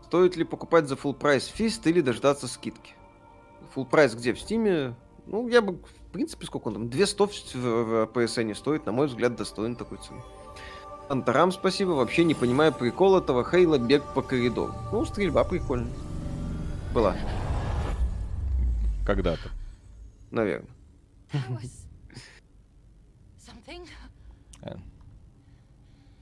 [0.06, 1.86] Стоит ли покупать за full price F.I.S.T.
[1.88, 2.94] или дождаться скидки?
[3.76, 4.34] Full price где?
[4.34, 4.96] В Steam е?
[5.26, 6.90] Ну, я бы, в принципе, сколько он там?
[6.90, 10.22] 200 в, в, в PSN стоит, на мой взгляд, достоин такой цены.
[11.10, 11.92] Антарам, спасибо.
[11.92, 14.74] Вообще не понимаю прикол этого Хейла бег по коридору.
[14.92, 15.94] Ну, стрельба прикольная.
[16.94, 17.16] Была,
[19.06, 19.50] Когда-то.
[20.34, 20.70] Наверное.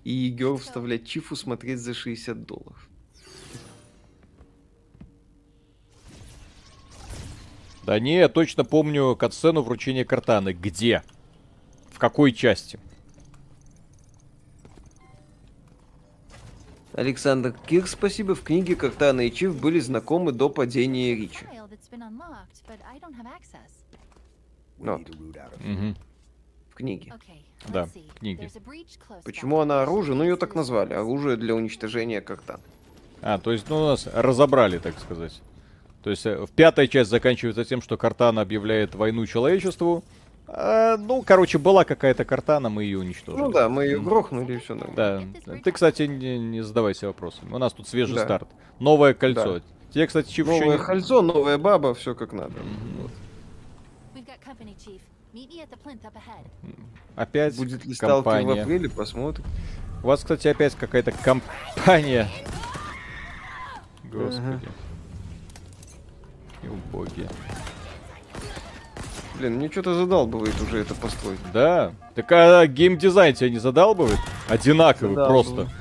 [0.03, 2.89] И Гео вставлять чифу смотреть за 60 долларов.
[7.83, 10.53] Да не, я точно помню катсцену вручения картаны.
[10.53, 11.03] Где?
[11.91, 12.79] В какой части?
[16.93, 18.35] Александр Кир, спасибо.
[18.35, 21.45] В книге Картана и Чиф были знакомы до падения Ричи.
[24.81, 25.01] Вот,
[25.59, 25.95] Мгм.
[26.71, 27.13] в книге.
[27.67, 27.87] Да,
[28.19, 28.49] книги.
[29.23, 30.15] Почему она оружие?
[30.15, 30.93] Ну, ее так назвали.
[30.93, 32.59] Оружие для уничтожения Картана.
[33.21, 35.41] А, то есть, ну, нас разобрали, так сказать.
[36.03, 40.03] То есть, э, в пятая часть заканчивается тем, что Картана объявляет войну человечеству.
[40.47, 43.41] А, ну, короче, была какая-то Картана, мы ее уничтожили.
[43.43, 45.31] Ну да, мы ее грохнули и все нормально.
[45.45, 45.57] Да.
[45.63, 47.53] Ты, кстати, не, не задавайся вопросами.
[47.53, 48.23] У нас тут свежий Да.
[48.23, 48.49] старт.
[48.79, 49.59] Новое кольцо.
[49.59, 49.61] Да.
[49.93, 50.83] Тебе, кстати, еще Новое не...
[50.83, 52.53] кольцо, новая баба, все как надо.
[53.01, 53.11] Вот.
[57.15, 58.61] Опять Будет ли сталкер в компания.
[58.61, 59.45] апреле, посмотрим.
[60.03, 62.27] У вас, кстати, опять какая-то компания.
[64.03, 64.59] Господи.
[66.63, 67.27] И убоги.
[69.37, 71.39] Блин, мне что-то задалбывает уже это построить.
[71.53, 71.93] Да.
[72.13, 74.19] Так а геймдизайн тебя не задалбывает?
[74.49, 75.55] Одинаковый Задалбывает.
[75.67, 75.80] просто.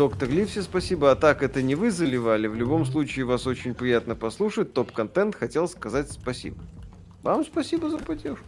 [0.00, 1.10] Доктор Ливси, спасибо.
[1.10, 2.46] А так это не вы заливали.
[2.46, 4.72] В любом случае вас очень приятно послушать.
[4.72, 5.34] Топ-контент.
[5.34, 6.56] Хотел сказать спасибо.
[7.22, 8.46] Вам спасибо за поддержку.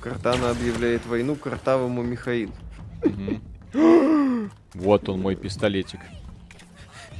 [0.00, 2.52] Картана объявляет войну картавому Михаилу.
[4.74, 6.00] Вот он мой пистолетик.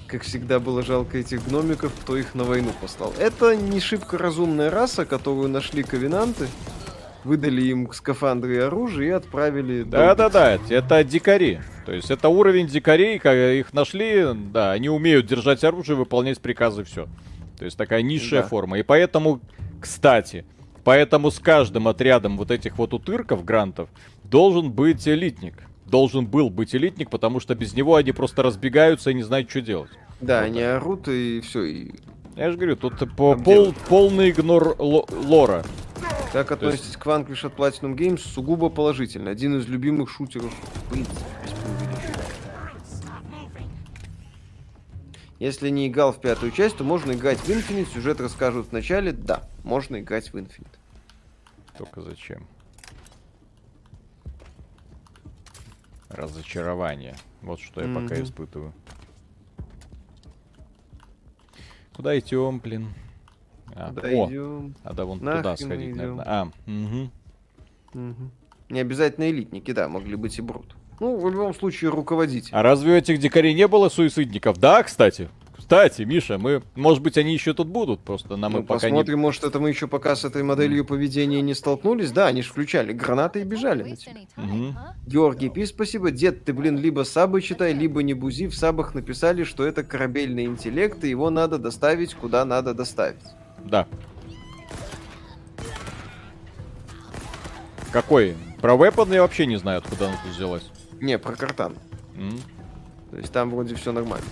[0.08, 3.14] Как всегда было жалко этих гномиков, кто их на войну послал.
[3.16, 6.48] Это не шибко разумная раса, которую нашли ковенанты,
[7.24, 9.82] выдали им скафандры и оружие и отправили...
[9.82, 11.60] Да-да-да, это дикари.
[11.86, 16.84] То есть это уровень дикарей, когда их нашли, да, они умеют держать оружие, выполнять приказы,
[16.84, 17.06] все.
[17.58, 18.48] То есть такая низшая Да.
[18.48, 18.78] форма.
[18.78, 19.40] И поэтому,
[19.80, 20.44] кстати,
[20.84, 23.88] поэтому с каждым отрядом вот этих вот утырков, грантов,
[24.24, 25.54] должен быть элитник.
[25.86, 29.60] Должен был быть элитник, потому что без него они просто разбегаются и не знают, что
[29.60, 29.90] делать.
[30.20, 31.62] Да, они орут и все.
[31.64, 31.90] И...
[32.36, 35.64] Я же говорю, тут по, пол, полный игнор лора.
[36.32, 36.96] Как относитесь есть...
[36.96, 39.30] к Vanquish от Platinum Games сугубо положительно.
[39.30, 40.52] Один из любимых шутеров.
[45.38, 47.92] Если не играл в пятую часть, то можно играть в Infinite.
[47.92, 49.12] Сюжет расскажут в начале.
[49.12, 50.78] Да, можно играть в Infinite.
[51.76, 52.46] Только зачем?
[56.08, 57.16] Разочарование.
[57.42, 58.08] Вот что я mm-hmm.
[58.08, 58.72] пока испытываю.
[61.94, 62.88] Куда идем, блин?
[63.74, 64.74] А, Куда о, идем?
[64.82, 66.24] А да, вон Нахрен туда сходить, наверное.
[66.26, 67.10] А, угу.
[67.94, 68.30] Угу.
[68.70, 70.74] Не обязательно элитники, да, могли быть и брут.
[71.00, 72.48] Ну, в любом случае, руководить.
[72.52, 74.58] А разве у этих дикарей не было суицидников?
[74.58, 75.28] Да, кстати.
[75.62, 79.14] Кстати, Миша, мы, может быть, они еще тут будут, просто нам ну, и пока посмотрим,
[79.14, 79.22] не...
[79.22, 82.10] может, это мы еще пока с этой моделью поведения не столкнулись.
[82.10, 84.12] Да, они же включали гранаты и бежали на тебя.
[84.36, 84.74] Угу.
[85.06, 86.10] Георгий Пи, спасибо.
[86.10, 88.48] Дед, ты, блин, либо сабы читай, либо не бузи.
[88.48, 93.22] В сабах написали, что это корабельный интеллект, и его надо доставить, куда надо доставить.
[93.64, 93.86] Да.
[97.92, 98.34] Какой?
[98.60, 100.68] Про Weapon я вообще не знаю, откуда она тут взялась.
[101.00, 101.76] Не, про картан.
[102.16, 102.40] Mm.
[103.12, 104.26] То есть там вроде все нормально.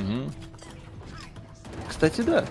[0.00, 0.30] Угу.
[1.88, 2.44] Кстати, да.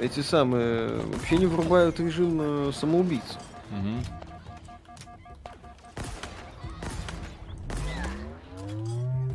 [0.00, 3.38] Эти самые вообще не врубают режим э, самоубийц.
[3.70, 4.04] Угу.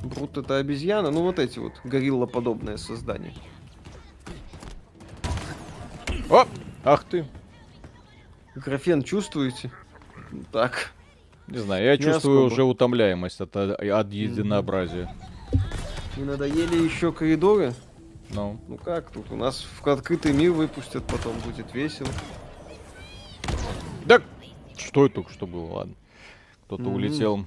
[0.09, 3.33] Брут это обезьяна, ну вот эти вот горилла-подобное создание.
[6.29, 6.45] О!
[6.83, 7.25] Ах ты!
[8.55, 9.71] Графен чувствуете?
[10.51, 10.91] Так.
[11.47, 12.53] Не знаю, я не чувствую особо.
[12.53, 15.13] уже утомляемость от, от единообразия.
[16.17, 17.73] Не надоели еще коридоры?
[18.29, 18.59] Ну.
[18.67, 19.31] Ну как тут?
[19.31, 22.09] У нас в открытый мир выпустят, потом будет весело.
[24.05, 24.21] Да,
[24.77, 25.95] что это только что было, ладно.
[26.65, 26.93] Кто-то mm-hmm.
[26.93, 27.45] улетел.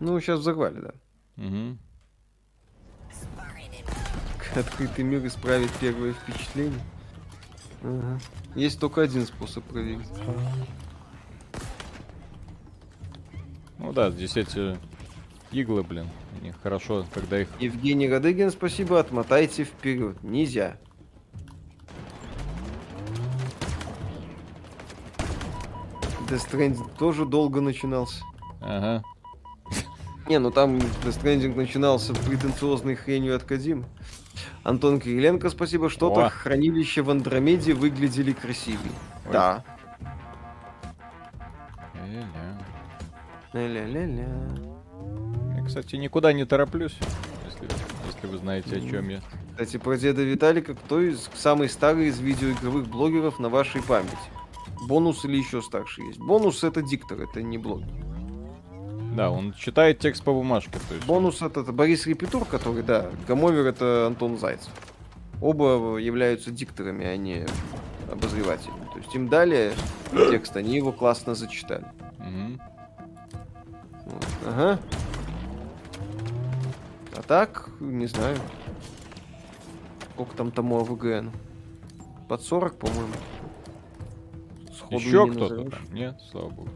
[0.00, 0.94] Ну, сейчас взорвали, да.
[1.36, 1.78] Угу.
[4.56, 6.80] Открытый мир исправит первое впечатление.
[7.82, 8.18] Ага.
[8.54, 10.08] Есть только один способ проверить.
[13.78, 14.76] Ну да, здесь эти
[15.52, 16.08] иглы, блин.
[16.38, 17.48] Они хорошо, когда их...
[17.58, 19.00] Евгений Радыгин, спасибо.
[19.00, 20.22] Отмотайте вперед.
[20.22, 20.76] Нельзя.
[26.28, 28.22] Death Stranding тоже долго начинался.
[28.60, 29.02] Ага.
[30.28, 33.84] Не, ну там Death Stranding начинался претенциозной хренью от Кадима.
[34.62, 35.90] Антон Кириленко, спасибо.
[35.90, 38.92] Что-то хранилище в Андромеде выглядели красивее.
[39.26, 39.32] Ой.
[39.32, 39.64] Да.
[43.52, 44.69] Ля-ля-ля.
[45.70, 46.96] Кстати, никуда не тороплюсь,
[47.46, 47.68] если,
[48.08, 49.20] если вы знаете, о чем я.
[49.52, 54.10] Кстати, про деда Виталика, кто из самый старый из видеоигровых блогеров на вашей памяти?
[54.88, 56.18] Бонус или еще старше есть?
[56.18, 57.86] Бонус это диктор, это не блогер.
[59.14, 60.72] Да, он читает текст по бумажке.
[60.88, 61.06] То есть.
[61.06, 64.72] Бонус это, это Борис Репетур, который, да, Гамовер это Антон Зайцев.
[65.40, 67.46] Оба являются дикторами, а не
[68.10, 68.88] обозревателями.
[68.92, 69.72] То есть им дали
[70.32, 71.84] текст, они его классно зачитали.
[72.18, 72.60] Угу.
[74.06, 74.26] Вот.
[74.48, 74.80] Ага.
[77.16, 78.36] А так, не знаю.
[80.14, 81.30] Сколько там тому АВГН?
[82.28, 83.12] Под 40, по-моему.
[84.90, 85.94] Еще кто-то там?
[85.94, 86.68] Нет, слава богу.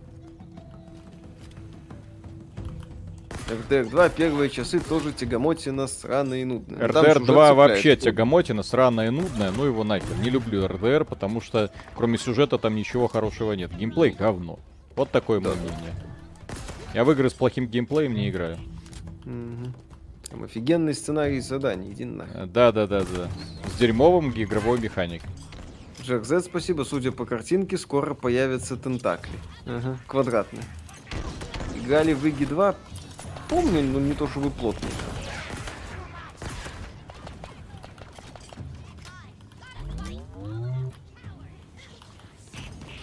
[3.50, 6.88] РДР 2 первые часы тоже тягомотина сраная и нудная.
[6.88, 10.16] РДР 2 вообще тягомотина сраная и нудная, ну его нахер.
[10.22, 13.74] Не люблю РДР, потому что кроме сюжета там ничего хорошего нет.
[13.76, 14.58] Геймплей говно.
[14.96, 15.50] Вот такое да.
[15.50, 15.94] мнение.
[16.94, 18.56] Я в игры с плохим геймплеем не играю.
[19.26, 19.83] Угу.
[20.34, 22.46] Там офигенный сценарий заданий, иди нахер.
[22.46, 23.28] Да, да, да, да.
[23.72, 25.30] С дерьмовым игровой механикой.
[26.02, 26.82] Джек Z, спасибо.
[26.82, 29.38] Судя по картинке, скоро появятся тентакли.
[29.64, 30.64] Ага, квадратные.
[31.76, 32.74] Играли в Иги 2.
[33.48, 34.88] Помню, но не то, что вы плотно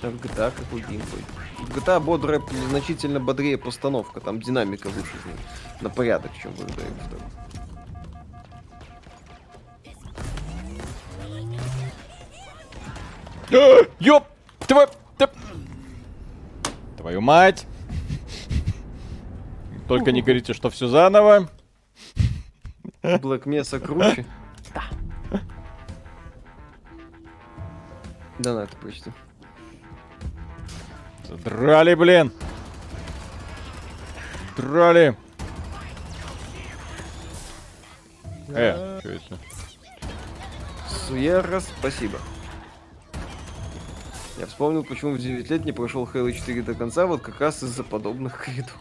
[0.02, 1.24] Так, GTA какой геймплей?
[1.70, 5.12] GTA бодрая, значительно бодрее постановка, там динамика выше
[5.82, 6.94] на порядок, чем в RDR
[13.50, 13.58] 2.
[14.00, 14.24] Ёп!
[14.68, 14.88] Твою...
[16.98, 17.68] Твою мать!
[19.88, 21.50] Только не говорите, что все заново.
[23.04, 24.26] Black Mesa круче.
[24.74, 24.84] Да.
[28.40, 29.12] Да, на это почти.
[31.32, 32.32] Драли, блин.
[34.58, 35.16] Драли.
[38.50, 39.38] Э, что это?
[40.90, 42.20] Суера, спасибо.
[44.38, 47.64] Я вспомнил, почему в 9 лет не прошел Halo 4 до конца, вот как раз
[47.64, 48.78] из-за подобных коридоров.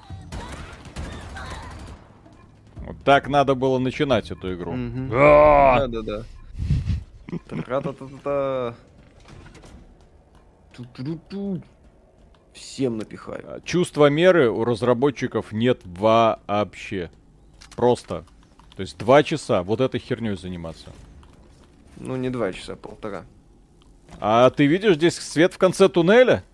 [2.77, 4.73] Вот так надо было начинать эту игру.
[5.11, 6.25] Да-да-да.
[7.49, 8.75] Та-та-та-та.
[10.73, 11.63] Ту-ту-ту
[12.61, 13.43] всем напихаю.
[13.47, 17.11] А, чувства меры у разработчиков нет вообще.
[17.75, 18.25] Просто.
[18.77, 20.93] То есть два часа вот этой херней заниматься.
[21.97, 23.25] Ну, не два часа, полтора.
[24.21, 26.45] А ты видишь здесь свет в конце туннеля?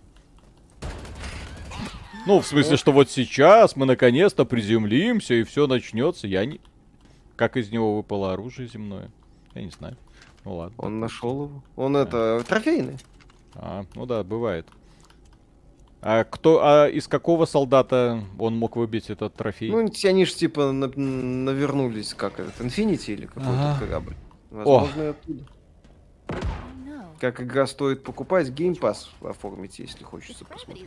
[2.25, 6.27] Ну, в смысле, что вот сейчас мы наконец-то приземлимся и все начнется.
[6.27, 6.59] Я не...
[7.35, 9.09] Как из него выпало оружие земное?
[9.53, 9.95] Я не знаю.
[10.43, 10.75] Ну ладно.
[10.77, 11.63] Он нашел его.
[11.75, 12.97] Он это трофейный.
[13.55, 14.67] А, ну да, бывает.
[16.01, 19.71] А кто, а из какого солдата он мог выбить этот трофей?
[19.71, 23.79] Ну, они же типа на, навернулись, как этот, Infinity или какой-то ага.
[23.79, 24.15] корабль.
[24.51, 25.09] Возможно, О.
[25.09, 25.43] оттуда.
[27.19, 30.85] Как игра стоит покупать, Pass оформить, если хочется посмотреть.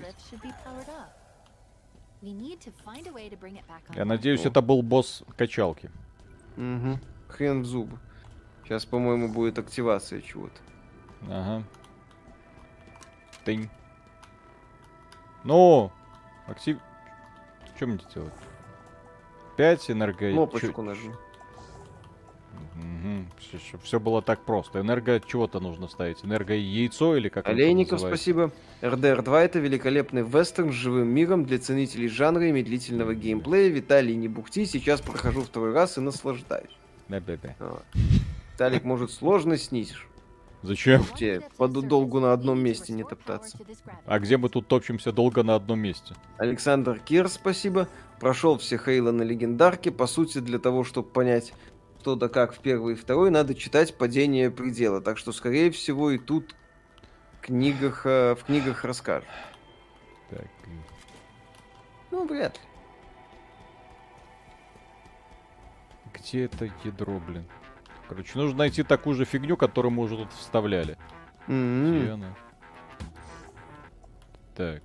[3.94, 4.48] Я надеюсь, О.
[4.48, 5.90] это был босс качалки.
[6.56, 6.98] Угу.
[7.28, 7.98] Хрен в зубы.
[8.62, 10.60] Сейчас, по-моему, будет активация чего-то.
[11.28, 11.64] Ага.
[13.44, 13.68] Тынь.
[15.44, 15.90] Ну,
[16.46, 16.78] актив...
[17.76, 18.32] Что мне делать?
[19.56, 20.30] 5 энерго...
[20.30, 21.12] Кнопочку нажми.
[22.76, 23.26] Угу.
[23.38, 24.80] Все, все было так просто.
[24.80, 26.24] Энерго чего-то нужно ставить.
[26.24, 28.52] Энерго яйцо или как Олейников, спасибо.
[28.80, 33.70] RDR 2 это великолепный вестерн с живым миром для ценителей жанра и медлительного геймплея.
[33.70, 36.76] Виталий, не бухти, сейчас прохожу второй раз и наслаждаюсь.
[37.08, 37.54] Да-да-да.
[38.52, 40.06] Виталик, может, сложно снизишь?
[40.62, 41.04] Зачем?
[41.16, 43.58] Тебе долго на одном месте не топтаться.
[44.04, 46.14] А где мы тут топчемся долго на одном месте?
[46.36, 47.88] Александр Кир, спасибо.
[48.18, 49.90] Прошел все Хейла на легендарке.
[49.90, 51.54] По сути, для того, чтобы понять,
[52.00, 55.00] что да как в первый и второй, надо читать «Падение предела».
[55.00, 56.54] Так что, скорее всего, и тут
[57.38, 59.28] в книгах, э, в книгах расскажут.
[60.30, 60.46] Так.
[62.10, 62.62] Ну, вряд ли.
[66.12, 67.46] Где это ядро, блин?
[68.10, 70.98] Короче, нужно найти такую же фигню, которую мы уже тут вставляли.
[71.46, 72.00] Mm-hmm.
[72.00, 72.34] Где она?
[74.56, 74.82] Так.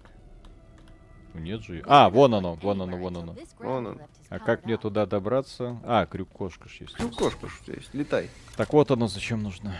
[1.33, 1.83] Ну, нет же.
[1.87, 3.35] А, вон оно, вон оно, вон оно.
[3.57, 4.01] Вон оно.
[4.29, 5.81] А как мне туда добраться?
[5.83, 6.93] А, крюк-кошка есть.
[6.93, 8.29] Крюк-кошка есть, летай.
[8.57, 9.75] Так вот оно зачем нужно.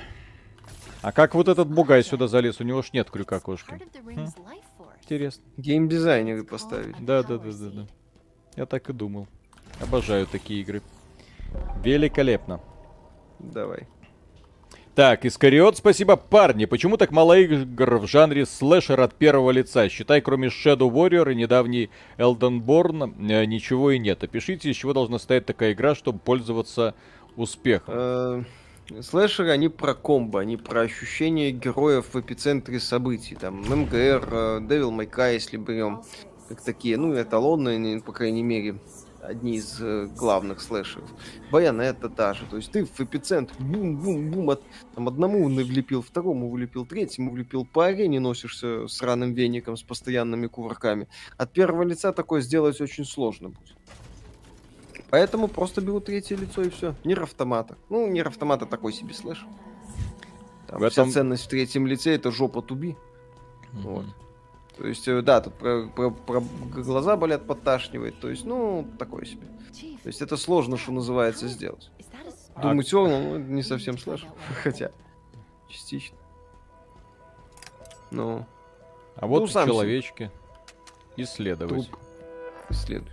[1.04, 2.60] А как вот этот бугай сюда залез?
[2.60, 3.80] У него ж нет крюка-кошки.
[4.06, 4.28] Хм?
[5.04, 5.44] Интересно.
[5.58, 6.96] Геймдизайнеры поставить.
[7.00, 7.88] Да, да, да, да, да.
[8.56, 9.28] Я так и думал.
[9.80, 10.82] Обожаю такие игры.
[11.84, 12.60] Великолепно.
[13.40, 13.88] Давай.
[14.96, 16.64] Так, Искариот, спасибо, парни.
[16.64, 19.90] Почему так мало игр в жанре слэшер от первого лица?
[19.90, 24.24] Считай, кроме Shadow Warrior и недавний Elden Born, э, ничего и нет.
[24.24, 26.96] Опишите, из чего должна стоять такая игра, чтобы пользоваться
[27.36, 27.94] успехом.
[27.98, 28.44] Э,
[29.02, 33.36] слэшеры, они про комбо, они про ощущение героев в эпицентре событий.
[33.36, 36.04] Там МГР, э, Devil May Cry, если берем,
[36.48, 38.76] как такие, ну, эталонные, по крайней мере,
[39.26, 41.10] одни из э, главных слэшеров.
[41.52, 42.46] Bayonetta та же.
[42.50, 47.86] То есть ты в эпицентр, бум-бум-бум, от, там одному влепил, второму влепил, третьему влепил, по
[47.86, 51.08] арене носишься сраным веником, с постоянными кувырками.
[51.38, 53.76] От первого лица такое сделать очень сложно будет.
[55.10, 56.96] Поэтому просто беру третье лицо и все.
[57.04, 57.78] NieR: Automata.
[57.90, 59.46] Ну, NieR: Automata такой себе слэш.
[60.68, 61.10] Там в этом...
[61.10, 62.90] Вся ценность в третьем лице это жопа 2B.
[63.74, 63.82] Mm-hmm.
[63.82, 64.06] Вот.
[64.78, 68.20] То есть, э, да, тут про, про, про глаза болят, подташнивает.
[68.20, 69.48] То есть, ну, такое себе.
[70.04, 71.92] То есть, это сложно, что называется, сделать.
[72.62, 73.08] Думаю, а...
[73.08, 74.26] ну, не совсем слэш.
[74.64, 74.92] Хотя,
[75.70, 76.18] частично.
[78.12, 78.46] Ну.
[79.16, 80.32] А вот ну, человечки.
[81.18, 81.90] Исследовать.
[81.90, 82.00] Труп.
[82.70, 83.12] Исследуй.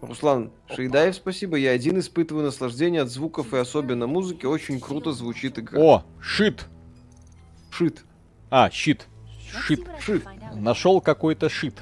[0.00, 1.56] Руслан Шейдаев, спасибо.
[1.56, 4.46] Я один испытываю наслаждение от звуков и особенно музыки.
[4.46, 5.80] Очень круто звучит игра.
[5.80, 6.66] О, shit.
[7.70, 8.04] Shit.
[8.50, 9.06] А, щит.
[9.50, 9.86] Shit.
[10.00, 10.24] Shit.
[10.60, 11.74] Нашел какой-то shit.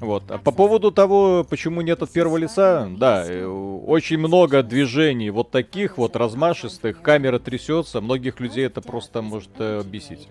[0.00, 0.30] Вот.
[0.30, 5.50] А по поводу того, почему нет от первого лица, да, э, очень много движений вот
[5.50, 10.28] таких вот размашистых, камера трясется, многих людей это просто может э, бесить.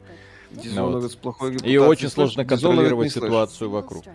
[0.63, 1.65] Ну, вот.
[1.65, 4.05] И очень сложно контролировать ситуацию вокруг.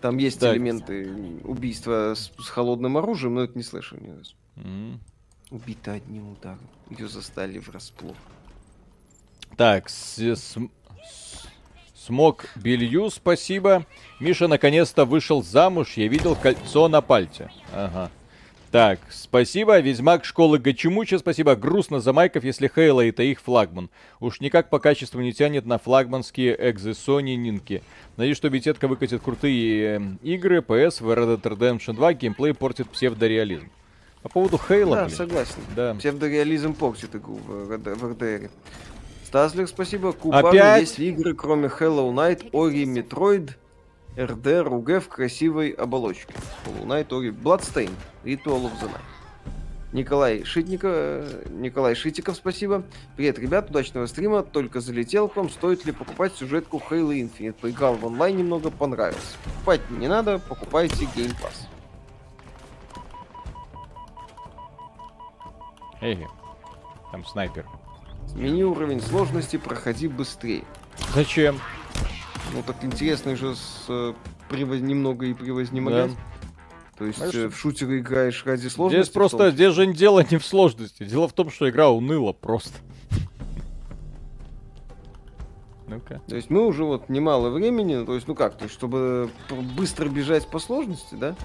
[0.00, 0.54] Там есть так.
[0.54, 1.08] элементы
[1.44, 4.34] убийства с, с холодным оружием, но это не слышал ни разу.
[4.56, 4.98] Mm.
[5.50, 6.68] Убита одним ударом.
[6.90, 8.16] Ее застали врасплох.
[9.56, 10.56] Так, с, с,
[12.04, 13.86] Смог белью, спасибо.
[14.18, 17.48] Миша наконец-то вышел замуж, я видел кольцо на пальце.
[17.72, 18.10] Ага.
[18.72, 19.78] Так, спасибо.
[19.78, 21.54] Ведьмак школы Гачимуча, спасибо.
[21.54, 23.88] Грустно за майков, если Хейла это их флагман.
[24.18, 27.84] Уж никак по качеству не тянет на флагманские экзы Sony Нинки.
[28.16, 32.88] Надеюсь, что бететка выкатит крутые э, игры, PS в Red Dead Redemption 2, геймплей портит
[32.88, 33.70] псевдореализм.
[34.22, 35.16] По поводу Хейла, Да, блин.
[35.16, 35.54] согласен.
[35.76, 35.94] Да.
[35.94, 38.50] Псевдореализм портит игру в, в RDR.
[39.32, 40.12] Стаслик, спасибо.
[40.12, 40.82] Купару Опять?
[40.82, 43.52] есть игры, кроме Hollow Knight, Ori, Metroid,
[44.14, 46.34] RD, RUG в красивой оболочке.
[46.66, 47.90] Hollow Knight, Ori, Bloodstain,
[48.24, 49.00] Ritual of the Night.
[49.94, 52.82] Николай Шитников, Николай Шитиков, спасибо.
[53.16, 54.42] Привет, ребят, удачного стрима.
[54.42, 55.48] Только залетел к вам.
[55.48, 57.54] Стоит ли покупать сюжетку Halo Infinite?
[57.54, 59.38] Поиграл в онлайн немного, понравился.
[59.44, 61.68] Покупать не надо, покупайте Game Pass.
[66.02, 66.26] Эй,
[67.10, 67.64] там снайпер.
[68.32, 70.64] Смени уровень сложности, проходи быстрее.
[71.14, 71.60] Зачем?
[72.54, 74.14] Ну так интересно же с э,
[74.48, 74.80] превоз...
[74.80, 76.10] немного и превознемогать.
[76.10, 76.16] Да.
[76.98, 79.02] То есть Знаешь, э, в шутеры играешь ради сложности.
[79.02, 81.04] Здесь просто, здесь же дело не в сложности.
[81.04, 82.78] Дело в том, что игра уныла просто.
[85.86, 86.22] Ну-ка.
[86.26, 89.30] То есть мы уже вот немало времени, то есть, ну как, то есть, чтобы
[89.76, 91.36] быстро бежать по сложности, да?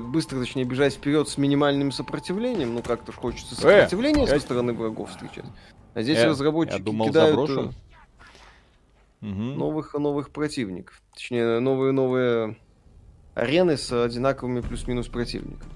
[0.00, 4.40] Быстро, точнее, бежать вперед с минимальным сопротивлением, ну как-то ж хочется э, сопротивление э, со
[4.40, 5.44] стороны врагов встречать.
[5.94, 7.74] А здесь э, разработчики я думал, кидают заброшу.
[9.20, 11.02] Э, новых и новых противников.
[11.12, 12.56] Точнее, новые-новые
[13.34, 15.70] арены с одинаковыми плюс-минус противниками.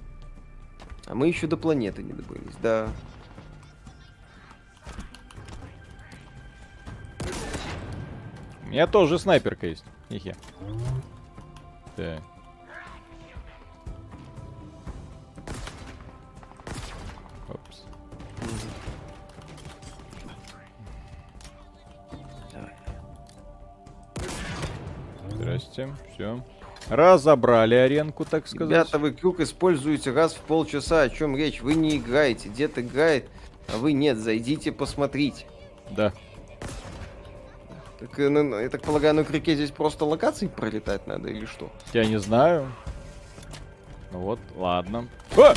[1.06, 2.88] А мы еще до планеты не добрались, да.
[8.64, 9.84] У меня тоже снайперка есть.
[10.08, 10.34] Ихе.
[11.96, 12.22] Так.
[25.30, 26.42] Здрасте, все.
[26.88, 28.70] Разобрали аренку, так сказать.
[28.70, 31.02] Ребята, вы крюк используете раз в полчаса.
[31.02, 31.60] О чем речь?
[31.62, 32.48] Вы не играете.
[32.48, 33.28] Дед играет,
[33.72, 34.18] а вы нет.
[34.18, 35.46] Зайдите, посмотрите.
[35.90, 36.12] Да.
[37.98, 41.72] Так, ну, я так полагаю, на крюке здесь просто локации пролетать надо или что?
[41.92, 42.70] Я не знаю.
[44.12, 45.08] Ну вот, ладно.
[45.36, 45.54] А!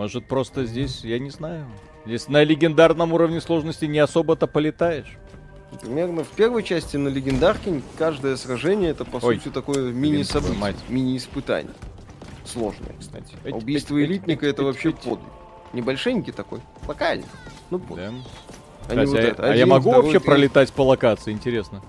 [0.00, 1.66] Может просто здесь, я не знаю.
[2.06, 5.18] Здесь на легендарном уровне сложности не особо-то полетаешь.
[5.82, 11.74] Примерно в первой части на легендарке каждое сражение это по Ой, сути такое мини-событие, мини-испытание.
[12.46, 13.36] Сложное, кстати.
[13.44, 15.06] Эти, Убийство эти, элитника эти, это эти, вообще эти.
[15.06, 15.28] подвиг.
[15.74, 17.26] Небольшенький такой, локальный.
[17.68, 18.10] Ну, подвиг.
[18.88, 19.02] Да.
[19.02, 19.52] А, вот а, это.
[19.52, 20.26] а я могу вообще три...
[20.26, 21.82] пролетать по локации, интересно.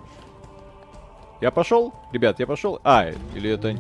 [1.40, 1.94] Я пошел?
[2.12, 2.82] Ребят, я пошел?
[2.84, 3.74] А, или это...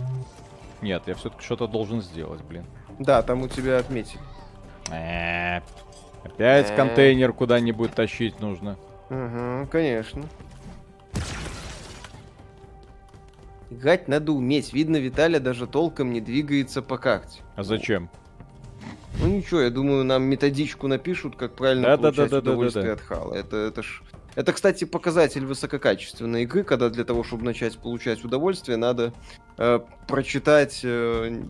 [0.81, 2.65] Нет, я все-таки что-то должен сделать, блин.
[3.01, 4.19] Да, там у тебя отметили.
[4.91, 5.61] Э,
[6.23, 6.75] опять э.
[6.75, 8.77] контейнер куда-нибудь тащить нужно.
[9.09, 10.23] Угу, конечно.
[13.71, 14.73] Играть надо уметь.
[14.73, 17.39] Видно, Виталя даже толком не двигается по карте.
[17.55, 18.09] А зачем?
[19.19, 22.91] Ну ничего, я думаю, нам методичку напишут, как правильно да, получать да, да, удовольствие да,
[22.91, 23.01] да, да.
[23.01, 23.33] от хала.
[23.33, 24.03] Это, это ж...
[24.35, 29.13] Это, кстати, показатель высококачественной игры, когда для того, чтобы начать получать удовольствие, надо
[29.57, 31.41] э, прочитать э,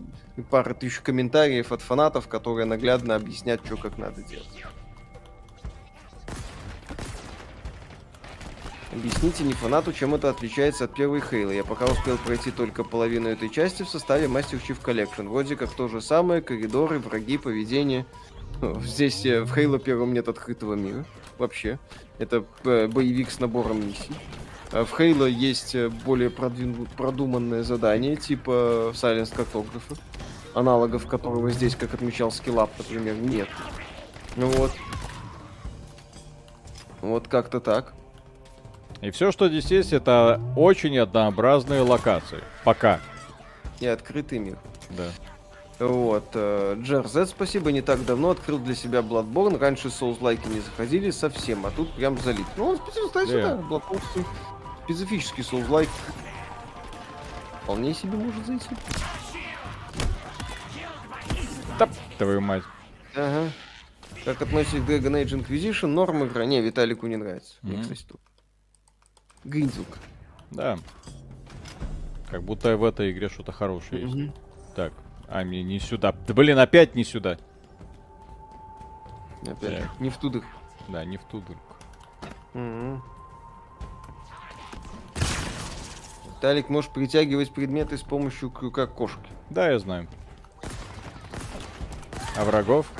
[0.50, 4.64] пару тысяч комментариев от фанатов, которые наглядно объяснят, что как надо делать.
[8.92, 11.50] Объясните не фанату, чем это отличается от первой Хейла.
[11.50, 15.30] Я пока успел пройти только половину этой части в составе Master Chief Collection.
[15.30, 18.04] Вроде как то же самое, коридоры, враги, поведение.
[18.84, 21.06] Здесь э, в Хейла первом нет открытого мира.
[21.38, 21.78] Вообще.
[22.18, 24.12] Это э, боевик с набором миссий.
[24.72, 26.86] В Хейла есть э, более продвину...
[26.96, 29.96] продуманное задание, типа Silence картографа,
[30.54, 33.48] аналогов которого здесь, как отмечал Скиллап, например, нет.
[34.36, 34.70] Ну вот.
[37.02, 37.92] Вот как-то так.
[39.02, 42.42] И все, что здесь есть, это очень однообразные локации.
[42.64, 43.00] Пока.
[43.80, 44.56] И открытый мир.
[44.90, 45.08] Да.
[45.80, 46.24] Вот.
[46.32, 49.58] Э, Джерзет, спасибо, не так давно открыл для себя Bloodborne.
[49.58, 52.46] Раньше соус-лайки не заходили совсем, а тут прям залит.
[52.56, 53.26] Ну, он yeah.
[53.26, 53.60] сюда.
[53.68, 54.24] Bloodborne
[54.84, 55.88] специфический соус-лайк.
[57.62, 58.68] Вполне себе может зайти.
[61.78, 61.88] Да,
[62.18, 62.64] твою мать.
[63.14, 63.50] Ага.
[64.24, 65.88] Как относитесь к Dragon Age Inquisition?
[65.88, 66.44] Норм игра.
[66.44, 67.54] Не, Виталику не нравится.
[67.62, 67.68] Mm-hmm.
[67.68, 68.20] Мне, кстати, тут.
[69.44, 69.98] Гриндзук.
[70.50, 70.78] Да.
[72.30, 74.24] Как будто в этой игре что-то хорошее mm-hmm.
[74.24, 74.34] есть.
[74.76, 74.92] Так,
[75.28, 76.12] а мне не сюда.
[76.12, 77.38] Да блин, опять не сюда.
[79.42, 80.00] Опять так.
[80.00, 80.44] не в тудых.
[80.88, 81.58] Да, не в тудых.
[82.54, 83.00] Mm-hmm.
[86.42, 89.30] Талик, можешь притягивать предметы с помощью крюка кошки.
[89.48, 90.08] Да, я знаю.
[92.36, 92.90] А врагов?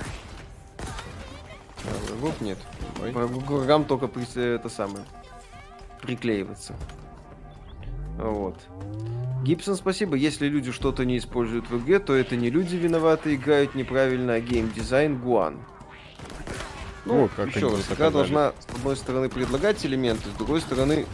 [1.85, 2.59] А врагов нет.
[3.03, 3.11] Ой.
[3.11, 4.25] Врагам только при...
[4.55, 5.05] это самое
[6.03, 6.77] приклеиваться.
[8.17, 8.61] Вот.
[9.43, 10.15] Гибсон, спасибо.
[10.15, 14.41] Если люди что-то не используют в игре, то это не люди виноваты, играют неправильно, а
[14.41, 15.59] геймдизайн Гуан.
[17.07, 21.07] Ну, О, как еще раз, игра должна, с одной стороны, предлагать элементы, с другой стороны,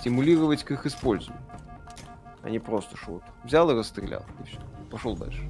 [0.00, 1.42] стимулировать к их использованию.
[2.44, 3.22] А не просто шут.
[3.42, 4.22] Взял и расстрелял.
[4.42, 4.58] И все.
[4.90, 5.42] Пошел дальше.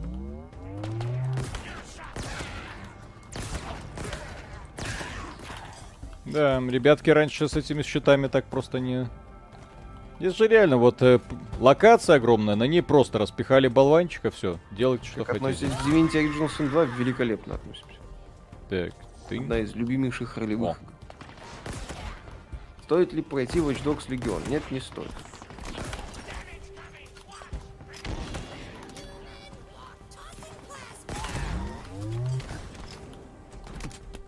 [6.24, 9.08] Да, ребятки раньше с этими щитами так просто не...
[10.20, 11.18] Здесь же реально вот э,
[11.60, 15.66] локация огромная, на ней просто распихали болванчика, все, делайте что как хотите.
[15.66, 17.96] Относитесь к Divinity Original Sin 2 великолепно относимся.
[18.70, 18.92] Так,
[19.28, 19.38] ты...
[19.38, 20.78] Одна из любимейших ролевых.
[22.84, 24.40] Стоит ли пройти Watch Dogs Legion?
[24.48, 25.10] Нет, не стоит.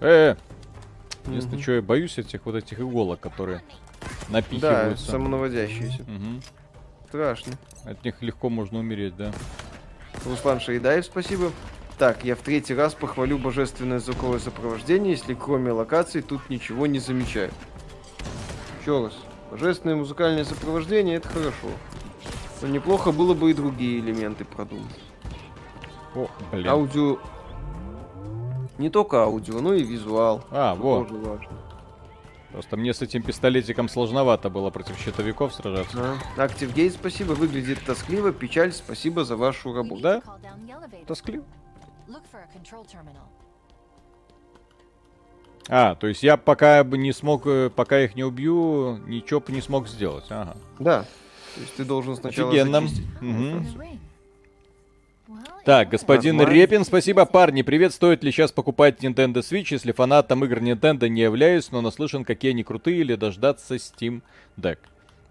[0.00, 0.36] Э, -э
[1.26, 3.62] Единственное, что я боюсь этих вот этих иголок, которые
[4.28, 5.06] напихиваются.
[5.06, 6.02] Да, самонаводящиеся.
[6.02, 6.42] Угу.
[7.08, 7.52] Страшно.
[7.84, 9.32] От них легко можно умереть, да.
[10.24, 11.50] Руслан Шейдаев, спасибо.
[11.98, 16.98] Так, я в третий раз похвалю божественное звуковое сопровождение, если кроме локаций тут ничего не
[16.98, 17.50] замечаю.
[18.82, 19.14] Еще раз.
[19.50, 21.68] Божественное музыкальное сопровождение это хорошо.
[22.60, 25.00] Но неплохо было бы и другие элементы продумать.
[26.14, 26.68] О, блин.
[26.68, 27.18] Аудио...
[28.78, 30.44] Не только аудио, но и визуал.
[30.50, 31.08] А, вот.
[31.08, 31.48] Тоже важно.
[32.52, 36.16] Просто мне с этим пистолетиком сложновато было против щитовиков сражаться.
[36.36, 36.42] А.
[36.42, 37.32] Актив Гейт, спасибо.
[37.32, 38.32] Выглядит тоскливо.
[38.32, 40.00] Печаль, спасибо за вашу работу.
[40.02, 40.22] Да?
[41.06, 41.44] Тоскливо.
[45.68, 49.52] А, то есть я пока бы не смог, э, пока их не убью, ничего бы
[49.52, 50.24] не смог сделать.
[50.30, 50.56] Ага.
[50.78, 51.02] Да.
[51.56, 52.80] То есть ты должен сначала Офигенно.
[52.82, 53.06] зачистить.
[55.66, 56.60] Так, господин Нормально.
[56.60, 57.62] Репин, спасибо, парни.
[57.62, 62.24] Привет, стоит ли сейчас покупать Nintendo Switch, если фанатом игр Nintendo не являюсь, но наслышан,
[62.24, 64.22] какие они крутые, или дождаться Steam
[64.56, 64.78] Deck?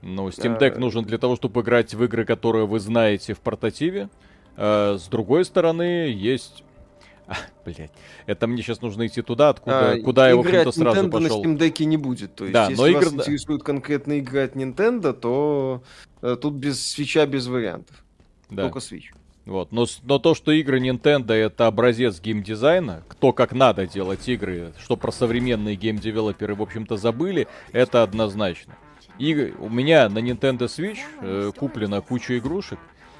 [0.01, 0.77] Ну, Steam Deck Э.
[0.77, 4.09] нужен для того, чтобы играть в игры, которые вы знаете в портативе.
[4.57, 6.65] Э, с другой стороны, есть...
[7.27, 7.91] А, блять,
[8.25, 11.43] это мне сейчас нужно идти туда, откуда, А, куда я, в общем-то, сразу Nintendo пошел.
[11.43, 12.35] на Steam Deck не будет.
[12.35, 15.81] То есть, Да, если но вас игр- интересуют конкретно игры от Nintendo, то
[16.21, 18.03] э, тут без свеча, без вариантов.
[18.49, 18.63] Да.
[18.63, 19.05] Только Switch.
[19.45, 19.71] Вот.
[19.71, 24.97] Но, но то, что игры Nintendo это образец геймдизайна, кто как надо делать игры, что
[24.97, 28.75] про современные геймдевелоперы, в общем-то, забыли, это однозначно.
[29.19, 32.79] И у меня на Nintendo Switch э, куплена куча игрушек.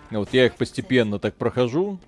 [0.10, 1.99] Вот я их постепенно так прохожу.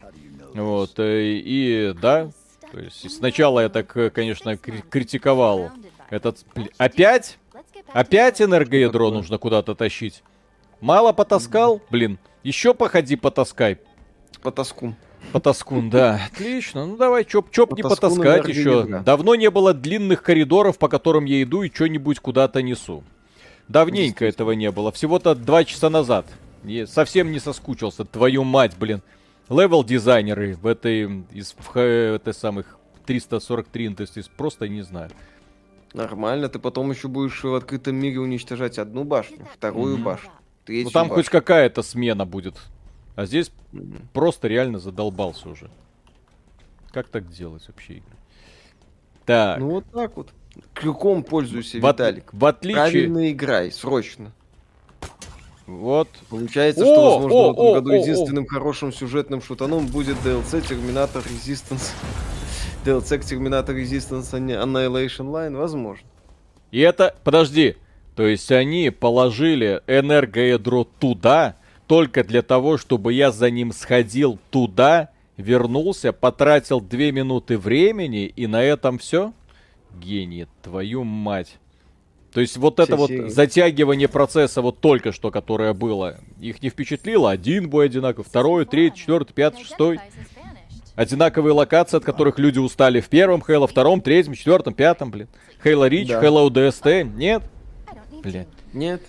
[0.54, 0.98] Вот.
[0.98, 2.32] э, и да,
[2.72, 5.72] то есть сначала я так, э, конечно, кри- критиковал
[6.10, 6.44] этот...
[6.78, 7.38] Опять?
[7.94, 10.24] Опять энергоядро нужно куда-то тащить?
[10.82, 11.82] Мало потаскал?
[11.90, 13.78] Блин, еще походи потаскай.
[14.42, 14.96] По тоску.
[15.34, 16.22] Потаскун, да.
[16.32, 16.86] Отлично.
[16.86, 18.86] Ну давай, чоп, чоп не Потаскун потаскать еще.
[19.04, 23.04] Давно не было длинных коридоров, по которым я иду и что-нибудь куда-то несу.
[23.68, 24.92] Давненько этого не было.
[24.92, 26.26] Всего-то два часа назад.
[26.64, 28.06] Я совсем не соскучился.
[28.06, 29.02] Твою мать, блин.
[29.50, 35.10] Левел дизайнеры в этой из в, этой самых 343, то есть из- просто не знаю.
[35.94, 40.04] Нормально, ты потом еще будешь в открытом мире уничтожать одну башню, вторую Мгм.
[40.04, 40.30] башню,
[40.68, 41.32] Ну там хоть башню.
[41.32, 42.56] какая-то смена будет.
[43.18, 44.08] А здесь Мгм.
[44.14, 45.70] просто реально задолбался уже.
[46.92, 48.16] Как так делать вообще игры?
[49.26, 49.60] Так.
[49.60, 50.30] Ну вот так вот.
[50.76, 52.30] Крюком пользуйся, в, от- Виталик.
[52.32, 52.76] в отличие...
[52.76, 54.32] Правильно играй, срочно.
[55.66, 56.08] Вот.
[56.30, 60.62] Получается, О, что, возможно, о, в этом о, году единственным хорошим сюжетным шутаном будет DLC
[60.62, 61.92] Terminator Resistance.
[62.86, 66.08] DLC к Terminator Resistance Anni- Annihilation Line, возможно.
[66.72, 67.16] И это...
[67.24, 67.76] Подожди.
[68.16, 71.57] То есть они положили энергоядро туда,
[71.88, 78.46] только для того, чтобы я за ним сходил туда, вернулся, потратил две минуты времени, и
[78.46, 79.34] на этом все?
[80.00, 81.58] Гений, твою мать.
[82.34, 87.32] То есть вот это вот затягивание процесса вот только что, которое было, их не впечатлило?
[87.32, 90.00] Один бой одинаковый, второй, третий, четвертый, пятый, шестой.
[90.96, 95.28] Одинаковые локации, от которых люди устали в первом Хейла, втором, третьем, четвертом, пятом, блин.
[95.64, 96.20] Хейла Рич, Да.
[96.20, 96.86] Хейла УДСТ,
[97.16, 97.44] нет?
[98.24, 98.46] Блин.
[98.74, 99.02] Нет.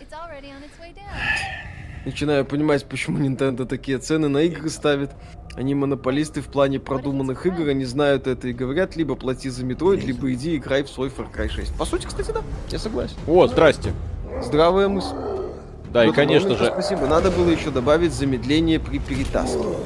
[2.08, 5.10] Начинаю понимать, почему Nintendo такие цены на игры ставит.
[5.56, 10.00] Они монополисты в плане продуманных игр, они знают это и говорят, либо плати за Metroid,
[10.06, 11.74] либо иди играй в свой Far Cry 6.
[11.76, 12.40] По сути, кстати, да,
[12.70, 13.14] я согласен.
[13.26, 13.92] О, здрасте.
[14.42, 15.14] Здравая мысль.
[15.92, 17.06] Да, и конечно Иванович, же, Спасибо.
[17.08, 19.76] Надо было еще добавить замедление при перетаскивании.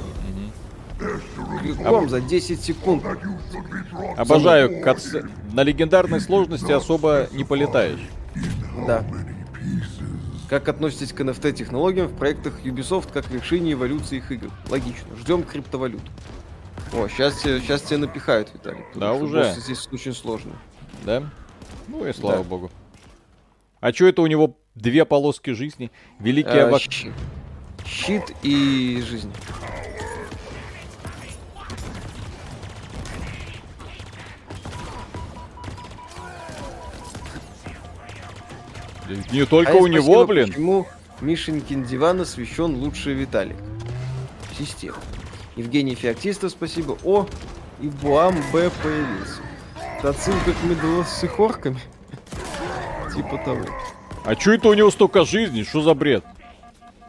[1.60, 3.02] Крюком за 10 секунд.
[4.16, 7.98] обожаю катс- На легендарной сложности особо не полетаешь.
[8.86, 9.04] Да.
[10.52, 14.50] Как относитесь к NFT-технологиям в проектах Ubisoft как решение эволюции их игр?
[14.68, 15.16] Логично.
[15.16, 16.04] Ждем криптовалюту.
[16.92, 18.84] О, сейчас, сейчас тебя напихают, Виталий.
[18.94, 19.54] Да что уже.
[19.56, 20.52] здесь очень сложно.
[21.06, 21.22] Да?
[21.88, 22.42] Ну и слава Да.
[22.44, 22.70] богу.
[23.80, 25.90] А чё это у него две полоски жизни?
[26.20, 26.82] Великий А, Авак...
[26.82, 27.14] щи-
[27.86, 29.32] Щит и жизнь.
[39.32, 40.48] Не только А у него, спросила, блин.
[40.48, 40.86] Почему
[41.20, 43.56] Мишенькин диван освещен лучше Виталик?
[44.58, 44.98] Система.
[45.56, 46.96] Евгений Феоктистов, спасибо.
[47.04, 47.26] О,
[47.80, 49.42] и Буам Б появился.
[49.98, 51.78] Это отсылка к медула с их орками.
[53.14, 53.64] Типа того.
[54.24, 55.62] А чё это у него столько жизни?
[55.62, 56.24] Что за бред?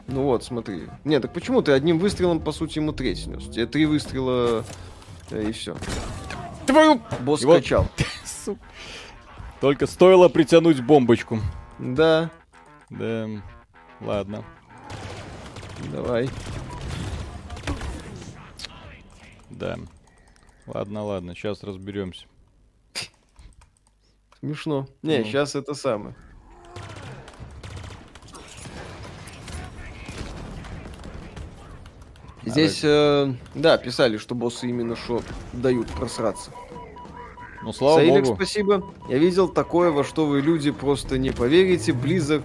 [0.07, 0.83] Ну вот, смотри.
[1.05, 3.45] Не, так почему ты одним выстрелом, по сути, ему треть снес?
[3.45, 4.65] Тебе три выстрела
[5.31, 5.75] э, и все.
[6.65, 7.01] Твою...
[7.21, 7.87] Босс качал.
[9.61, 11.39] Только стоило притянуть бомбочку.
[11.79, 12.29] Да,
[12.89, 13.27] Да,
[14.01, 14.43] ладно.
[15.91, 16.29] давай.
[19.49, 19.77] Да.
[20.65, 22.25] Ладно, ладно, сейчас разберемся.
[24.39, 24.87] Смешно.
[25.01, 25.23] Не, ну.
[25.25, 26.15] сейчас это самое.
[32.45, 35.21] Здесь, э, да, писали, что боссы именно что
[35.53, 36.51] дают просраться.
[37.63, 38.35] Ну, слава Саилик, богу.
[38.35, 38.83] спасибо.
[39.09, 41.93] Я видел такое, во что вы, люди, просто не поверите.
[41.93, 42.43] Близок,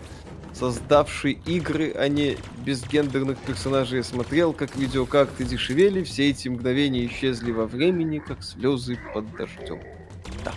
[0.53, 7.51] создавший игры, а не безгендерных персонажей, я смотрел, как видеокарты дешевели, все эти мгновения исчезли
[7.51, 9.81] во времени, как слезы под дождем.
[10.45, 10.53] Да.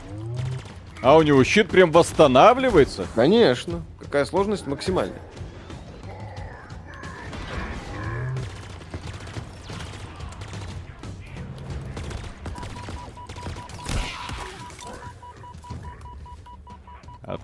[1.02, 3.08] А у него щит прям восстанавливается?
[3.16, 3.84] Конечно.
[4.00, 5.20] Какая сложность максимальная.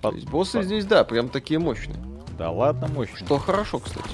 [0.02, 0.14] Под...
[0.14, 1.98] есть боссы здесь, да, прям такие мощные.
[2.38, 3.24] Да ладно, мощные.
[3.24, 4.08] Что хорошо, кстати.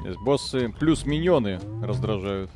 [0.00, 2.50] Здесь боссы плюс миньоны раздражают.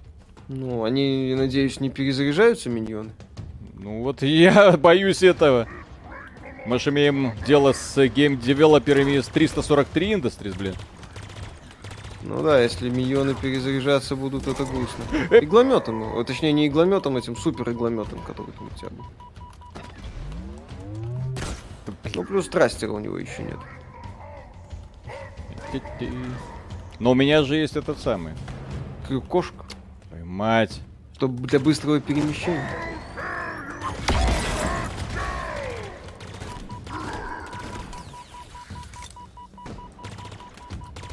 [0.49, 3.11] Ну, они, надеюсь, не перезаряжаются, миньоны?
[3.75, 5.67] Ну вот я боюсь этого.
[6.67, 10.75] Мы же имеем дело с гейм-девелоперами из 343 Industries, блин.
[12.23, 15.05] Ну да, если миньоны перезаряжаться будут, это грустно.
[15.41, 19.05] Иглометом, ну, точнее не иглометом, этим супер иглометом, который там у тебя был.
[22.15, 23.59] Ну плюс thruster а у него еще нет.
[26.99, 28.33] Но у меня же есть этот самый.
[29.29, 29.65] Кошка
[30.29, 30.81] мать.
[31.15, 32.69] Чтобы для быстрого перемещения.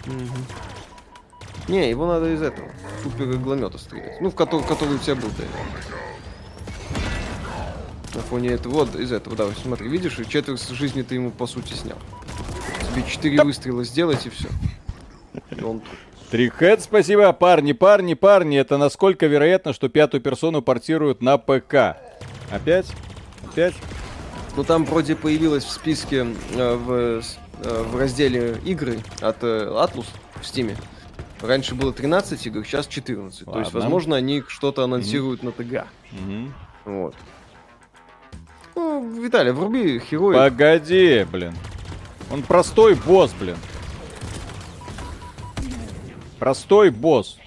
[0.05, 0.64] Угу.
[1.67, 2.69] Не, его надо из этого.
[3.03, 4.21] Супер игломета стрелять.
[4.21, 5.43] Ну, в который, который у тебя был, да.
[8.15, 11.47] На фоне этого, вот из этого, да, смотри, видишь, и четверть жизни ты ему по
[11.47, 11.97] сути снял.
[12.93, 14.47] Тебе четыре выстрела сделать и все.
[15.51, 15.89] И он тут.
[16.81, 17.31] Спасибо.
[17.33, 21.97] Парни, парни, парни, это насколько вероятно, что пятую персону портируют на ПК?
[22.51, 22.87] Опять?
[23.45, 23.73] Опять?
[24.55, 27.21] Ну там вроде появилось в списке э, в, э,
[27.83, 30.05] в разделе игры от э, Atlus
[30.41, 30.75] в Стиме.
[31.45, 33.41] Раньше было 13 игр, сейчас 14.
[33.41, 33.53] Ладно.
[33.53, 35.45] То есть, возможно, они что-то анонсируют mm-hmm.
[35.45, 35.87] на ТГ.
[36.11, 36.51] Mm-hmm.
[36.85, 37.15] Вот.
[38.75, 40.49] Ну, Виталий, вруби героя.
[40.49, 41.53] Погоди, блин.
[42.31, 43.57] Он простой босс, блин.
[46.39, 47.37] Простой босс.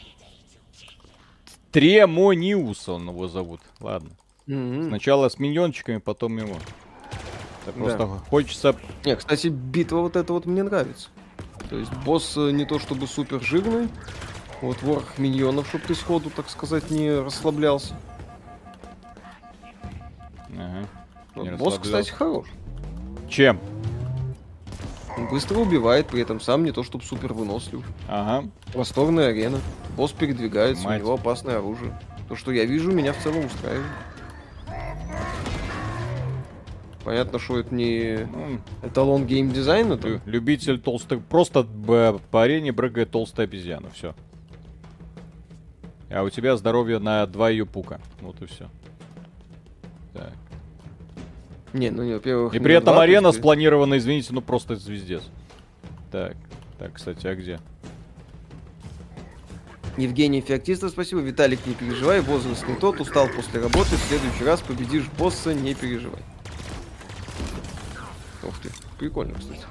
[1.72, 3.60] Тремониус он его зовут.
[3.80, 4.10] Ладно.
[4.46, 4.88] Mm-hmm.
[4.88, 6.56] Сначала с миньончиками, потом его.
[7.66, 7.72] Это да.
[7.72, 8.76] просто хочется...
[9.04, 11.10] Не, кстати, битва вот эта вот мне нравится.
[11.68, 13.88] То есть босс э, не то чтобы супер жирный.
[14.60, 17.94] Вот ворох миньонов, чтобы ты сходу, так сказать, не расслаблялся.
[20.50, 20.86] Ага.
[21.34, 22.46] Вот босс, кстати, хорош.
[23.28, 23.60] Чем?
[25.30, 27.84] быстро убивает, при этом сам не то чтобы супер вынослив.
[28.08, 28.48] Ага.
[28.72, 29.58] Просторная арена.
[29.96, 31.00] Босс передвигается, Мать.
[31.00, 31.98] у него опасное оружие.
[32.28, 33.86] То, что я вижу, меня в целом устраивает.
[37.08, 39.94] Понятно, что это не ну, эталон геймдизайна.
[39.94, 41.24] Лю- любитель толстых...
[41.24, 44.14] Просто по арене брыгает толстая обезьяна, все.
[46.10, 47.98] А у тебя здоровье на два юпука.
[48.20, 48.68] Вот и все.
[50.12, 50.34] Так.
[51.72, 52.54] Не, ну, во-первых...
[52.54, 53.38] И при этом два, арена пусть...
[53.38, 55.22] спланирована, извините, ну просто звездец.
[56.12, 56.36] Так,
[56.78, 57.58] так, кстати, а где?
[59.96, 61.22] Евгений Феоктистов, спасибо.
[61.22, 65.72] Виталик, не переживай, возраст не тот, устал после работы, в следующий раз победишь босса, не
[65.74, 66.20] переживай.
[68.42, 69.64] Ух ты, прикольно, кстати.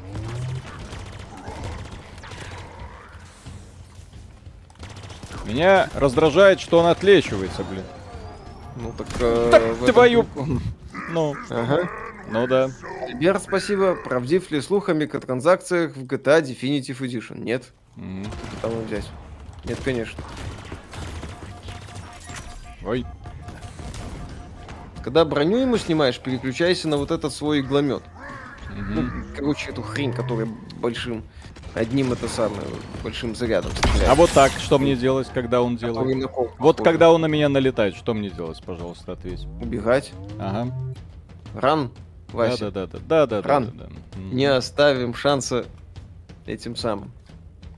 [5.45, 7.83] Меня раздражает, что он отлечивается, блин.
[8.75, 9.07] Ну так...
[9.19, 10.25] Э, так твою...
[11.09, 11.35] Ну.
[11.49, 11.89] Ага.
[12.29, 12.69] Ну да.
[13.05, 13.95] Альберт, спасибо.
[13.95, 17.39] Правдив ли слух о микротранзакциях в GTA Definitive Edition?
[17.39, 17.71] Нет.
[17.95, 18.27] Mm.
[18.61, 19.05] Там взять.
[19.63, 20.21] Нет, конечно.
[22.83, 23.05] Ой.
[25.01, 28.03] Когда броню ему снимаешь, переключайся на вот этот свой игломет.
[28.77, 30.47] Ну, короче, эту хрень, которая
[30.79, 31.23] большим
[31.73, 32.61] одним это самое
[33.03, 34.09] большим зарядом стреляет.
[34.09, 36.29] А вот так, что мне делать, когда он делает?
[36.57, 39.45] Вот когда он на меня налетает, что мне делать, пожалуйста, ответь.
[39.61, 40.11] Убегать.
[40.39, 40.73] Ага.
[41.53, 41.91] Ран,
[42.31, 42.71] Вася.
[42.71, 43.65] Да, да, да, да, да, Ран.
[43.65, 44.19] Да, да, да.
[44.19, 45.65] Не оставим шанса
[46.45, 47.11] этим самым.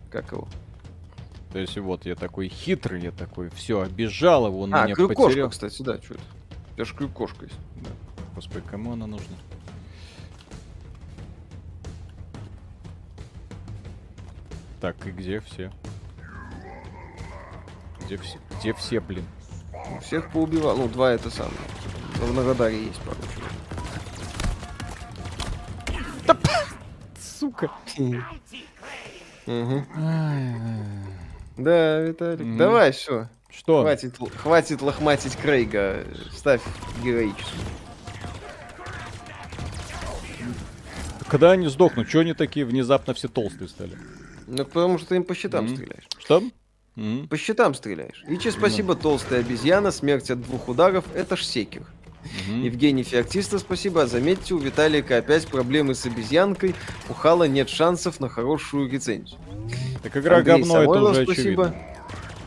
[0.09, 0.47] Как его?
[1.51, 5.23] То есть вот я такой хитрый, я такой, все, обижал его, он а, меня крюкошка,
[5.23, 5.49] потерял.
[5.49, 6.23] кстати, да, что это?
[6.71, 7.57] У тебя же крюкошка есть.
[7.75, 7.89] Да.
[8.35, 9.35] Господи, кому она нужна?
[14.81, 15.71] Так, и где все?
[18.05, 18.37] Где все?
[18.59, 19.25] Где все, блин?
[20.01, 20.77] Всех поубивал.
[20.77, 21.57] Ну, два это самое.
[22.15, 23.49] В радаре есть пару человек.
[27.19, 27.71] Сука.
[31.57, 33.27] Да, Виталик, давай, все.
[33.49, 33.81] Что?
[33.81, 36.05] Хватит, хватит лохматить Крейга.
[36.31, 36.61] Ставь
[37.03, 37.61] героическую.
[41.27, 42.07] Когда они сдохнут?
[42.07, 43.97] Чего они такие внезапно все толстые стали?
[44.49, 45.75] Ну, потому что ты им по счетам mm-hmm.
[45.75, 46.07] стреляешь.
[46.17, 46.43] Что?
[46.95, 47.27] Mm-hmm.
[47.27, 48.23] По счетам стреляешь.
[48.27, 49.01] Ичи, спасибо, mm-hmm.
[49.01, 51.83] толстая обезьяна, смерть от двух ударов, это ж секер.
[52.23, 52.61] Mm-hmm.
[52.63, 54.05] Евгений Феоктиста, спасибо.
[54.07, 56.75] Заметьте, у Виталика опять проблемы с обезьянкой.
[57.07, 59.39] У Хала нет шансов на хорошую рецензию.
[60.03, 61.63] Так игра Андрей говно, Самойлов, это уже спасибо.
[61.67, 61.89] Очевидно.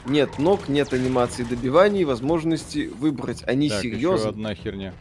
[0.04, 3.44] Нет ног, нет анимации добиваний, возможности выбрать.
[3.46, 4.16] Они так, серьезно.
[4.18, 4.94] Еще одна херня.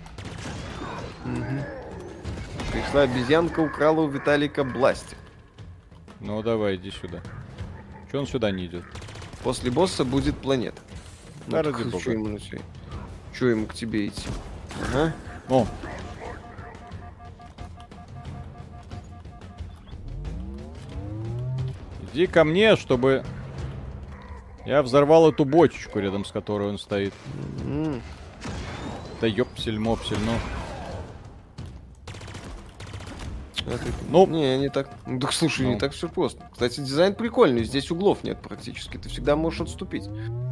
[1.25, 2.71] Угу.
[2.71, 5.17] Пришла обезьянка, украла у Виталика бластер.
[6.21, 7.21] Ну давай, иди сюда.
[8.11, 8.83] Че он сюда не идет?
[9.43, 10.79] После босса будет планета.
[11.47, 11.99] Да, ну, ради бога.
[11.99, 12.39] Что ему,
[13.33, 14.29] что ему к тебе идти?
[14.93, 15.13] Ага.
[15.49, 15.67] О.
[22.13, 23.23] Иди ко мне, чтобы
[24.65, 27.13] я взорвал эту бочечку, рядом с которой он стоит.
[27.63, 28.01] Mm.
[29.21, 30.33] Да ёпсель-мопсель, ну.
[34.09, 34.89] Ну, не, не так.
[35.05, 35.73] Ну, так слушай, ну.
[35.73, 36.43] не так все просто.
[36.51, 38.97] Кстати, дизайн прикольный, здесь углов нет практически.
[38.97, 40.03] Ты всегда можешь отступить.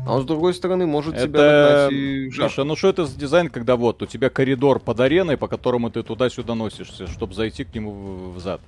[0.08, 1.28] А он с другой стороны может это...
[1.28, 5.00] тебя нагнать и Миша, ну что это за дизайн, когда вот у тебя коридор под
[5.00, 8.62] ареной, по которому ты туда-сюда носишься, чтобы зайти к нему в зад,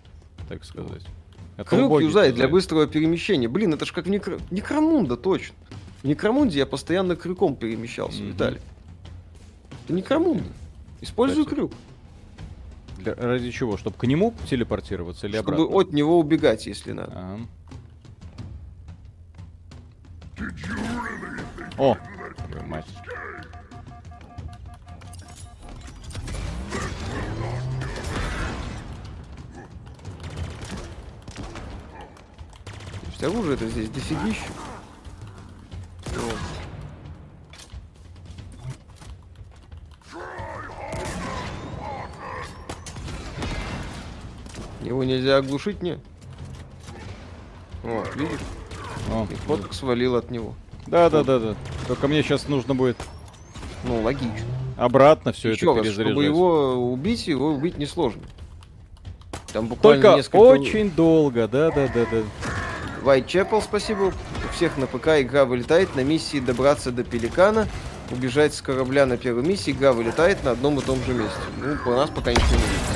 [0.50, 1.04] так сказать.
[1.58, 3.48] Это Крюк юзает для быстрого перемещения.
[3.48, 4.40] Блин, это ж как в Некро...
[4.50, 5.56] Некромунда, точно.
[6.02, 8.32] В Некромунде я постоянно крюком перемещался, mm-hmm.
[8.32, 8.62] Виталий.
[9.86, 10.46] Это Некромунда.
[11.02, 11.60] Используй Кстати.
[11.60, 11.72] крюк.
[13.04, 13.78] Для, ради чего?
[13.78, 15.78] Чтобы к нему телепортироваться или Чтобы обратно?
[15.80, 17.12] от него убегать, если надо.
[17.16, 17.40] Ага.
[21.78, 21.98] О,
[22.68, 22.86] мать.
[33.22, 34.46] есть оружие это здесь дофигища.
[36.16, 36.61] Вот.
[44.92, 45.98] Его нельзя оглушить, не?
[47.82, 48.42] Вот, видишь?
[49.10, 50.54] О, И фоток свалил от него.
[50.86, 51.56] Да, да, да, да.
[51.88, 52.98] Только мне сейчас нужно будет.
[53.86, 54.36] Ну, логично.
[54.76, 58.22] Обратно все это раз, Чтобы его убить, его убить несложно.
[59.54, 60.42] Там буквально Только несколько...
[60.42, 62.22] очень долго, да, да, да, да.
[63.02, 64.12] Whitechapel, спасибо.
[64.46, 67.66] У всех на ПК игра вылетает на миссии добраться до Пеликана,
[68.12, 71.40] убежать с корабля на первой миссии, игра вылетает на одном и том же месте.
[71.64, 72.91] Ну, по нас пока ничего не видно.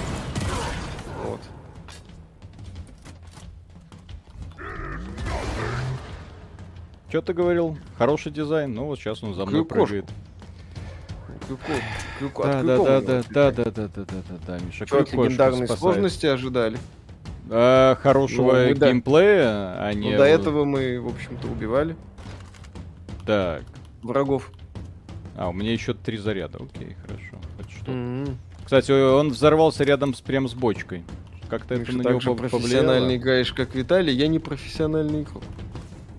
[7.15, 7.77] Что ты говорил?
[7.97, 8.73] Хороший дизайн.
[8.73, 10.03] Ну вот сейчас он за мной прыгает.
[11.47, 15.65] Да, да, да, да, да, да, да, да, да, да, да, Миша, Что от легендарной
[15.69, 16.77] сложности ожидали?
[17.49, 20.11] э, хорошего ну, геймплея, а не...
[20.11, 21.95] Ну, до этого мы, в общем-то, убивали.
[23.25, 23.63] Так.
[24.01, 24.51] Врагов.
[25.37, 26.57] А, у меня еще три заряда.
[26.57, 27.37] Окей, хорошо.
[27.55, 27.91] Хоть что.
[27.93, 28.35] Mm-hmm.
[28.65, 31.05] Кстати, он взорвался рядом с прям с бочкой.
[31.49, 35.43] Как-то это на него же профессиональный играешь, как Виталий, я не профессиональный игрок.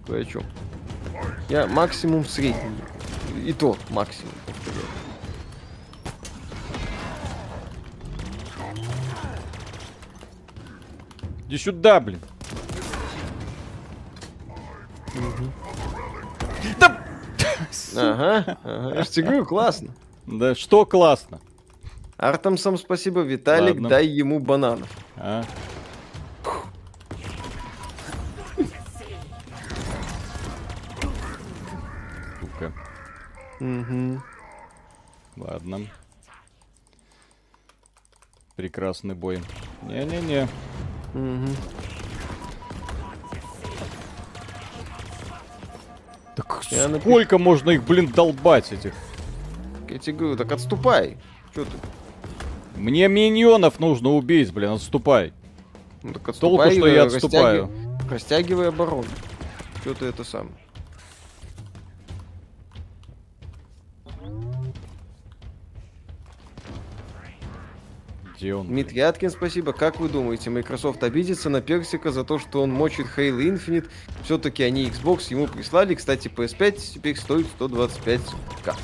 [0.06, 0.42] Вы о чем?
[1.48, 2.80] Я максимум средний.
[3.44, 4.32] И то максимум.
[11.48, 12.20] Иди сюда, блин.
[16.80, 17.04] Да!
[17.96, 18.94] Ага, ага.
[18.96, 19.88] Я ж тебе говорю, классно.
[20.26, 21.40] Да что классно?
[22.16, 23.88] Артам сам спасибо, Виталик, Ладно.
[23.88, 24.88] дай ему бананов.
[25.16, 25.44] А?
[33.60, 34.22] Угу.
[35.36, 35.80] Ладно.
[38.56, 39.40] Прекрасный бой.
[39.82, 40.48] Не-не-не.
[41.14, 41.48] Угу.
[46.36, 47.44] Так Я сколько напи...
[47.44, 48.92] можно их, блин, долбать этих?
[49.88, 51.16] Я тебе говорю, так отступай.
[51.54, 51.70] Че ты?
[52.76, 55.32] Мне миньонов нужно убить, блин, отступай.
[56.02, 57.70] Ну, так отступай Толку, что я отступаю.
[57.70, 58.10] Растяги...
[58.10, 59.08] Растягивай оборону.
[59.80, 60.50] Что ты это сам?
[68.36, 68.66] Где он?
[68.66, 69.72] Дмитрий Аткин, спасибо.
[69.72, 73.88] Как вы думаете, Microsoft обидится на Персика за то, что он мочит Halo Infinite?
[74.24, 75.94] Все-таки они Xbox ему прислали.
[75.94, 78.76] Кстати, PS5 теперь стоит 125к.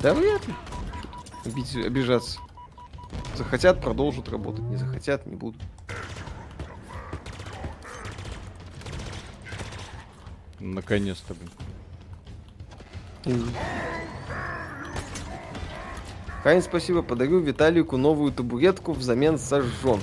[0.00, 0.54] Да вряд ли.
[1.44, 1.66] Обид...
[1.84, 2.38] Обижаться.
[3.36, 4.64] Захотят, продолжат работать.
[4.64, 5.60] Не захотят, не будут.
[10.60, 11.50] Наконец-то, блин.
[16.44, 19.98] Хайн, спасибо, подарю Виталику новую табуретку взамен сожжен.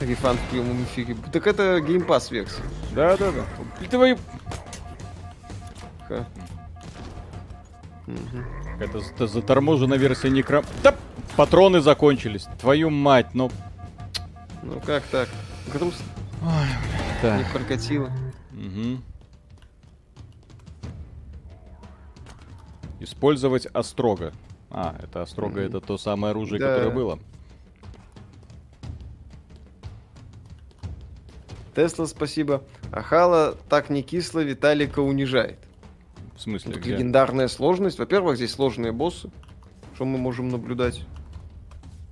[0.00, 1.16] Рефан в прямом эфире.
[1.32, 2.64] Так это геймпас версия.
[2.92, 3.86] Да, да, да.
[3.88, 4.16] Твои...
[6.08, 6.26] Ха.
[8.80, 10.64] Это, это заторможенная версия некро...
[10.82, 10.96] Да,
[11.36, 12.48] патроны закончились.
[12.60, 13.48] Твою мать, ну...
[14.64, 15.28] Ну как так?
[15.72, 16.04] Грустно.
[16.42, 16.66] Ой,
[17.22, 17.38] так.
[17.38, 18.10] Не прокатило.
[18.52, 19.13] Угу.
[23.04, 24.32] Использовать острого.
[24.70, 25.58] А, это острого, Мгм.
[25.60, 26.74] это то самое оружие, Да.
[26.74, 27.18] которое было.
[31.74, 32.62] Тесла, спасибо.
[32.92, 35.58] Ахала так не кисло Виталика унижает.
[36.36, 36.92] В смысле, Тут где?
[36.96, 37.98] легендарная сложность.
[37.98, 39.30] Во-первых, здесь сложные боссы.
[39.94, 41.02] Что мы можем наблюдать?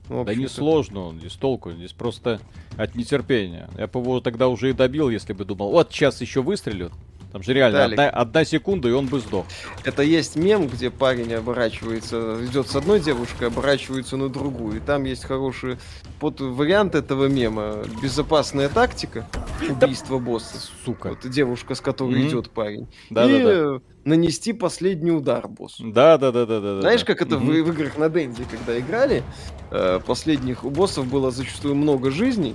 [0.08, 2.40] Ну, Да не сложно, он здесь толку, здесь просто
[2.76, 3.70] от нетерпения.
[3.78, 6.90] Я бы его тогда уже и добил, если бы думал, вот сейчас еще выстрелю.
[7.32, 9.46] Там же реально одна, одна секунда, и он бы сдох.
[9.84, 14.76] Это есть мем, где парень оборачивается, идет с одной девушкой, оборачивается на другую.
[14.76, 15.78] И там есть хороший
[16.20, 17.84] под вариант этого мема.
[18.02, 19.26] Безопасная тактика
[19.68, 20.56] убийства босса.
[20.84, 21.10] Сука.
[21.10, 22.28] Вот девушка, с которой Мгм.
[22.28, 22.88] идет парень.
[23.08, 23.80] Да, и да, да.
[24.04, 25.90] нанести последний удар боссу.
[25.90, 26.80] Да, да, да, да, да.
[26.82, 27.46] Знаешь, как это Мгм.
[27.46, 29.22] в, в играх на Денде, когда играли,
[29.70, 32.54] э, последних у боссов было зачастую много жизней.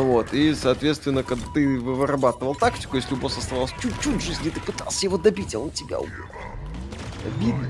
[0.00, 4.60] Вот, и, соответственно, когда ты вы- вырабатывал тактику, если у босса оставалось чуть-чуть жизни, ты
[4.60, 6.24] пытался его добить, а он тебя убил.
[7.36, 7.68] Обидно.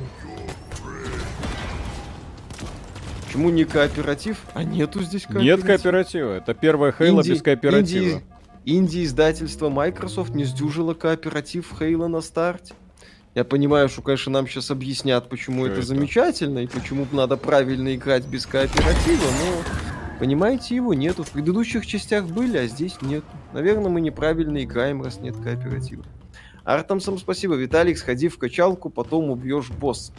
[3.26, 4.38] Почему не кооператив?
[4.54, 5.56] А нету здесь кооператива.
[5.56, 6.32] Нет кооператива.
[6.34, 8.04] Это первая Хейла Инди- без кооператива.
[8.04, 8.22] Инди,
[8.64, 12.74] инди издательство Microsoft не сдюжило кооператив Хейла на старте.
[13.34, 15.86] Я понимаю, что, конечно, нам сейчас объяснят, почему это, это?
[15.86, 21.24] замечательно и почему надо правильно играть без кооператива, но понимаете, его нету.
[21.24, 23.24] В предыдущих частях были, а здесь нет.
[23.52, 26.04] Наверное, мы неправильно играем, раз нет кооператива.
[26.64, 27.54] Артамсом спасибо.
[27.54, 30.12] Виталик, сходи в качалку, потом убьешь босса.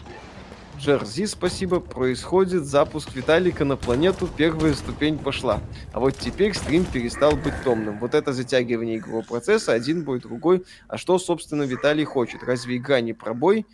[0.77, 1.79] Джерзи, спасибо.
[1.79, 5.61] Происходит запуск Виталика на планету, первая ступень пошла.
[5.93, 7.97] А вот теперь стрим перестал быть томным.
[7.99, 10.63] Вот это затягивание игрового процесса, один бой, другой.
[10.87, 12.43] А что, собственно, Виталий хочет?
[12.43, 13.65] Разве игра не пробой?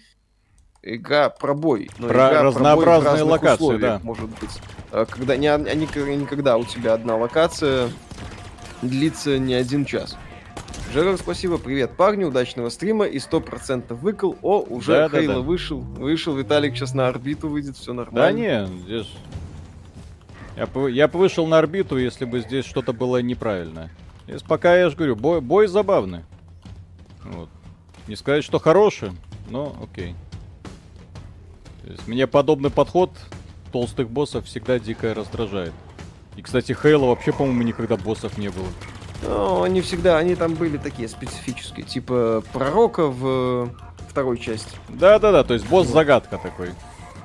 [0.84, 1.90] Игра пробой.
[2.00, 4.00] Но Про игра разнообразные разных локации, условиях, да.
[4.04, 4.50] Может быть.
[4.92, 7.90] А, Когда, не, а не, не когда у тебя одна локация
[8.82, 10.18] длится не один час.
[10.92, 14.34] Жерар, спасибо, привет, парни, удачного стрима и 100% выкл.
[14.42, 15.40] О, уже Да, да, Хейла да.
[15.42, 15.80] вышел.
[15.80, 18.36] Вышел, Виталик сейчас на орбиту выйдет, все Да нормально.
[18.38, 19.14] не, здесь...
[20.58, 23.90] Я бы, я бы вышел на орбиту, если бы здесь что-то было неправильно.
[24.28, 26.22] Здесь пока, я же говорю, бой, бой забавный.
[27.24, 27.50] Вот.
[28.08, 29.12] Не сказать, что хороший,
[29.50, 30.14] но окей.
[31.92, 33.12] То есть мне подобный подход
[33.74, 35.74] толстых боссов всегда дико раздражает.
[36.38, 38.68] И, кстати, Хейла вообще, по-моему, никогда боссов не было.
[39.28, 43.68] Но они всегда, они там были такие специфические, типа пророка в э,
[44.08, 44.70] второй части.
[44.88, 46.70] Да-да-да, то есть босс-загадка такой.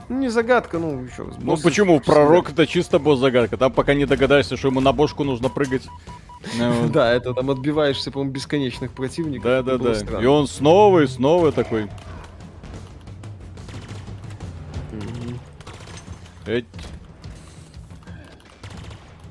[0.09, 1.36] Ну, не загадка, ну еще раз.
[1.38, 2.01] Ну почему?
[2.01, 3.56] Пророк это чисто босс-загадка.
[3.56, 5.82] Там пока не догадаешься, что ему на бошку нужно прыгать.
[6.59, 6.88] Ну.
[6.88, 9.44] Да, это там отбиваешься, по-моему, бесконечных противников.
[9.44, 9.98] Да, Это да, было да.
[9.98, 10.22] странно.
[10.22, 11.88] И он снова и снова такой.
[16.47, 16.66] Эть.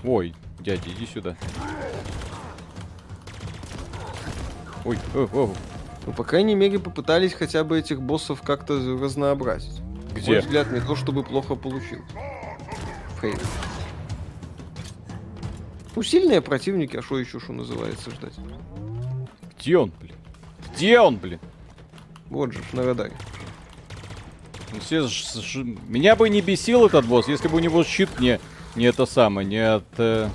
[0.04, 1.36] Ой, дядя, иди сюда.
[4.84, 5.54] Ой, о, о,
[6.06, 9.80] Ну, по крайней мере, попытались хотя бы этих боссов как-то разнообразить.
[10.12, 10.32] На Где?
[10.32, 12.10] мой взгляд, не то чтобы плохо получилось.
[13.18, 13.40] В Хейле.
[15.96, 18.34] Ну, сильные противники, а что еще, что называется, ждать?
[19.58, 20.16] где он, блин?
[20.76, 21.40] Где он, блин?
[22.30, 23.14] Вот же, на радаре.
[24.76, 28.19] Ну, все ж- ж- Меня бы не бесил этот босс, если бы у него щит
[28.19, 28.39] не,
[28.76, 29.85] не это самое, не от...
[29.97, 30.30] э,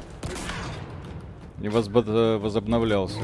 [1.58, 3.18] Не возбо- возобновлялся.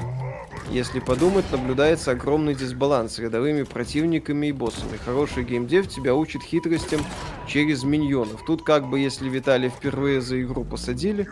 [0.70, 4.98] Если подумать, наблюдается огромный дисбаланс с рядовыми противниками и боссами.
[5.04, 7.00] Хороший геймдев тебя учит хитростям
[7.46, 8.44] через миньонов.
[8.46, 11.28] Тут как бы, если Виталий впервые за игру посадили...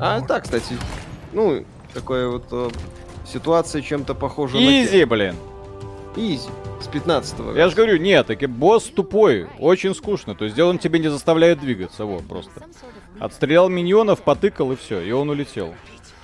[0.00, 0.78] А, так, кстати,
[1.34, 1.62] ну,
[1.92, 2.70] такая вот э,
[3.30, 4.82] ситуация чем-то похожа на...
[4.82, 5.36] Изи, блин!
[6.16, 6.48] Изи.
[6.80, 10.34] С 15 Я же говорю, нет, таки босс тупой, очень скучно.
[10.34, 12.66] То есть он тебе не заставляет двигаться, вот просто.
[13.18, 15.74] Отстрелял миньонов, потыкал и все, и он улетел.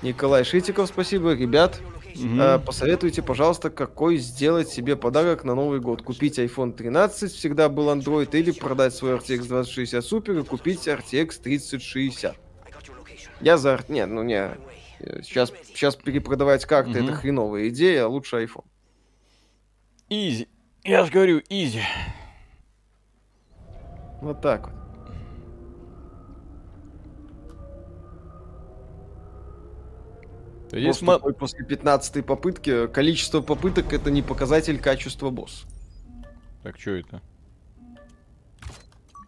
[0.01, 1.33] Николай Шитиков, спасибо.
[1.33, 1.79] Ребят,
[2.15, 2.41] Мгм.
[2.41, 6.01] э, посоветуйте, пожалуйста, какой сделать себе подарок на Новый год.
[6.01, 11.39] Купить iPhone 13, всегда был Android, или продать свой RTX 2060 Super и купить RTX
[11.41, 12.35] 3060.
[13.41, 13.79] Я за...
[13.87, 14.49] Нет, ну не...
[15.21, 17.03] Сейчас, сейчас перепродавать карты Мгм.
[17.09, 18.65] это хреновая идея, а лучше iPhone.
[20.09, 20.47] Изи.
[20.83, 21.81] Я же говорю, изи.
[24.21, 24.73] Вот так вот.
[30.71, 32.87] Босс ма- тупой после 15 попытки.
[32.87, 35.65] Количество попыток это не показатель качества босса.
[36.63, 37.21] Так, что это?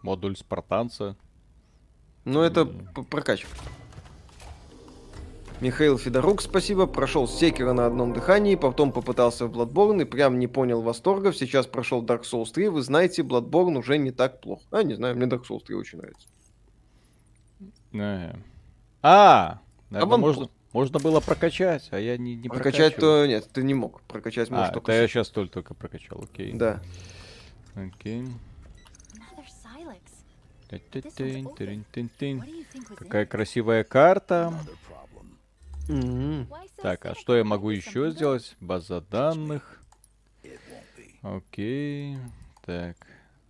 [0.02, 1.16] Модуль спартанца.
[2.24, 3.48] Но это п- прокачка.
[5.60, 6.86] Михаил Федорук, спасибо.
[6.86, 11.36] Прошел Секера на одном дыхании, потом попытался в Bloodborne и прям не понял восторгов.
[11.36, 12.68] Сейчас прошел Dark Souls 3.
[12.68, 14.62] Вы знаете, Bloodborne уже не так плохо.
[14.70, 16.26] А, не знаю, мне Dark Souls 3 очень нравится.
[17.92, 18.38] А,
[19.02, 19.60] а,
[19.90, 24.00] а можно, можно было прокачать, а я не, не Прокачать то нет, ты не мог.
[24.02, 24.92] Прокачать а, можешь только...
[24.92, 26.52] я сейчас только, только прокачал, окей.
[26.52, 26.80] Да.
[27.74, 28.26] Окей.
[32.96, 34.54] Какая красивая карта.
[35.90, 36.46] Mm-hmm.
[36.82, 38.56] Так, а что я могу еще сделать?
[38.60, 39.80] База данных.
[41.22, 42.16] Окей.
[42.64, 42.96] Так.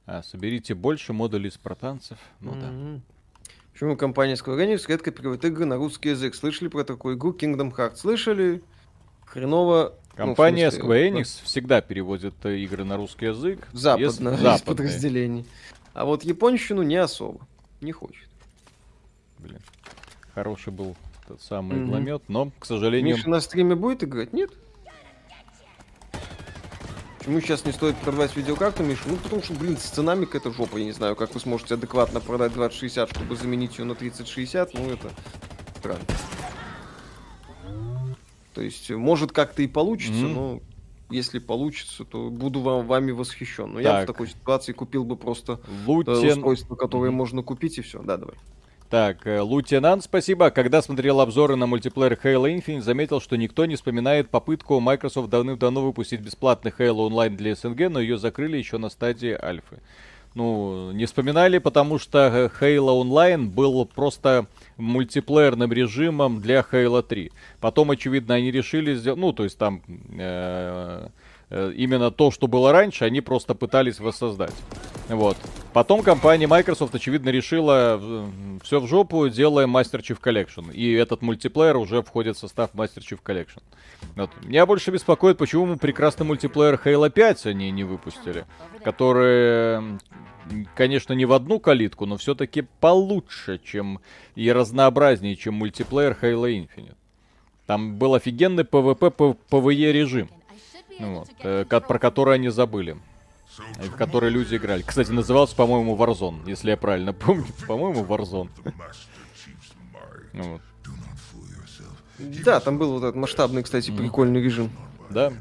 [0.06, 2.18] А, соберите больше модулей спартанцев.
[2.40, 2.94] Ну mm-hmm.
[2.96, 3.00] да.
[3.72, 6.34] Почему компания Square Enix редко переводит игры на русский язык?
[6.34, 7.96] Слышали про такую игру Kingdom Hearts?
[7.96, 8.62] Слышали?
[9.26, 9.94] Хреново.
[10.16, 11.44] Ну, компания ну, смысле, Square Enix да.
[11.44, 13.68] всегда переводит э, игры на русский язык.
[13.72, 15.46] Западно, из подразделений.
[15.92, 17.46] А вот японщину не особо.
[17.80, 18.28] Не хочет.
[19.38, 19.60] Блин.
[20.34, 20.96] Хороший был
[21.30, 21.84] тот самый mm-hmm.
[21.84, 23.14] игломет, но, к сожалению...
[23.14, 24.32] Миша на стриме будет играть?
[24.32, 24.50] Нет?
[27.18, 29.04] Почему сейчас не стоит продавать видеокарту, Миша?
[29.06, 30.78] Ну, потому что, блин, с ценами это жопа.
[30.78, 34.74] Я не знаю, как вы сможете адекватно продать 2060, чтобы заменить ее на 3060.
[34.74, 35.10] Ну, это
[35.78, 36.04] странно.
[38.54, 40.34] То есть, может, как-то и получится, mm-hmm.
[40.34, 40.60] но
[41.10, 43.74] если получится, то буду вам, вами восхищен.
[43.74, 43.84] Но так.
[43.84, 46.12] я в такой ситуации купил бы просто Лутен...
[46.12, 47.14] устройство, которое mm-hmm.
[47.14, 48.02] можно купить, и все.
[48.02, 48.34] Да, давай.
[48.90, 50.50] Так, э, Лутенант, спасибо.
[50.50, 55.80] Когда смотрел обзоры на мультиплеер Halo Infinite, заметил, что никто не вспоминает попытку Microsoft давным-давно
[55.80, 59.78] выпустить бесплатный Halo Online для СНГ, но ее закрыли еще на стадии альфы.
[60.34, 64.46] Ну, не вспоминали, потому что Halo Online был просто
[64.76, 67.30] мультиплеерным режимом для Halo 3.
[67.60, 69.20] Потом, очевидно, они решили сделать...
[69.20, 69.82] Ну, то есть там...
[70.18, 71.08] Э Э,
[71.50, 74.54] именно то, что было раньше, они просто пытались воссоздать.
[75.08, 75.36] Вот.
[75.72, 78.00] Потом компания Microsoft, очевидно, решила
[78.62, 80.72] все в жопу, делая Master Chief Collection.
[80.72, 83.62] И этот мультиплеер уже входит в состав Master Chief Collection.
[84.14, 84.30] Вот.
[84.42, 88.44] Меня больше беспокоит, почему мы прекрасный мультиплеер Halo 5 они не выпустили.
[88.84, 89.98] Который,
[90.76, 94.00] конечно, не в одну калитку, но все-таки получше, чем
[94.36, 96.96] и разнообразнее, чем мультиплеер Halo Infinite.
[97.66, 100.28] Там был офигенный PvP, PvE режим.
[101.00, 102.96] Ну вот, э, про который они забыли.
[103.78, 104.82] В который люди играли.
[104.82, 107.46] Кстати, назывался, по-моему, Warzone, если я правильно помню.
[107.66, 108.48] По-моему, Warzone.
[110.32, 110.60] вот.
[112.18, 114.70] Да, там был вот этот масштабный, кстати, прикольный режим.
[115.10, 115.32] Да.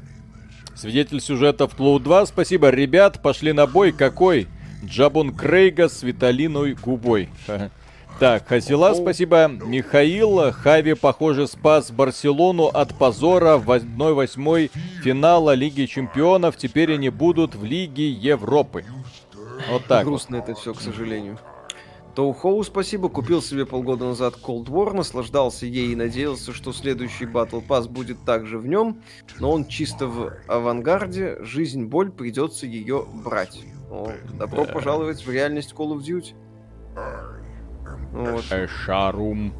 [0.74, 2.26] Свидетель сюжета в Тлоу 2.
[2.26, 3.22] Спасибо, ребят.
[3.22, 3.92] Пошли на бой.
[3.92, 4.48] Какой?
[4.84, 7.28] Джабун Крейга с Виталиной губой.
[8.20, 9.48] Так, Хасила, спасибо.
[9.48, 14.70] Михаил, Хави, похоже, спас Барселону от позора в 1-8
[15.02, 16.58] финала Лиги Чемпионов.
[16.58, 18.84] Теперь они будут в Лиге Европы.
[19.70, 20.04] Вот так.
[20.04, 20.50] Грустно вот.
[20.50, 21.38] это все, к сожалению.
[22.14, 23.08] Тоухоу, спасибо.
[23.08, 28.22] Купил себе полгода назад Cold War, наслаждался ей и надеялся, что следующий Battle Pass будет
[28.26, 29.00] также в нем,
[29.38, 31.38] но он чисто в авангарде.
[31.40, 33.62] Жизнь, боль, придется ее брать.
[33.90, 34.74] О, добро да.
[34.74, 36.34] пожаловать в реальность Call of Duty.
[38.12, 38.44] Вот.
[38.84, 39.54] Шарум.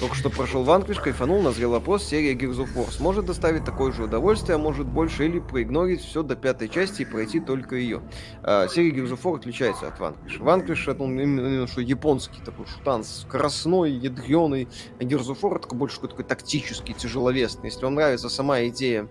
[0.00, 4.04] Только что прошел Ванквиш, кайфанул, назрел вопрос, серия Gears of War сможет доставить такое же
[4.04, 8.02] удовольствие, а может больше, или проигнорить все до пятой части и пройти только ее.
[8.42, 10.38] А, серия Gears of War отличается от Ванквиш.
[10.38, 14.68] Ванквиш это он именно что японский такой шутан, скоростной, ядреный,
[15.00, 17.66] а Gears of War это больше такой тактический, тяжеловесный.
[17.66, 19.08] Если вам нравится сама идея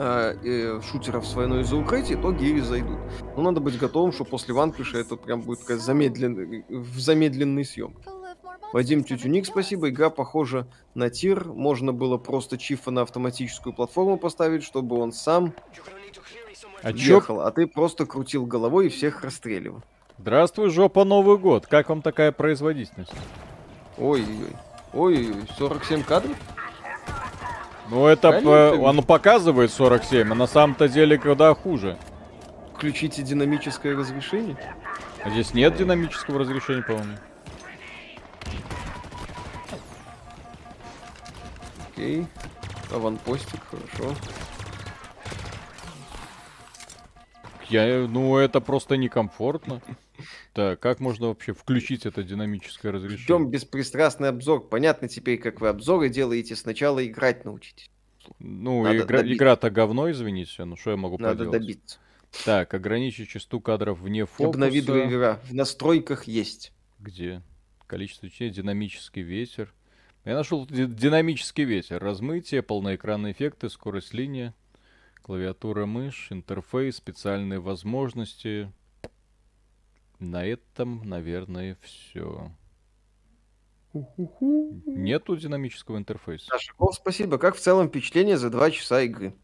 [0.00, 2.98] э, э, шутеров с войной за укрытие, то гири зайдут.
[3.36, 7.94] Но надо быть готовым, что после Ванквиша это прям будет такая замедленный, в замедленный съем.
[8.72, 9.90] Вадим Тютюник, спасибо.
[9.90, 11.44] Игра похожа на тир.
[11.44, 15.54] Можно было просто Чифа на автоматическую платформу поставить, чтобы он сам
[16.82, 17.42] а ехал, чё?
[17.42, 19.82] а ты просто крутил головой и всех расстреливал.
[20.18, 21.66] Здравствуй, жопа, Новый год.
[21.66, 23.12] Как вам такая производительность?
[23.98, 24.56] Ой-ой-ой.
[24.92, 26.36] Ой, 47 кадров?
[27.90, 31.98] Ну это по, оно показывает 47, а на самом-то деле когда хуже.
[32.74, 34.56] Включите динамическое разрешение.
[35.24, 37.16] А здесь нет динамического разрешения, по-моему.
[41.92, 42.26] Окей.
[42.92, 44.14] Аванпостик, хорошо.
[47.68, 49.80] Я, ну это просто некомфортно.
[50.52, 53.24] Так, как можно вообще включить это динамическое разрешение?
[53.24, 54.68] Ждем беспристрастный обзор.
[54.68, 56.56] Понятно теперь, как вы обзоры делаете.
[56.56, 57.90] Сначала играть научитесь.
[58.38, 60.64] Ну, игра, игра-то говно, извините.
[60.64, 61.60] Ну, что я могу Надо поделать?
[61.60, 61.98] добиться.
[62.44, 64.50] Так, ограничить частоту кадров вне фокуса.
[64.50, 65.40] Обнови драйвера.
[65.44, 66.72] В настройках есть.
[66.98, 67.42] Где?
[67.86, 69.72] Количество частей, динамический ветер.
[70.24, 72.00] Я нашел динамический ветер.
[72.00, 74.52] Размытие, полноэкранные эффекты, скорость линии,
[75.22, 78.70] клавиатура мышь, интерфейс, специальные возможности,
[80.20, 82.52] на этом, наверное, все.
[83.92, 86.46] Нету динамического интерфейса.
[86.48, 87.38] Саша, Кол, спасибо.
[87.38, 89.34] Как в целом впечатление за два часа игры?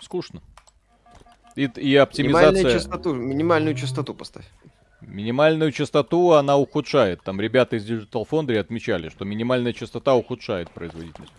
[0.00, 0.42] Скучно.
[1.56, 2.50] И, и оптимизация...
[2.50, 4.46] Минимальную частоту, минимальную частоту поставь.
[5.00, 7.22] Минимальную частоту она ухудшает.
[7.22, 11.32] Там ребята из Digital Foundry отмечали, что минимальная частота ухудшает производительность.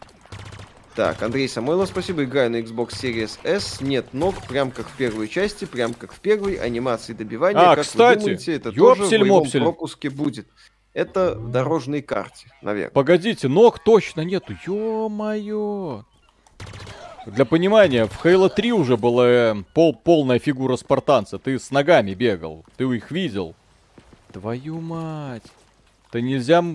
[0.98, 2.24] Так, Андрей Самойлов, спасибо.
[2.24, 3.82] Играю на Xbox Series S.
[3.82, 6.56] Нет ног, прям как в первой части, прям как в первой.
[6.56, 7.62] Анимации добивания.
[7.62, 9.62] А, как кстати, вы думаете, это тоже в боевом ёпсель-мопсель.
[9.62, 10.48] пропуске будет.
[10.96, 12.90] Это в дорожной карте, наверное.
[12.90, 14.56] Погодите, ног точно нету.
[14.66, 16.04] Ё-моё.
[17.28, 21.38] Для понимания, в Halo 3 уже была э, пол, полная фигура спартанца.
[21.38, 22.66] Ты с ногами бегал.
[22.76, 23.54] Ты их видел.
[24.34, 25.44] Твою мать.
[26.10, 26.66] Это нельзя...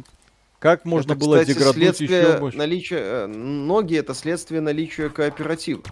[0.62, 2.56] Как можно это, было кстати, деграднуть еще больше?
[2.56, 2.98] наличия...
[3.00, 5.82] э, Ноги— это следствие наличия кооператива.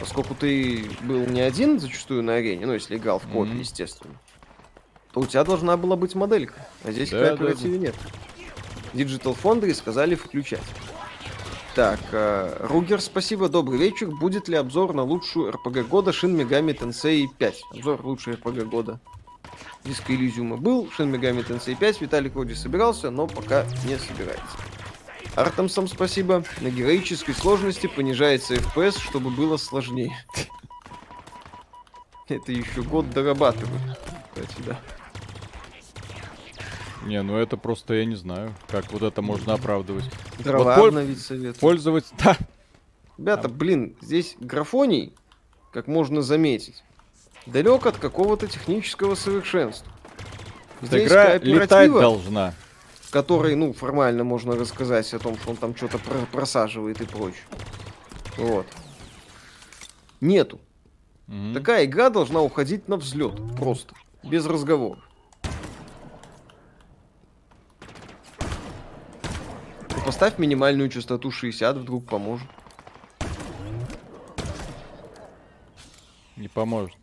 [0.00, 3.60] Поскольку ты был не один зачастую на арене, ну, если играл в копе, Мгм.
[3.60, 4.14] естественно,
[5.12, 6.66] то у тебя должна была быть моделька.
[6.84, 7.94] А здесь Да, кооператива нет.
[8.94, 10.62] Digital Foundry сказали включать.
[11.74, 14.08] Так, э, Ругер, спасибо, добрый вечер.
[14.10, 17.60] Будет ли обзор на лучшую РПГ года Shin Megami Tensei 5?
[17.72, 19.00] Обзор лучшей РПГ года.
[19.84, 24.56] Диско Elysium был, Shin Megami Tensei 5, Виталик вроде собирался, но пока не собирается.
[25.34, 26.44] Артемсом спасибо.
[26.60, 30.16] На героической сложности понижается FPS, чтобы было сложнее.
[32.28, 33.82] Это еще год дорабатывают.
[34.34, 34.80] Кстати, да.
[37.06, 40.04] Не, ну это просто я не знаю, как вот это можно оправдывать.
[40.40, 41.56] Дрова Вот обновить совет.
[41.58, 42.14] Пользоваться...
[43.16, 45.12] Да, Ребята, блин, здесь графоний,
[45.72, 46.84] как можно заметить,
[47.48, 49.90] далек от какого-то технического совершенства.
[50.82, 52.54] Здесь игра летать должна.
[53.00, 57.04] в которой, ну, формально можно рассказать о том, что он там что-то про- просаживает и
[57.06, 57.42] прочее.
[58.36, 58.66] Вот.
[60.20, 60.60] Нету.
[61.26, 61.54] Мгм.
[61.54, 63.34] Такая игра должна уходить на взлет.
[63.56, 63.94] Просто.
[64.22, 65.02] Без разговоров.
[69.90, 72.46] Ну, поставь минимальную частоту 60, вдруг поможет.
[76.36, 76.96] Не поможет.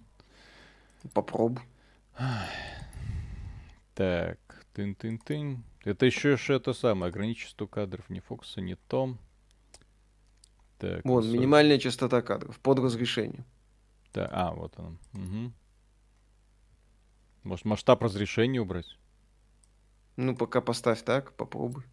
[1.13, 1.63] Попробуй.
[3.93, 4.39] Так,
[4.73, 5.63] тын-тын-тын.
[5.83, 9.19] Это еще ж это самое, ограничить 100 кадров, не фокуса, не том.
[10.79, 13.45] Так, Вон, высо- минимальная частота кадров под разрешением.
[14.13, 14.97] Да, а, вот он.
[15.13, 15.53] Мгм.
[17.43, 18.97] Может, масштаб разрешения убрать?
[20.17, 21.83] Ну, пока поставь так, попробуй.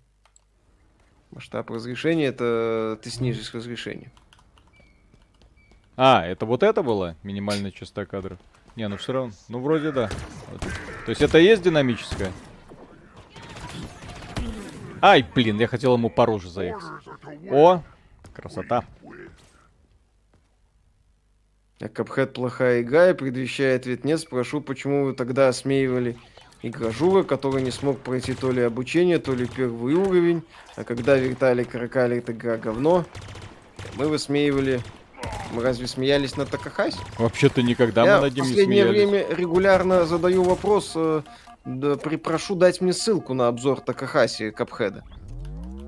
[1.31, 4.11] Масштаб разрешения это ты снизишь разрешение.
[5.97, 8.39] А, это вот это была минимальная частота кадров?
[8.77, 9.33] Не, ну все равно.
[9.49, 10.09] Ну, вроде да.
[10.51, 10.61] Вот.
[10.61, 12.33] То есть это есть динамическая?
[15.01, 16.85] Ай, блин, я хотел ему по роже заехать.
[17.51, 17.83] О,
[18.33, 18.85] красота.
[21.81, 24.21] А Капхед плохая игра и предвещает ответ нет.
[24.21, 26.17] Спрошу, почему вы тогда осмеивали
[26.63, 30.45] игражура, который не смог пройти то ли обучение, то ли первый уровень.
[30.77, 33.05] А когда Виталик Ракали это игра говно,
[33.97, 34.81] мы высмеивали...
[35.53, 36.99] Мы разве смеялись на Такахасе?
[37.19, 39.09] Вообще-то никогда Я мы в над ним не последнее смеялись.
[39.11, 41.23] время регулярно задаю вопрос, э,
[41.65, 45.05] да, при- прошу дать мне ссылку на обзор Такахаси Капхеда.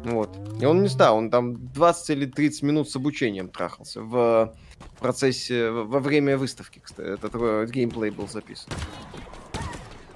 [0.04, 0.36] Вот.
[0.60, 4.54] И он не стал, он там 20 или 30 минут с обучением трахался в
[5.00, 8.68] процессе, в- во время выставки, кстати, этот э, геймплей был записан.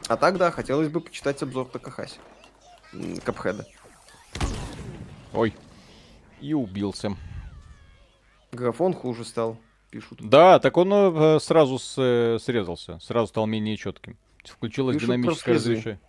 [0.09, 2.17] А так, да, хотелось бы почитать обзор Такахаси.
[3.25, 3.65] Капхеда.
[5.33, 5.55] Ой.
[6.41, 7.17] И убился.
[8.53, 9.59] Графон хуже стал,
[9.91, 10.19] пишут.
[10.23, 12.99] Да, так он э, сразу с- э, срезался.
[13.01, 14.17] Сразу стал менее четким.
[14.45, 16.01] Включилось Пишут динамическое разрешение.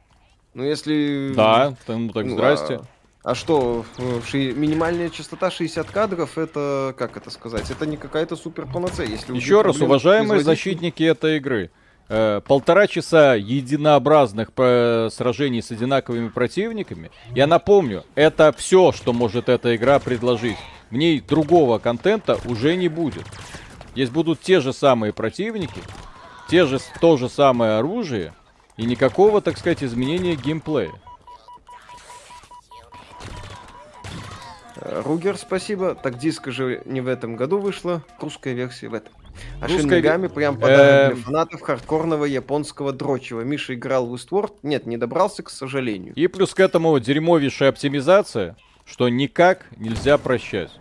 [0.54, 1.34] Ну, если...
[1.36, 2.76] Да, ну так Ну, здрасте.
[3.24, 3.86] А, а что,
[4.26, 9.08] ши- минимальная частота 60 кадров, это, как это сказать, это не какая-то супер панацея.
[9.08, 11.70] Если Еще раз, уважаемые защитники этой игры,
[12.08, 17.12] э, полтора часа единообразных э, сражений с одинаковыми противниками.
[17.36, 20.58] Я напомню, это все, что может эта игра предложить.
[20.92, 23.26] В ней другого контента уже не будет.
[23.94, 25.82] Здесь будут те же самые противники,
[26.50, 28.34] те же, то же самое оружие
[28.78, 30.92] и никакого, так сказать, изменения геймплея.
[34.78, 35.96] Э, Ругер, спасибо.
[35.96, 39.14] Так диска же не в этом году вышла, русская версия в этом.
[39.62, 41.16] А Русская Megami прям подарок Эм.
[41.16, 43.42] для фанатов хардкорного японского дрочева.
[43.42, 44.54] Миша играл в Westward?
[44.64, 46.14] Нет, не добрался, к сожалению.
[46.16, 48.58] И плюс к этому дерьмовейшая оптимизация,
[48.90, 50.72] что никак нельзя прощать.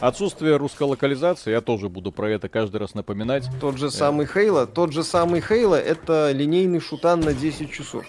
[0.00, 3.48] Отсутствие русской локализации, я тоже буду про это каждый раз напоминать.
[3.60, 8.04] Тот же самый Хейла, тот же самый Хейла, это линейный шутан на 10 часов.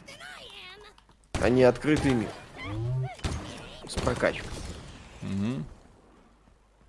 [1.42, 2.30] А не открытый мир.
[3.88, 4.50] С прокачкой.
[5.22, 5.66] Мгм.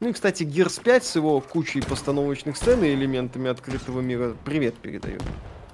[0.01, 4.77] Ну и, кстати, Gears 5 с его кучей постановочных сцен и элементами открытого мира привет
[4.77, 5.23] передает.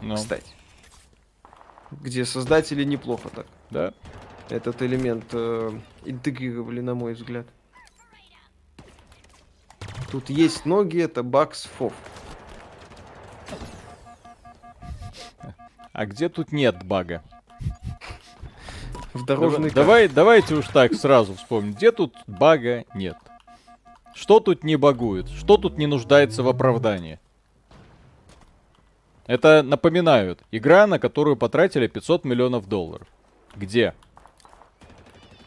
[0.00, 0.50] Ну, Кстати.
[1.90, 3.46] Где создатели неплохо так.
[3.70, 3.92] да.
[4.48, 5.70] Этот элемент э,
[6.04, 7.46] интегрировали, на мой взгляд.
[10.10, 11.92] Тут есть ноги, это бакс фов.
[15.92, 17.22] А где тут нет бага?
[19.12, 21.72] В дорожной давай, давай, давайте уж так сразу вспомним.
[21.72, 23.16] Где тут бага нет?
[24.12, 25.28] Что тут не багует?
[25.28, 27.20] Что тут не нуждается в оправдании?
[29.26, 33.06] Это, напоминают, игра, на которую потратили 500 миллионов долларов.
[33.56, 33.94] Где?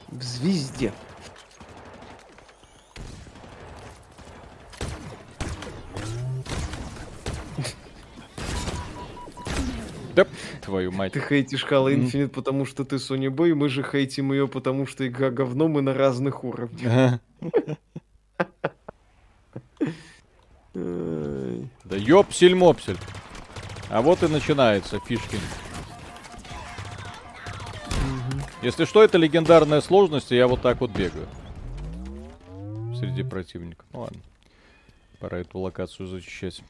[0.09, 0.93] В звезде.
[10.15, 10.25] Да,
[10.61, 11.13] твою мать.
[11.13, 15.05] Ты хейтишь Halo Infinite, потому что ты Sony Boy, мы же хейтим ее, потому что
[15.07, 17.19] игра говно, мы на разных уровнях.
[20.73, 22.97] Да ёпсель-мопсель.
[23.89, 25.37] А вот и начинается фишки.
[28.61, 31.27] Если что, это легендарная сложность, и я вот так вот бегаю.
[32.97, 33.85] Среди противников.
[33.93, 34.19] Ну ладно.
[35.19, 36.63] Пора эту локацию зачищать.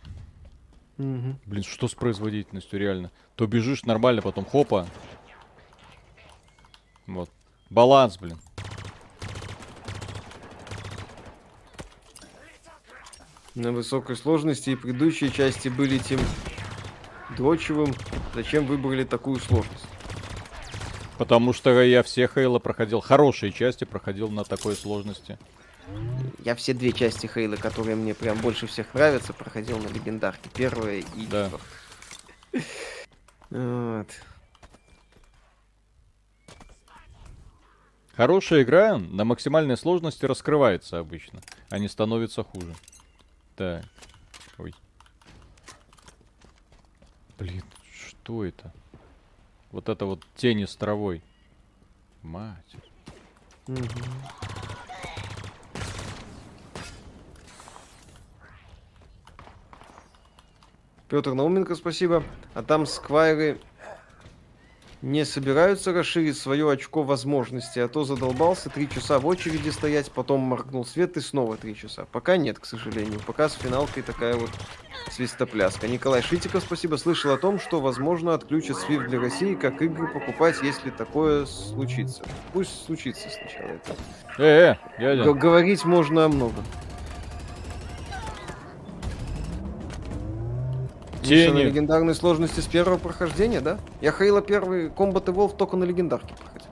[0.97, 1.35] Угу.
[1.45, 3.11] Блин, что с производительностью, реально?
[3.35, 4.87] То бежишь нормально, потом хопа.
[7.05, 7.29] Вот.
[7.69, 8.37] Баланс, блин.
[13.55, 16.19] На высокой сложности и предыдущие части были тем
[17.37, 17.93] дрочевым.
[18.35, 19.85] Зачем выбрали такую сложность?
[21.17, 25.37] Потому что я все Хейла проходил, хорошие части проходил на такой сложности.
[26.43, 30.49] Я все две части Хейла, которые мне прям больше всех нравятся, проходил на легендарке.
[30.53, 31.49] Первая и да.
[33.49, 34.07] Вот.
[38.15, 41.39] Хорошая игра на максимальной сложности раскрывается обычно,
[41.69, 42.73] а не становится хуже.
[43.55, 43.85] Так.
[44.57, 44.73] Ой.
[47.37, 47.63] Блин,
[47.93, 48.73] что это?
[49.77, 51.21] Вот это вот тени с травой.
[52.23, 52.75] Мать.
[53.67, 53.77] Угу.
[61.07, 62.23] Петр Науменко, спасибо.
[62.55, 63.59] А там сквайры
[65.07, 70.41] не собираются расширить свое очко возможностей, а то задолбался три часа в очереди стоять, потом
[70.41, 72.05] моргнул свет и снова три часа.
[72.11, 73.21] Пока нет, к сожалению.
[73.25, 74.49] Пока с финалкой такая вот
[75.09, 75.87] свистопляска.
[75.87, 76.97] Николай Шитиков, спасибо.
[76.97, 82.23] Слышал о том, что, возможно, отключат SWIFT для России, как игры покупать, если такое случится.
[82.51, 83.95] Пусть случится сначала это.
[84.37, 85.33] Э, э, дядя.
[85.33, 86.65] Говорить можно о многом.
[91.29, 91.53] Тени.
[91.53, 93.79] на легендарной сложности с первого прохождения, да?
[94.01, 96.71] Я Хейла первый Combat Evolve только на легендарке проходил.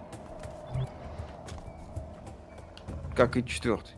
[3.15, 3.93] Как и четвертый.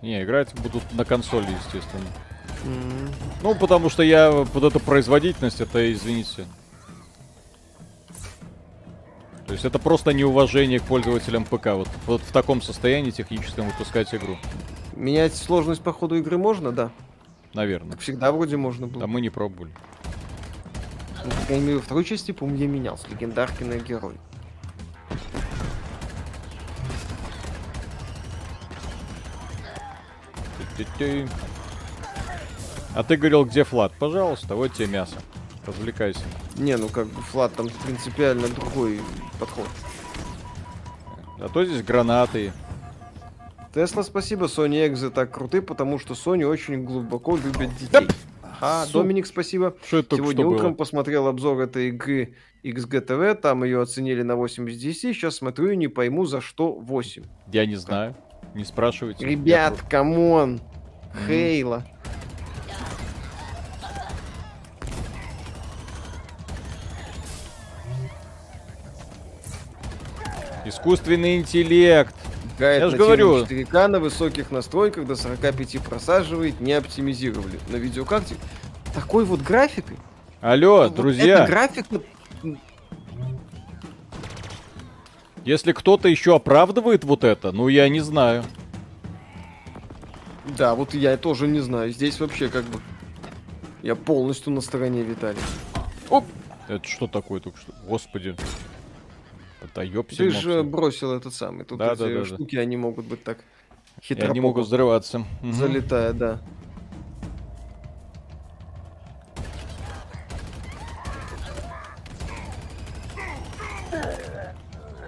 [0.00, 2.06] Не, играть будут на консоли, естественно.
[2.64, 3.14] Mm-hmm.
[3.42, 6.46] Ну, потому что я вот эту производительность, это, извините.
[9.46, 11.68] То есть это просто неуважение к пользователям ПК.
[11.68, 14.36] Вот, вот в таком состоянии техническом выпускать игру.
[14.98, 16.90] Менять сложность по ходу игры можно, да?
[17.54, 17.92] Наверное.
[17.92, 19.04] Как всегда вроде можно было.
[19.04, 19.70] А мы не пробовали.
[21.24, 24.14] Ну, по крайней мере, второй части, по-моему, я менял с легендарки на герой.
[32.96, 33.92] А ты говорил, где флат?
[34.00, 35.14] Пожалуйста, вот тебе мясо.
[35.64, 36.24] Развлекайся.
[36.56, 39.00] Не, ну как бы флат там принципиально другой
[39.38, 39.68] подход.
[41.38, 42.52] А то здесь гранаты,
[43.78, 48.08] Тесла, спасибо, Sony Exo так круты, потому что Sony очень глубоко любят детей.
[48.60, 49.76] А, Доминик, спасибо.
[49.86, 50.78] Что это Сегодня что утром было?
[50.78, 52.34] посмотрел обзор этой игры
[52.64, 56.72] XGTV, там ее оценили на 8 из 10, сейчас смотрю и не пойму, за что
[56.72, 57.22] 8.
[57.52, 58.16] Я не знаю,
[58.56, 59.24] не спрашивайте.
[59.24, 60.60] Ребят, камон,
[61.28, 61.84] Хейла.
[70.66, 72.16] Искусственный интеллект.
[72.58, 73.44] Гайд Я же говорю.
[73.44, 77.58] 4К на высоких настройках до 45 просаживает, не оптимизировали.
[77.68, 78.36] На видеокарте
[78.94, 79.96] такой вот графикой.
[80.40, 81.44] Алло, вот друзья.
[81.44, 81.86] Это график
[85.44, 88.44] Если кто-то еще оправдывает вот это, ну я не знаю.
[90.56, 91.92] Да, вот я тоже не знаю.
[91.92, 92.80] Здесь вообще как бы...
[93.82, 95.40] Я полностью на стороне Виталия.
[96.10, 96.24] Оп!
[96.68, 97.72] Это что такое только что?
[97.86, 98.34] Господи.
[99.60, 101.64] Это ёпсель Ты же бросил этот самый.
[101.64, 102.62] Тут да, эти да, да, штуки, да.
[102.62, 103.38] они могут быть так
[104.02, 104.28] хитро.
[104.28, 105.24] Они могут взрываться.
[105.42, 106.40] Залетая, да.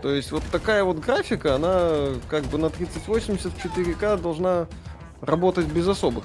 [0.02, 4.66] То есть вот такая вот графика, она как бы на 3080 4К должна
[5.20, 6.24] работать без особых.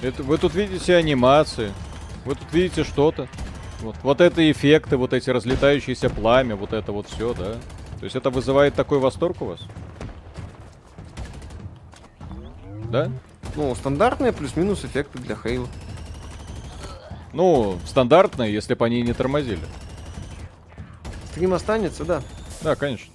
[0.00, 1.72] Это, вы тут видите анимации,
[2.24, 3.28] вы тут видите что-то.
[3.82, 7.54] Вот, вот это эффекты, вот эти разлетающиеся пламя, вот это вот все, да?
[7.98, 9.60] То есть это вызывает такой восторг у вас?
[12.90, 13.10] Да?
[13.56, 15.66] Ну, стандартные плюс-минус эффекты для Хейла.
[17.32, 19.62] Ну, стандартные, если бы они не тормозили.
[21.32, 22.22] Стрим останется, да.
[22.60, 23.12] Да, конечно.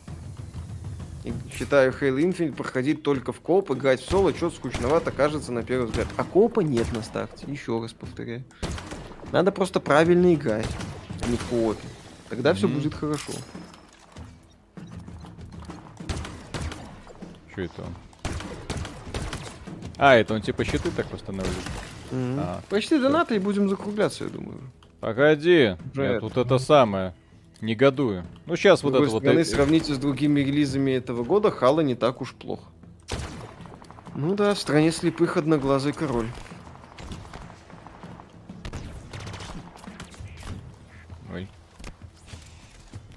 [1.24, 5.64] И считаю Halo Infinite проходить только в коп, играть в соло, что скучновато кажется на
[5.64, 6.08] первый взгляд.
[6.18, 8.44] А копа нет на старте, еще раз повторяю.
[9.32, 10.68] Надо просто правильно играть,
[11.24, 11.88] а не в коопе.
[12.30, 12.56] Тогда mm-hmm.
[12.56, 13.34] все будет хорошо.
[17.52, 17.96] Что это он?
[19.98, 21.58] А, это он типа щиты так восстанавливает?
[22.12, 22.40] Mm-hmm.
[22.40, 24.60] А, Почти донаты и будем закругляться, я думаю.
[25.00, 27.14] Погоди, я тут это самое.
[27.62, 28.24] Негодую.
[28.46, 29.48] Ну, сейчас вот это стороны, вот...
[29.48, 32.66] сравните с другими релизами этого года, Хала не так уж плохо.
[34.16, 36.28] Ну да, в стране слепых одноглазый король.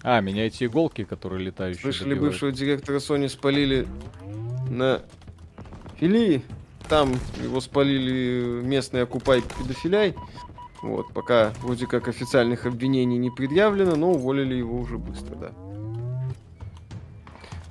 [0.02, 1.82] А, меня эти иголки, которые летающие.
[1.82, 2.32] Слышали, добивают.
[2.32, 3.86] бывшего директора Sony спалили
[4.68, 5.02] на
[5.98, 6.42] филии.
[6.88, 10.14] Там его спалили местные окупай педофиляй.
[10.82, 15.52] Вот, пока вроде как официальных обвинений не предъявлено, но уволили его уже быстро, да.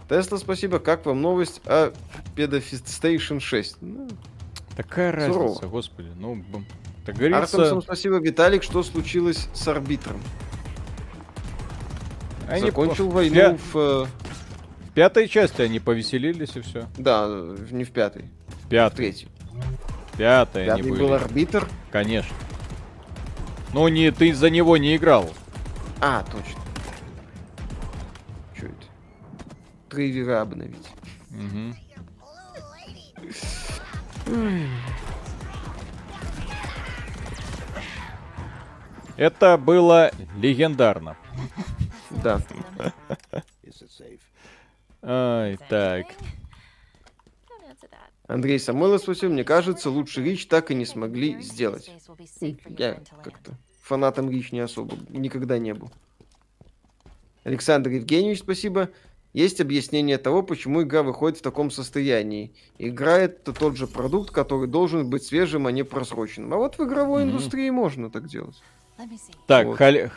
[0.08, 0.80] Тесла, спасибо.
[0.80, 1.92] Как вам новость о
[2.36, 3.78] Pedofist Station 6?
[3.82, 4.08] Ну,
[4.76, 5.48] Такая сурово.
[5.48, 6.10] разница, господи.
[6.16, 6.44] Ну,
[7.06, 7.58] так говорится...
[7.58, 8.64] Артемсом спасибо, Виталик.
[8.64, 10.20] Что случилось с арбитром?
[12.50, 13.16] Они Закончил по...
[13.16, 13.58] войну Пя...
[13.58, 13.78] в...
[13.78, 14.06] Э,
[14.88, 16.88] в пятой части они повеселились и все.
[16.98, 17.28] Да,
[17.70, 18.26] не в пятой.
[18.70, 18.94] Пятой.
[18.94, 19.30] В третьей.
[20.18, 21.00] Пятая Пятый были.
[21.00, 21.68] был арбитр?
[21.92, 22.36] Конечно.
[23.74, 25.30] Ну, не, ты за него не играл.
[26.02, 26.62] А, точно.
[28.56, 28.76] Что это?
[29.90, 30.88] Драйвера обновить.
[31.32, 31.76] Угу.
[39.18, 41.16] Это было легендарно.
[42.24, 42.42] Да.
[45.02, 46.08] Ай, так.
[48.28, 51.92] Андрей Самойлов спросил, мне кажется, лучше Рич так и не смогли сделать.
[52.68, 55.92] Я как-то фанатом Рич не особо, никогда не был.
[57.44, 58.90] Александр Евгеньевич, спасибо.
[59.34, 62.52] Есть объяснение того, почему игра выходит в таком состоянии.
[62.78, 66.54] Игра это тот же продукт, который должен быть свежим, а не просроченным.
[66.54, 67.26] А вот в игровой mm-hmm.
[67.26, 68.62] индустрии можно так делать.
[69.48, 69.68] Так.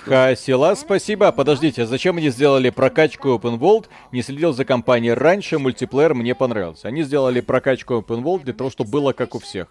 [0.05, 1.31] Хасила, спасибо.
[1.31, 3.87] Подождите, а зачем они сделали прокачку Open World?
[4.11, 6.89] Не следил за компанией раньше, мультиплеер мне понравился.
[6.89, 9.69] Они сделали прокачку Open World для того, чтобы было как у всех.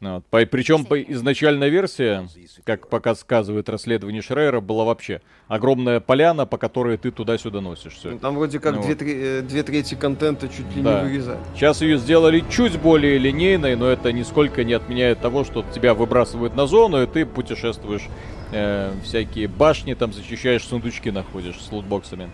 [0.00, 0.24] Вот.
[0.26, 2.26] По, причем по, изначальная версия,
[2.64, 7.94] как показывает расследование Шрейера, была вообще огромная поляна, по которой ты туда-сюда носишь.
[7.94, 8.12] Все.
[8.12, 9.02] Ну, там вроде как ну, две, вот.
[9.02, 11.02] Э, две трети контента чуть ли да.
[11.02, 11.40] не вырезают.
[11.54, 16.56] Сейчас ее сделали чуть более линейной, но это нисколько не отменяет того, что тебя выбрасывают
[16.56, 18.08] на зону, и ты путешествуешь
[18.52, 22.30] э, всякие башни, там защищаешь сундучки, находишь с лутбоксами.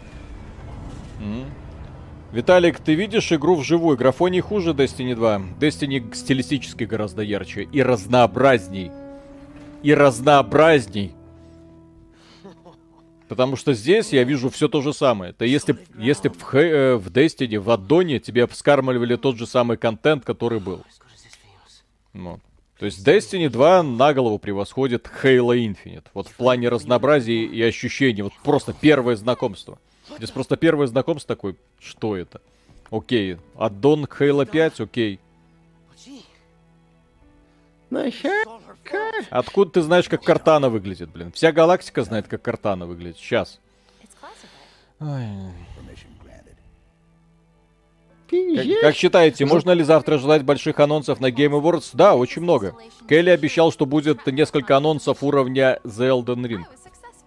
[1.19, 1.66] Угу.
[2.33, 3.97] Виталик, ты видишь игру вживую?
[3.97, 5.43] Графоний хуже Destiny 2.
[5.61, 8.91] Destiny стилистически гораздо ярче и разнообразней.
[9.83, 11.15] И разнообразней.
[13.29, 15.31] Потому что здесь я вижу все то же самое.
[15.31, 20.25] Это если, если в, э, в Destiny, в аддоне тебе вскармливали тот же самый контент,
[20.25, 20.83] который был.
[22.13, 22.41] Ну.
[22.79, 26.07] То есть Destiny 2 на голову превосходит Halo Infinite.
[26.13, 28.23] Вот в плане разнообразия и ощущений.
[28.23, 29.79] Вот просто первое знакомство.
[30.17, 32.41] Здесь просто первое знакомство такой, что это?
[32.91, 35.21] Окей, аддон к Halo 5, окей.
[39.31, 41.33] Откуда ты знаешь, как Картана выглядит, блин?
[41.33, 43.17] Вся галактика знает, как Картана выглядит.
[43.17, 43.59] Сейчас.
[48.29, 51.91] Как, как считаете, можно ли завтра ждать больших анонсов на Game Awards?
[51.93, 52.75] Да, очень много.
[53.09, 56.65] Келли обещал, что будет несколько анонсов уровня The Elden Ring.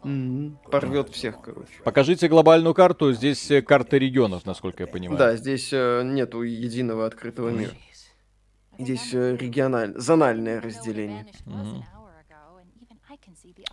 [0.04, 0.70] Mm-hmm.
[0.72, 1.72] Порвет всех, короче.
[1.84, 3.12] Покажите глобальную карту.
[3.12, 5.18] Здесь э, карта регионов, насколько я понимаю.
[5.18, 7.72] Да, здесь э, нету единого открытого мира.
[8.78, 11.26] Здесь э, региональное, зональное разделение.
[11.46, 11.84] Mm-hmm.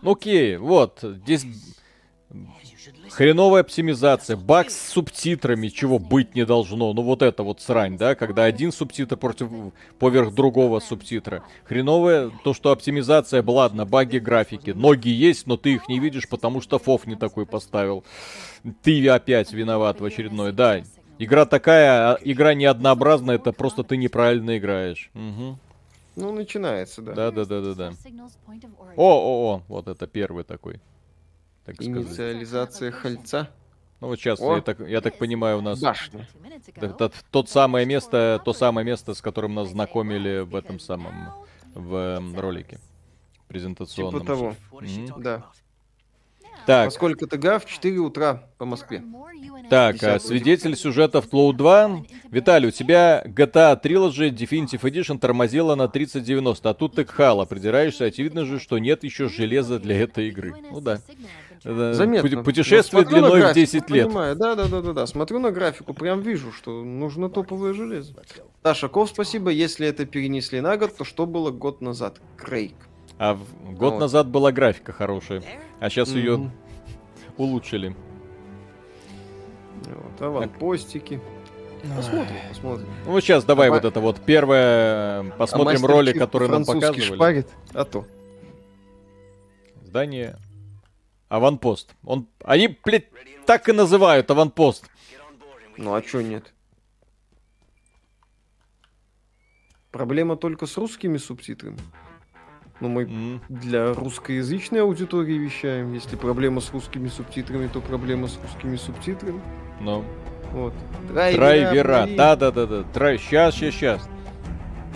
[0.02, 1.00] Окей, вот.
[1.02, 1.46] Здесь
[3.10, 6.93] Хреновая оптимизация, баг с субтитрами, чего быть не должно.
[6.93, 9.49] Ну вот это вот срань, да, когда один субтитр против
[9.99, 11.43] поверх другого субтитра.
[11.65, 14.70] Хреновая то, что оптимизация, ладно, баги графики.
[14.70, 18.05] Ноги есть, но ты их не видишь, потому что фоф не такой поставил.
[18.83, 20.83] Ты опять виноват в очередной, да.
[21.18, 25.10] Игра такая, а игра не однообразная, это просто ты неправильно играешь.
[25.15, 25.59] Угу.
[26.17, 27.15] Ну, начинается, да.
[27.15, 27.93] Да, да, да, да, да.
[28.97, 30.81] О, о, о, вот это первый такой
[31.66, 33.18] так Инициализация сказать.
[33.18, 33.50] хальца.
[34.00, 35.80] Ну вот сейчас, я так, я так понимаю, у нас...
[35.80, 36.28] Башня.
[36.76, 41.32] Это, тот самое место, то самое место, с которым нас знакомили в этом самом,
[41.74, 42.78] в ролике
[43.48, 44.20] презентационном.
[44.20, 45.20] Типа того, mm-hmm.
[45.20, 45.46] да.
[46.66, 46.86] Так.
[46.86, 49.02] Поскольку ТГ в 4 утра по Москве.
[49.70, 52.04] Так, а свидетель сюжета в Flow 2.
[52.30, 57.44] Виталий, у тебя GTA Trilogy Definitive Edition тормозила на 3090, а тут ты к Хала
[57.46, 60.54] придираешься, очевидно же, что нет еще железа для этой игры.
[60.70, 61.00] Ну да.
[61.64, 62.44] Заметно.
[62.44, 64.06] Путешествие длиной графику, в 10 лет.
[64.06, 64.36] Понимаю.
[64.36, 65.06] Да, да, да, да, да.
[65.06, 68.14] Смотрю на графику, прям вижу, что нужно топовое железо.
[68.62, 69.50] Ташаков, спасибо.
[69.50, 72.20] Если это перенесли на год, то что было год назад?
[72.36, 72.74] Крейг.
[73.18, 73.74] А в...
[73.74, 74.00] год вот.
[74.00, 75.42] назад была графика хорошая,
[75.80, 76.18] а сейчас mm-hmm.
[76.18, 76.50] ее
[77.36, 77.96] улучшили.
[79.84, 81.20] Вот, аванпостики.
[81.96, 82.88] Посмотрим, посмотрим.
[83.06, 87.14] Ну, сейчас давай а вот это вот первое, посмотрим а ролик, который нам показывали.
[87.14, 88.04] Шпарит, а то.
[89.82, 90.36] Здание
[91.28, 91.94] Аванпост.
[92.04, 92.28] Он...
[92.44, 93.08] Они, блядь,
[93.46, 94.88] так и называют аванпост.
[95.76, 96.52] Ну а чё нет?
[99.90, 101.78] Проблема только с русскими субтитрами.
[102.80, 103.40] Ну, мы mm.
[103.48, 105.94] для русскоязычной аудитории вещаем.
[105.94, 109.40] Если проблема с русскими субтитрами, то проблема с русскими субтитрами.
[109.80, 110.00] Ну.
[110.00, 110.05] No.
[110.52, 110.74] Вот.
[111.08, 111.40] Драйвера.
[111.40, 112.08] Драйвера.
[112.16, 112.84] Да-да-да-да.
[112.94, 113.18] Драй...
[113.18, 114.08] Сейчас, сейчас, сейчас.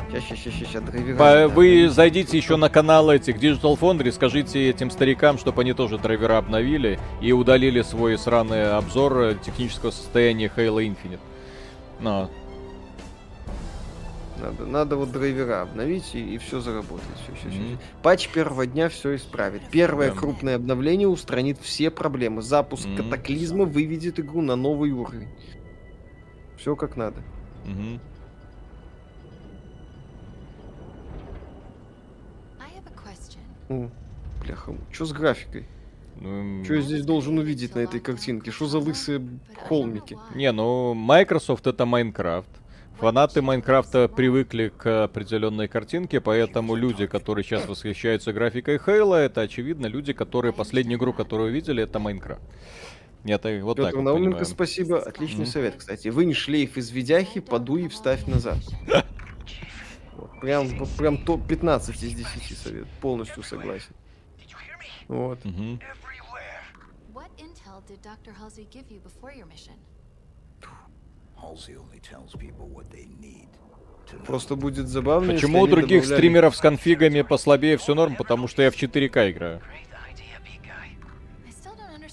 [0.09, 1.17] Сейчас, сейчас, сейчас, сейчас, драйвера.
[1.17, 5.99] По, вы зайдите еще на канал этих Digital Foundry, скажите этим старикам, чтобы они тоже
[5.99, 11.21] драйвера обновили и удалили свой сраный обзор технического состояния Halo Infinite.
[12.01, 12.31] Но.
[14.41, 17.17] Надо, надо вот драйвера обновить и, и все заработает.
[17.25, 17.77] Все, все, mm-hmm.
[17.77, 17.79] все.
[18.03, 19.63] Патч первого дня все исправит.
[19.71, 20.17] Первое yeah.
[20.17, 22.43] крупное обновление устранит все проблемы.
[22.43, 22.97] Запуск mm-hmm.
[22.97, 25.29] катаклизма выведет игру на новый уровень.
[26.57, 27.23] Все как надо.
[27.67, 28.01] Mm-hmm.
[34.41, 35.65] бляха, что с графикой?
[36.17, 38.51] Ну, что я здесь должен увидеть на этой картинке?
[38.51, 39.23] Что за лысые
[39.69, 40.19] холмики?
[40.35, 42.51] Не, ну, Microsoft это Майнкрафт.
[43.01, 49.87] Фанаты Майнкрафта привыкли к определенной картинке, поэтому люди, которые сейчас восхищаются графикой Хейла, это очевидно
[49.87, 52.43] люди, которые последнюю игру, которую увидели, это Майнкрафт.
[53.25, 54.99] Нет, вот Петр так вот Науменко, спасибо.
[54.99, 55.49] Отличный mm-hmm.
[55.49, 56.09] совет, кстати.
[56.09, 58.59] Вынь шлейф из видяхи, подуй и вставь назад.
[60.43, 62.87] Прям, прям топ 15 из 10 совет.
[63.01, 63.95] Полностью согласен.
[65.09, 65.39] Вот.
[65.45, 65.79] Угу.
[74.27, 75.33] Просто будет забавно.
[75.33, 76.19] Почему у других добавляли...
[76.19, 78.17] стримеров с конфигами послабее все норм?
[78.17, 79.63] Потому что я в 4К играю.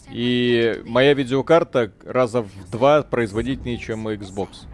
[0.10, 4.68] И моя видеокарта раза в два производительнее, чем Xbox.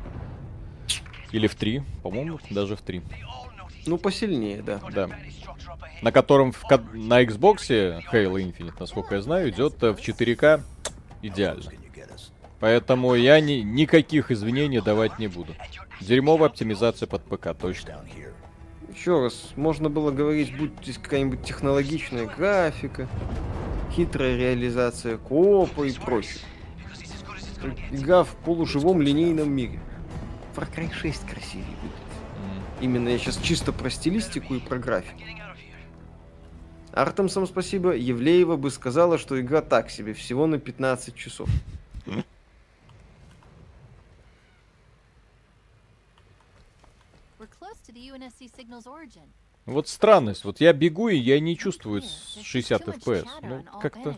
[1.32, 3.02] Или в три, по-моему, даже в три.
[3.88, 4.80] Ну, посильнее, да.
[4.94, 5.10] Да.
[6.02, 10.62] На котором в, на Xbox Halo Infinite, насколько я знаю, идет э, в 4К
[11.22, 11.72] идеально.
[12.64, 15.54] Поэтому я ни, никаких извинений давать не буду.
[16.00, 18.06] Дерьмовая оптимизация под ПК, точно.
[18.96, 23.10] Еще раз, можно было говорить, будь здесь какая-нибудь технологичная графика,
[23.92, 26.40] хитрая реализация копа и прочее.
[27.92, 29.82] Игра в полуживом линейном мире.
[30.56, 31.92] Far Cry 6 красивее будет.
[32.80, 35.20] Именно я сейчас чисто про стилистику и про графику.
[36.94, 37.94] Артемсом спасибо.
[37.94, 41.50] Евлеева бы сказала, что игра так себе, всего на 15 часов.
[49.66, 50.44] Вот странность.
[50.44, 52.02] Вот я бегу, и я не чувствую
[52.42, 53.28] 60 FPS.
[53.42, 54.18] Ну, как-то...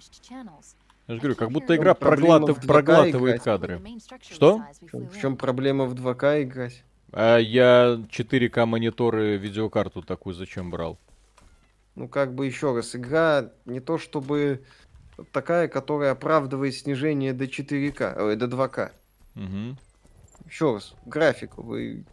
[1.08, 2.66] Я же говорю, как будто игра проглатыв...
[2.66, 3.82] проглатывает кадры.
[4.22, 4.64] Что?
[4.92, 6.84] В чем проблема в 2К играть?
[7.12, 10.98] А я 4К мониторы, видеокарту такую зачем брал?
[11.94, 14.66] Ну, как бы еще раз, игра не то чтобы
[15.32, 18.92] такая, которая оправдывает снижение до 4К, ой, до 2К.
[19.36, 19.78] Угу.
[20.50, 21.62] Еще раз, графику.
[21.62, 22.04] Вы,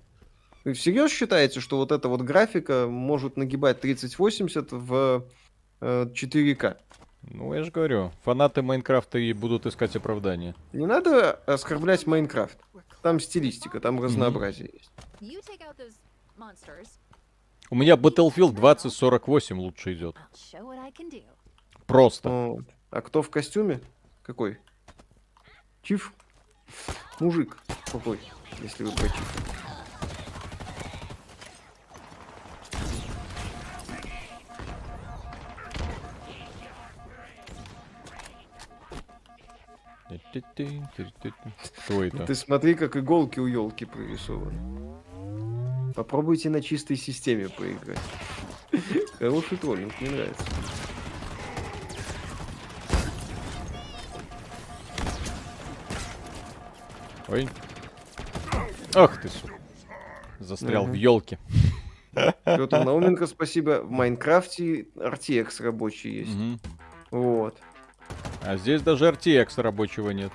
[0.64, 5.24] вы всерьез считаете, что вот эта вот графика может нагибать 3080 в
[5.80, 6.76] э, 4К?
[7.22, 10.54] Ну, я же говорю, фанаты Майнкрафта и будут искать оправдание.
[10.72, 12.58] Не надо оскорблять Майнкрафт.
[13.00, 14.78] Там стилистика, там разнообразие mm-hmm.
[14.78, 14.90] есть.
[17.70, 20.16] У меня Battlefield 2048 лучше идет.
[21.86, 22.28] Просто.
[22.28, 22.58] О,
[22.90, 23.80] а кто в костюме?
[24.22, 24.58] Какой?
[25.82, 26.12] Чиф?
[27.18, 27.56] Мужик.
[27.90, 28.18] Какой?
[28.60, 29.71] Если вы про Чифа.
[41.84, 42.26] Кто это?
[42.26, 44.92] Ты смотри, как иголки у елки прорисованы.
[45.94, 47.98] Попробуйте на чистой системе поиграть.
[49.18, 50.44] Хороший троллинг, мне нравится.
[57.28, 57.48] Ой.
[58.94, 59.54] Ах ты, сука.
[60.38, 61.38] Застрял в елке.
[62.12, 63.82] Петр Науменко, спасибо.
[63.82, 66.60] В Майнкрафте RTX рабочий есть.
[67.10, 67.58] Вот.
[68.44, 70.32] А здесь даже RTX рабочего нет.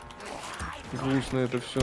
[0.93, 1.81] Грустно это все.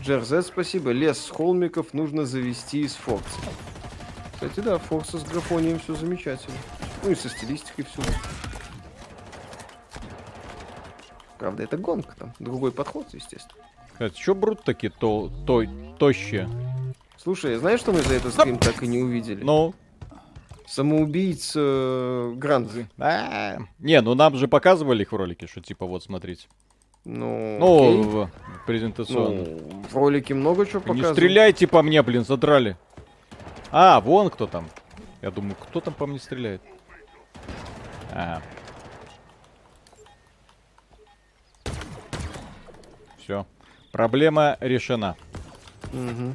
[0.00, 0.90] Джерзет, спасибо.
[0.90, 3.40] Лес с холмиков нужно завести из Фокса.
[4.34, 6.56] Кстати, да, Фокса с графонием все замечательно.
[7.04, 8.02] Ну и со стилистикой все.
[11.38, 12.32] Правда, это гонка там.
[12.40, 13.64] Другой подход, естественно.
[14.02, 15.62] Кстати, что брут такие то, то,
[15.96, 16.48] тощие?
[17.18, 19.44] Слушай, знаешь, что мы за этот стрим так и не увидели?
[19.44, 19.74] Ну?
[20.66, 22.88] Самоубийц э, Гранды.
[22.98, 26.48] А, не, ну нам же показывали их в ролике, что типа вот смотрите.
[27.04, 28.30] Ну, ну в
[28.66, 29.44] презентационном.
[29.44, 31.08] Ну, в ролике много чего показывают.
[31.08, 32.76] Не стреляйте по мне, блин, задрали.
[33.70, 34.68] А, вон кто там.
[35.20, 36.60] Я думаю, кто там по мне стреляет?
[38.10, 38.42] А.
[43.16, 43.46] Все.
[43.92, 45.16] Проблема решена.
[45.92, 46.32] Угу.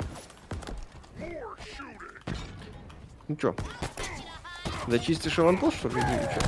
[3.27, 3.55] Ну чё?
[4.87, 6.41] Зачистишь аванпост, что ли, или чё?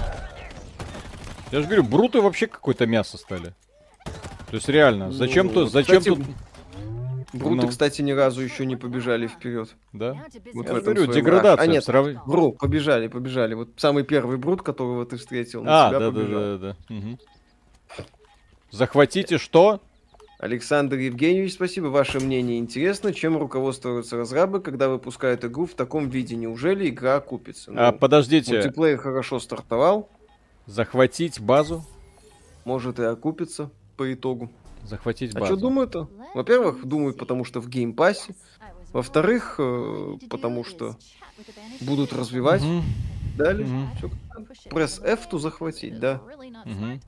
[1.51, 3.53] Я же говорю, бруты вообще какое-то мясо стали.
[4.49, 6.25] То есть реально, ну, зачем ну, тут, зачем кстати, тут...
[7.33, 7.67] Бруты, ну.
[7.67, 9.75] кстати, ни разу еще не побежали вперед.
[9.93, 10.15] Да?
[10.53, 11.63] Вот Я в говорю, деградация.
[11.63, 12.07] А нет, срав...
[12.25, 13.55] бру, побежали, побежали.
[13.55, 16.41] Вот самый первый брут, которого ты встретил, на а, себя да, побежал.
[16.41, 16.95] да, да, да.
[16.95, 17.19] Угу.
[18.71, 19.81] Захватите что?
[20.39, 21.87] Александр Евгеньевич, спасибо.
[21.87, 23.13] Ваше мнение интересно.
[23.13, 26.37] Чем руководствуются разрабы, когда выпускают игру в таком виде?
[26.37, 27.71] Неужели игра окупится?
[27.73, 28.53] Ну, а, подождите.
[28.53, 30.09] Мультиплеер хорошо стартовал.
[30.65, 31.83] Захватить базу?
[32.63, 34.49] Может и окупится по итогу.
[34.85, 35.43] Захватить базу.
[35.43, 36.09] А что думают-то?
[36.33, 38.33] Во-первых, думают, потому что в Game Pass е.
[38.93, 40.95] Во-вторых, э, потому что
[41.81, 42.63] будут развивать.
[42.63, 42.83] Угу.
[43.35, 43.67] Далее.
[43.67, 44.11] Угу.
[44.69, 46.21] Press F to захватить, да.
[46.65, 47.01] Угу.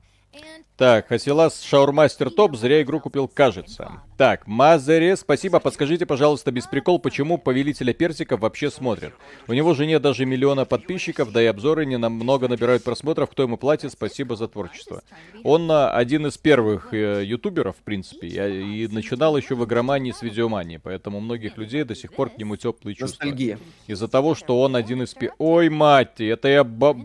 [0.76, 4.02] Так, Хасилас Шаурмастер Топ, зря игру купил, кажется.
[4.16, 9.12] Так, Мазере, спасибо, подскажите, пожалуйста, без прикол, почему Повелителя Персиков вообще смотрят?
[9.46, 13.42] У него же нет даже миллиона подписчиков, да и обзоры не намного набирают просмотров, кто
[13.42, 15.02] ему платит, спасибо за творчество.
[15.44, 20.12] Он а, один из первых э, ютуберов, в принципе, и, и начинал еще в игромании
[20.12, 23.28] с видеомании, поэтому многих людей до сих пор к нему теплые чувства.
[23.86, 25.14] Из-за того, что он один из...
[25.38, 26.96] Ой, мать, это я баб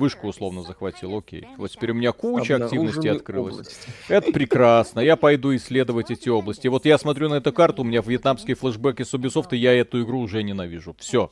[0.00, 1.46] Вышку условно захватил, окей.
[1.58, 3.54] Вот теперь у меня куча активности открылась.
[3.54, 3.76] Области.
[4.08, 5.00] Это прекрасно.
[5.00, 6.68] Я пойду исследовать эти области.
[6.68, 10.02] Вот я смотрю на эту карту, у меня вьетнамские флешбеки с Ubisoft, и я эту
[10.02, 10.96] игру уже ненавижу.
[10.98, 11.30] Все.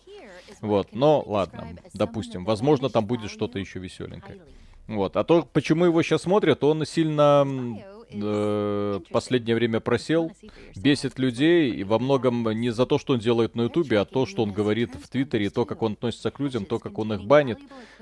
[0.60, 4.38] Вот, но ладно, допустим, возможно, там будет что-то еще веселенькое.
[4.86, 7.47] Вот, а то, почему его сейчас смотрят, он сильно
[8.11, 10.33] э, последнее время просел,
[10.77, 14.27] бесит людей, и во многом не за то, что он делает на Ютубе, а то,
[14.27, 17.25] что он говорит в Твиттере, то, как он относится к людям, то, как он их
[17.25, 17.59] банит.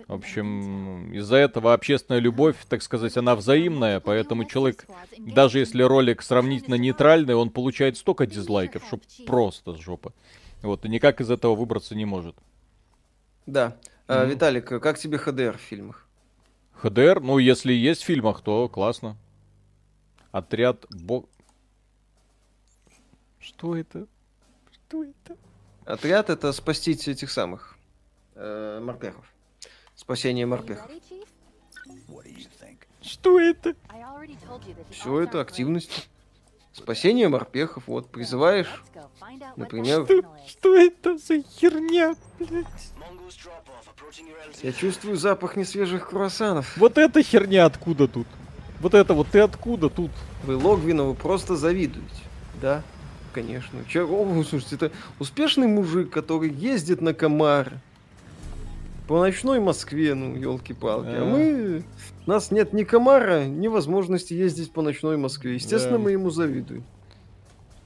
[0.09, 4.87] В общем, из-за этого общественная любовь, так сказать, она взаимная, поэтому человек,
[5.19, 10.13] даже если ролик сравнительно нейтральный, он получает столько дизлайков, что просто жопа.
[10.63, 12.37] Вот, и никак из этого выбраться не может.
[13.47, 13.77] Да.
[14.09, 16.07] А, Виталик, как тебе ХДР в фильмах?
[16.75, 17.21] ХДР?
[17.21, 19.17] Ну, если есть в фильмах, то классно.
[20.37, 21.31] Отряд бог...
[23.39, 24.07] Что это?
[24.71, 25.35] Что это?
[25.87, 27.79] Отряд это спасти этих самых
[28.35, 29.25] э, морпехов.
[29.95, 30.91] Спасение морпехов.
[33.01, 33.75] Что это?
[34.91, 36.11] Все это активность.
[36.75, 37.87] Спасение морпехов.
[37.87, 38.85] Вот, призываешь,
[39.57, 40.05] например...
[40.05, 42.67] Что, что это за херня, блядь?
[44.63, 46.77] Я чувствую запах несвежих круассанов.
[46.77, 48.27] Вот эта херня откуда тут?
[48.81, 50.11] Вот это вот ты откуда тут?
[50.45, 52.23] Вы Логвинову просто завидуете.
[52.61, 52.83] Да,
[53.33, 53.81] конечно.
[53.89, 57.73] Че, о, слушайте, это успешный мужик, который ездит на комар.
[59.09, 61.09] По ночной Москве, ну, елки-палки.
[61.09, 61.23] А.
[61.23, 61.85] а мы...
[62.27, 65.55] У нас нет ни комара, ни возможности ездить по ночной Москве.
[65.55, 66.03] Естественно, да.
[66.03, 66.85] мы ему завидуем.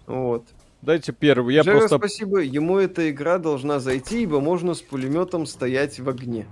[0.07, 0.45] Вот.
[0.83, 1.55] Дайте первый.
[1.55, 1.99] Я Джера, просто...
[1.99, 2.39] спасибо.
[2.39, 6.47] Ему эта игра должна зайти, ибо можно с пулеметом стоять в огне.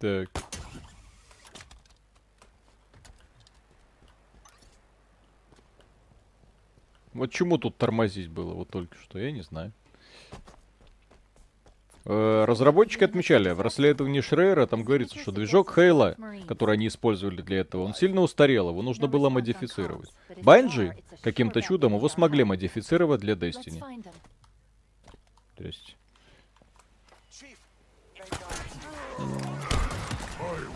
[0.00, 0.28] Так.
[7.18, 9.72] Вот чему тут тормозить было вот только что, я не знаю.
[12.10, 16.16] Э, разработчики отмечали, в расследовании Шрейера там говорится, что движок Хейла,
[16.46, 20.10] который они использовали для этого, он сильно устарел, его нужно было модифицировать.
[20.42, 23.82] Банджи каким-то чудом его смогли модифицировать для Destiny.
[25.56, 25.96] То есть...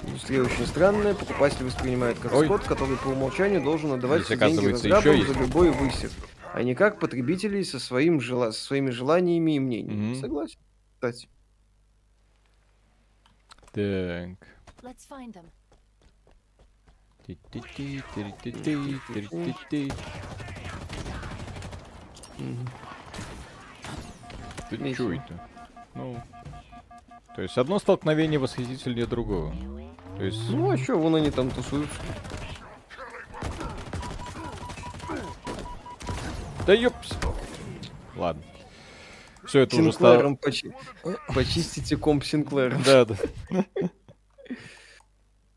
[0.06, 2.46] Индустрия очень странная, покупатель воспринимает как Ой.
[2.46, 6.12] скот, который по умолчанию должен отдавать Здесь, деньги разрабам за любой высев
[6.52, 8.52] а не как потребителей со, своим жела...
[8.52, 10.12] со своими желаниями и мнениями.
[10.12, 10.20] Mm-hmm.
[10.20, 10.60] Согласен,
[10.94, 11.28] кстати.
[13.72, 14.38] Так.
[24.68, 25.48] Ты чё это?
[25.94, 26.20] Ну,
[27.34, 29.54] то есть одно столкновение восхитительнее другого.
[30.16, 30.50] То есть...
[30.50, 31.96] Ну а что, вон они там тусуются.
[36.66, 37.12] Да ёпс.
[38.16, 38.42] Ладно.
[39.44, 40.34] Все это уже стало...
[40.36, 40.72] Почи...
[41.34, 42.78] Почистите комп Синклера.
[42.84, 43.16] Да, да.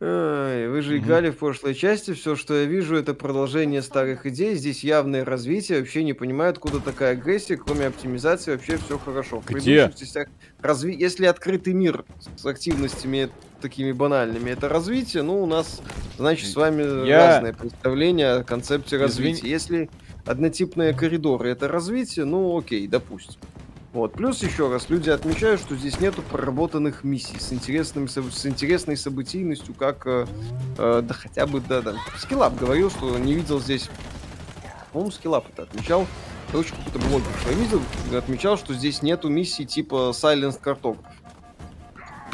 [0.02, 4.56] Ай, вы же играли в прошлой части, все, что я вижу, это продолжение старых идей,
[4.56, 9.40] здесь явное развитие, вообще не понимаю, откуда такая агрессия, кроме оптимизации, вообще все хорошо.
[9.40, 9.90] В Где?
[9.98, 10.28] частях
[10.62, 10.94] разви...
[10.94, 12.04] Если открытый мир
[12.36, 13.30] с активностями
[13.62, 15.82] такими банальными, это развитие, ну, у нас,
[16.18, 17.28] значит, с вами я...
[17.28, 19.38] разное представление о концепте развития.
[19.38, 19.50] Извини...
[19.50, 19.90] Если
[20.26, 23.40] однотипные коридоры это развитие, ну, окей, допустим.
[23.96, 24.12] Вот.
[24.12, 29.74] Плюс еще раз, люди отмечают, что здесь нету проработанных миссий с, интересным, с интересной событийностью,
[29.74, 30.28] как, э,
[30.78, 31.94] э, да хотя бы, да, да.
[32.18, 33.90] SkillUp говорил, что не видел здесь,
[34.92, 36.08] по-моему, SkillUp это отмечал,
[36.52, 37.82] короче, какой-то блогер, что я видел,
[38.14, 40.98] отмечал, что здесь нету миссий типа Silent Cartographer.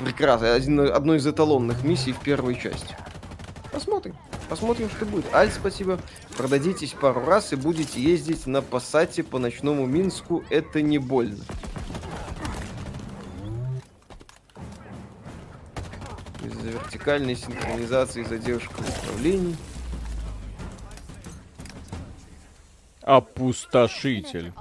[0.03, 2.98] Прекрасно, один, одной из эталонных миссий в первой части.
[3.72, 4.15] Посмотрим.
[4.51, 5.33] Посмотрим, что будет.
[5.33, 5.97] Аль, спасибо.
[6.35, 10.43] Продадитесь пару раз и будете ездить на Пассате по ночному Минску.
[10.49, 11.41] Это не больно.
[16.43, 19.55] Из-за вертикальной синхронизации задержка в управлении.
[23.03, 24.51] Опустошитель.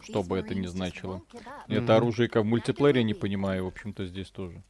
[0.00, 1.20] Что бы это ни значило.
[1.68, 4.62] Это оружие как в мультиплеере, не понимаю, в общем-то, здесь тоже.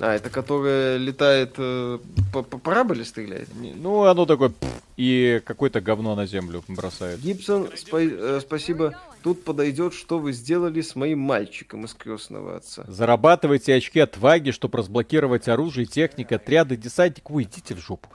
[0.00, 1.98] А, это которое летает э,
[2.32, 3.48] по, по параболе стреляет?
[3.54, 4.52] Ну, оно такое
[4.96, 7.20] и какое-то говно на землю бросает.
[7.20, 8.96] Гибсон, спа- э, спасибо.
[9.22, 12.84] Тут подойдет, что вы сделали с моим мальчиком из крестного отца.
[12.86, 17.30] Зарабатывайте очки отваги, чтобы разблокировать оружие, техника, отряды, десантник.
[17.30, 18.08] Вы идите в жопу.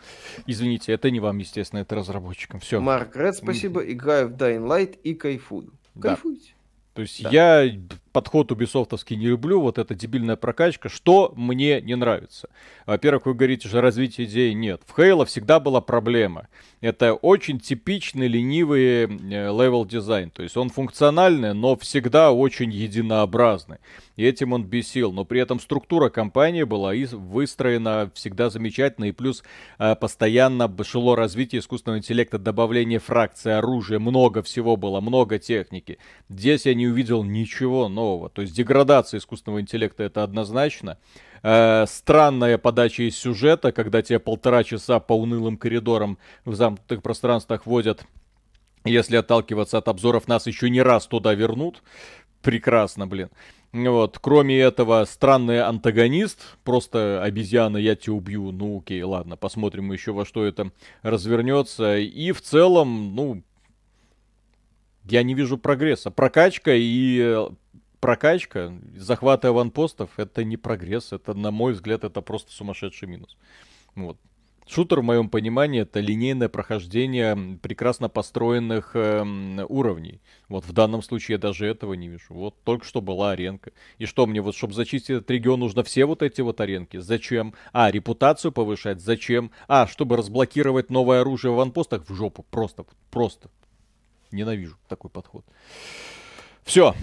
[0.45, 2.59] Извините, это не вам, естественно, это разработчикам.
[2.59, 2.79] Все.
[2.79, 3.81] Марк Ред, спасибо.
[3.81, 5.71] Играю в Dying Light и кайфую.
[5.95, 6.09] Да.
[6.09, 6.53] Кайфуйте.
[6.93, 7.29] То есть да.
[7.29, 7.79] я
[8.11, 10.89] подход убисофтовский не люблю, вот эта дебильная прокачка.
[10.89, 12.49] Что мне не нравится?
[12.85, 14.81] Во-первых, вы говорите, что развития идеи нет.
[14.85, 16.47] В Halo всегда была проблема.
[16.81, 20.29] Это очень типичный ленивый level design.
[20.29, 23.77] То есть он функциональный, но всегда очень единообразный.
[24.15, 25.11] И этим он бесил.
[25.11, 29.05] Но при этом структура кампании была и выстроена всегда замечательно.
[29.05, 29.43] И плюс
[29.77, 33.99] э, постоянно шло развитие искусственного интеллекта, добавление фракций, оружия.
[33.99, 35.99] Много всего было, много техники.
[36.29, 38.29] Здесь я не увидел ничего нового.
[38.29, 40.97] То есть деградация искусственного интеллекта это однозначно.
[41.43, 47.65] Э, странная подача из сюжета, когда тебе полтора часа по унылым коридорам в замкнутых пространствах
[47.65, 48.05] водят.
[48.85, 51.83] Если отталкиваться от обзоров, нас еще не раз туда вернут.
[52.41, 53.29] Прекрасно, блин.
[53.73, 60.11] Вот, кроме этого, странный антагонист, просто обезьяна, я тебя убью, ну окей, ладно, посмотрим еще
[60.11, 60.71] во что это
[61.03, 61.97] развернется.
[61.97, 63.43] И в целом, ну,
[65.03, 66.11] я не вижу прогресса.
[66.11, 67.47] Прокачка и
[67.99, 73.37] прокачка, захват аванпостов, это не прогресс, это, на мой взгляд, это просто сумасшедший минус.
[73.95, 74.17] Вот.
[74.69, 79.25] Шутер, в моем понимании, это линейное прохождение прекрасно построенных э,
[79.67, 80.21] уровней.
[80.47, 82.35] Вот в данном случае я даже этого не вижу.
[82.35, 83.71] Вот только что была аренка.
[83.97, 86.97] И что мне, вот чтобы зачистить этот регион, нужно все вот эти вот аренки?
[86.97, 87.55] Зачем?
[87.73, 89.01] А, репутацию повышать?
[89.01, 89.49] Зачем?
[89.67, 92.07] А, чтобы разблокировать новое оружие в ванпостах?
[92.07, 92.45] В жопу.
[92.51, 93.49] Просто, просто.
[94.31, 95.43] Ненавижу такой подход.
[96.63, 96.93] Все,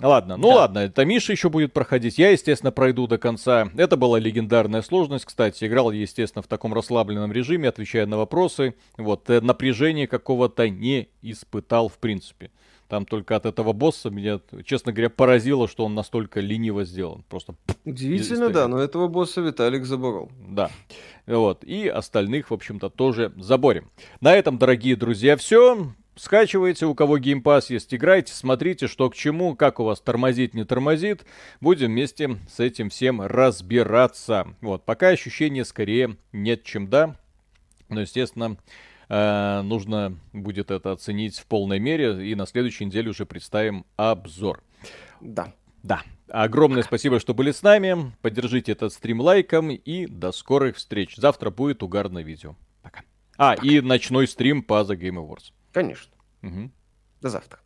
[0.00, 0.54] Ладно, ну да.
[0.56, 2.18] ладно, это Миша еще будет проходить.
[2.18, 3.68] Я, естественно, пройду до конца.
[3.76, 5.64] Это была легендарная сложность, кстати.
[5.64, 8.74] Играл, естественно, в таком расслабленном режиме, отвечая на вопросы.
[8.96, 12.50] Вот, э, напряжения какого-то не испытал, в принципе.
[12.90, 17.22] Там только от этого босса меня, честно говоря, поразило, что он настолько лениво сделан.
[17.28, 17.54] Просто...
[17.84, 20.28] Удивительно, да, но этого босса Виталик заборол.
[20.48, 20.72] Да.
[21.24, 21.62] Вот.
[21.62, 23.88] И остальных, в общем-то, тоже заборем.
[24.20, 25.92] На этом, дорогие друзья, все.
[26.20, 30.64] Скачивайте, у кого геймпас есть, играйте, смотрите, что к чему, как у вас тормозит, не
[30.66, 31.24] тормозит.
[31.62, 34.48] Будем вместе с этим всем разбираться.
[34.60, 37.16] Вот, пока ощущения скорее нет, чем да.
[37.88, 38.58] Но, естественно,
[39.08, 42.30] э, нужно будет это оценить в полной мере.
[42.30, 44.62] И на следующей неделе уже представим обзор.
[45.22, 45.54] Да.
[45.82, 46.02] Да.
[46.28, 48.12] Огромное спасибо, что были с нами.
[48.20, 51.16] Поддержите этот стрим лайком и до скорых встреч.
[51.16, 52.56] Завтра будет угарное видео.
[52.82, 53.04] Пока.
[53.38, 53.66] А, Пока.
[53.66, 55.52] и ночной стрим по The Game Awards.
[55.72, 56.16] Конечно.
[56.42, 56.70] Угу.
[57.20, 57.60] До завтра.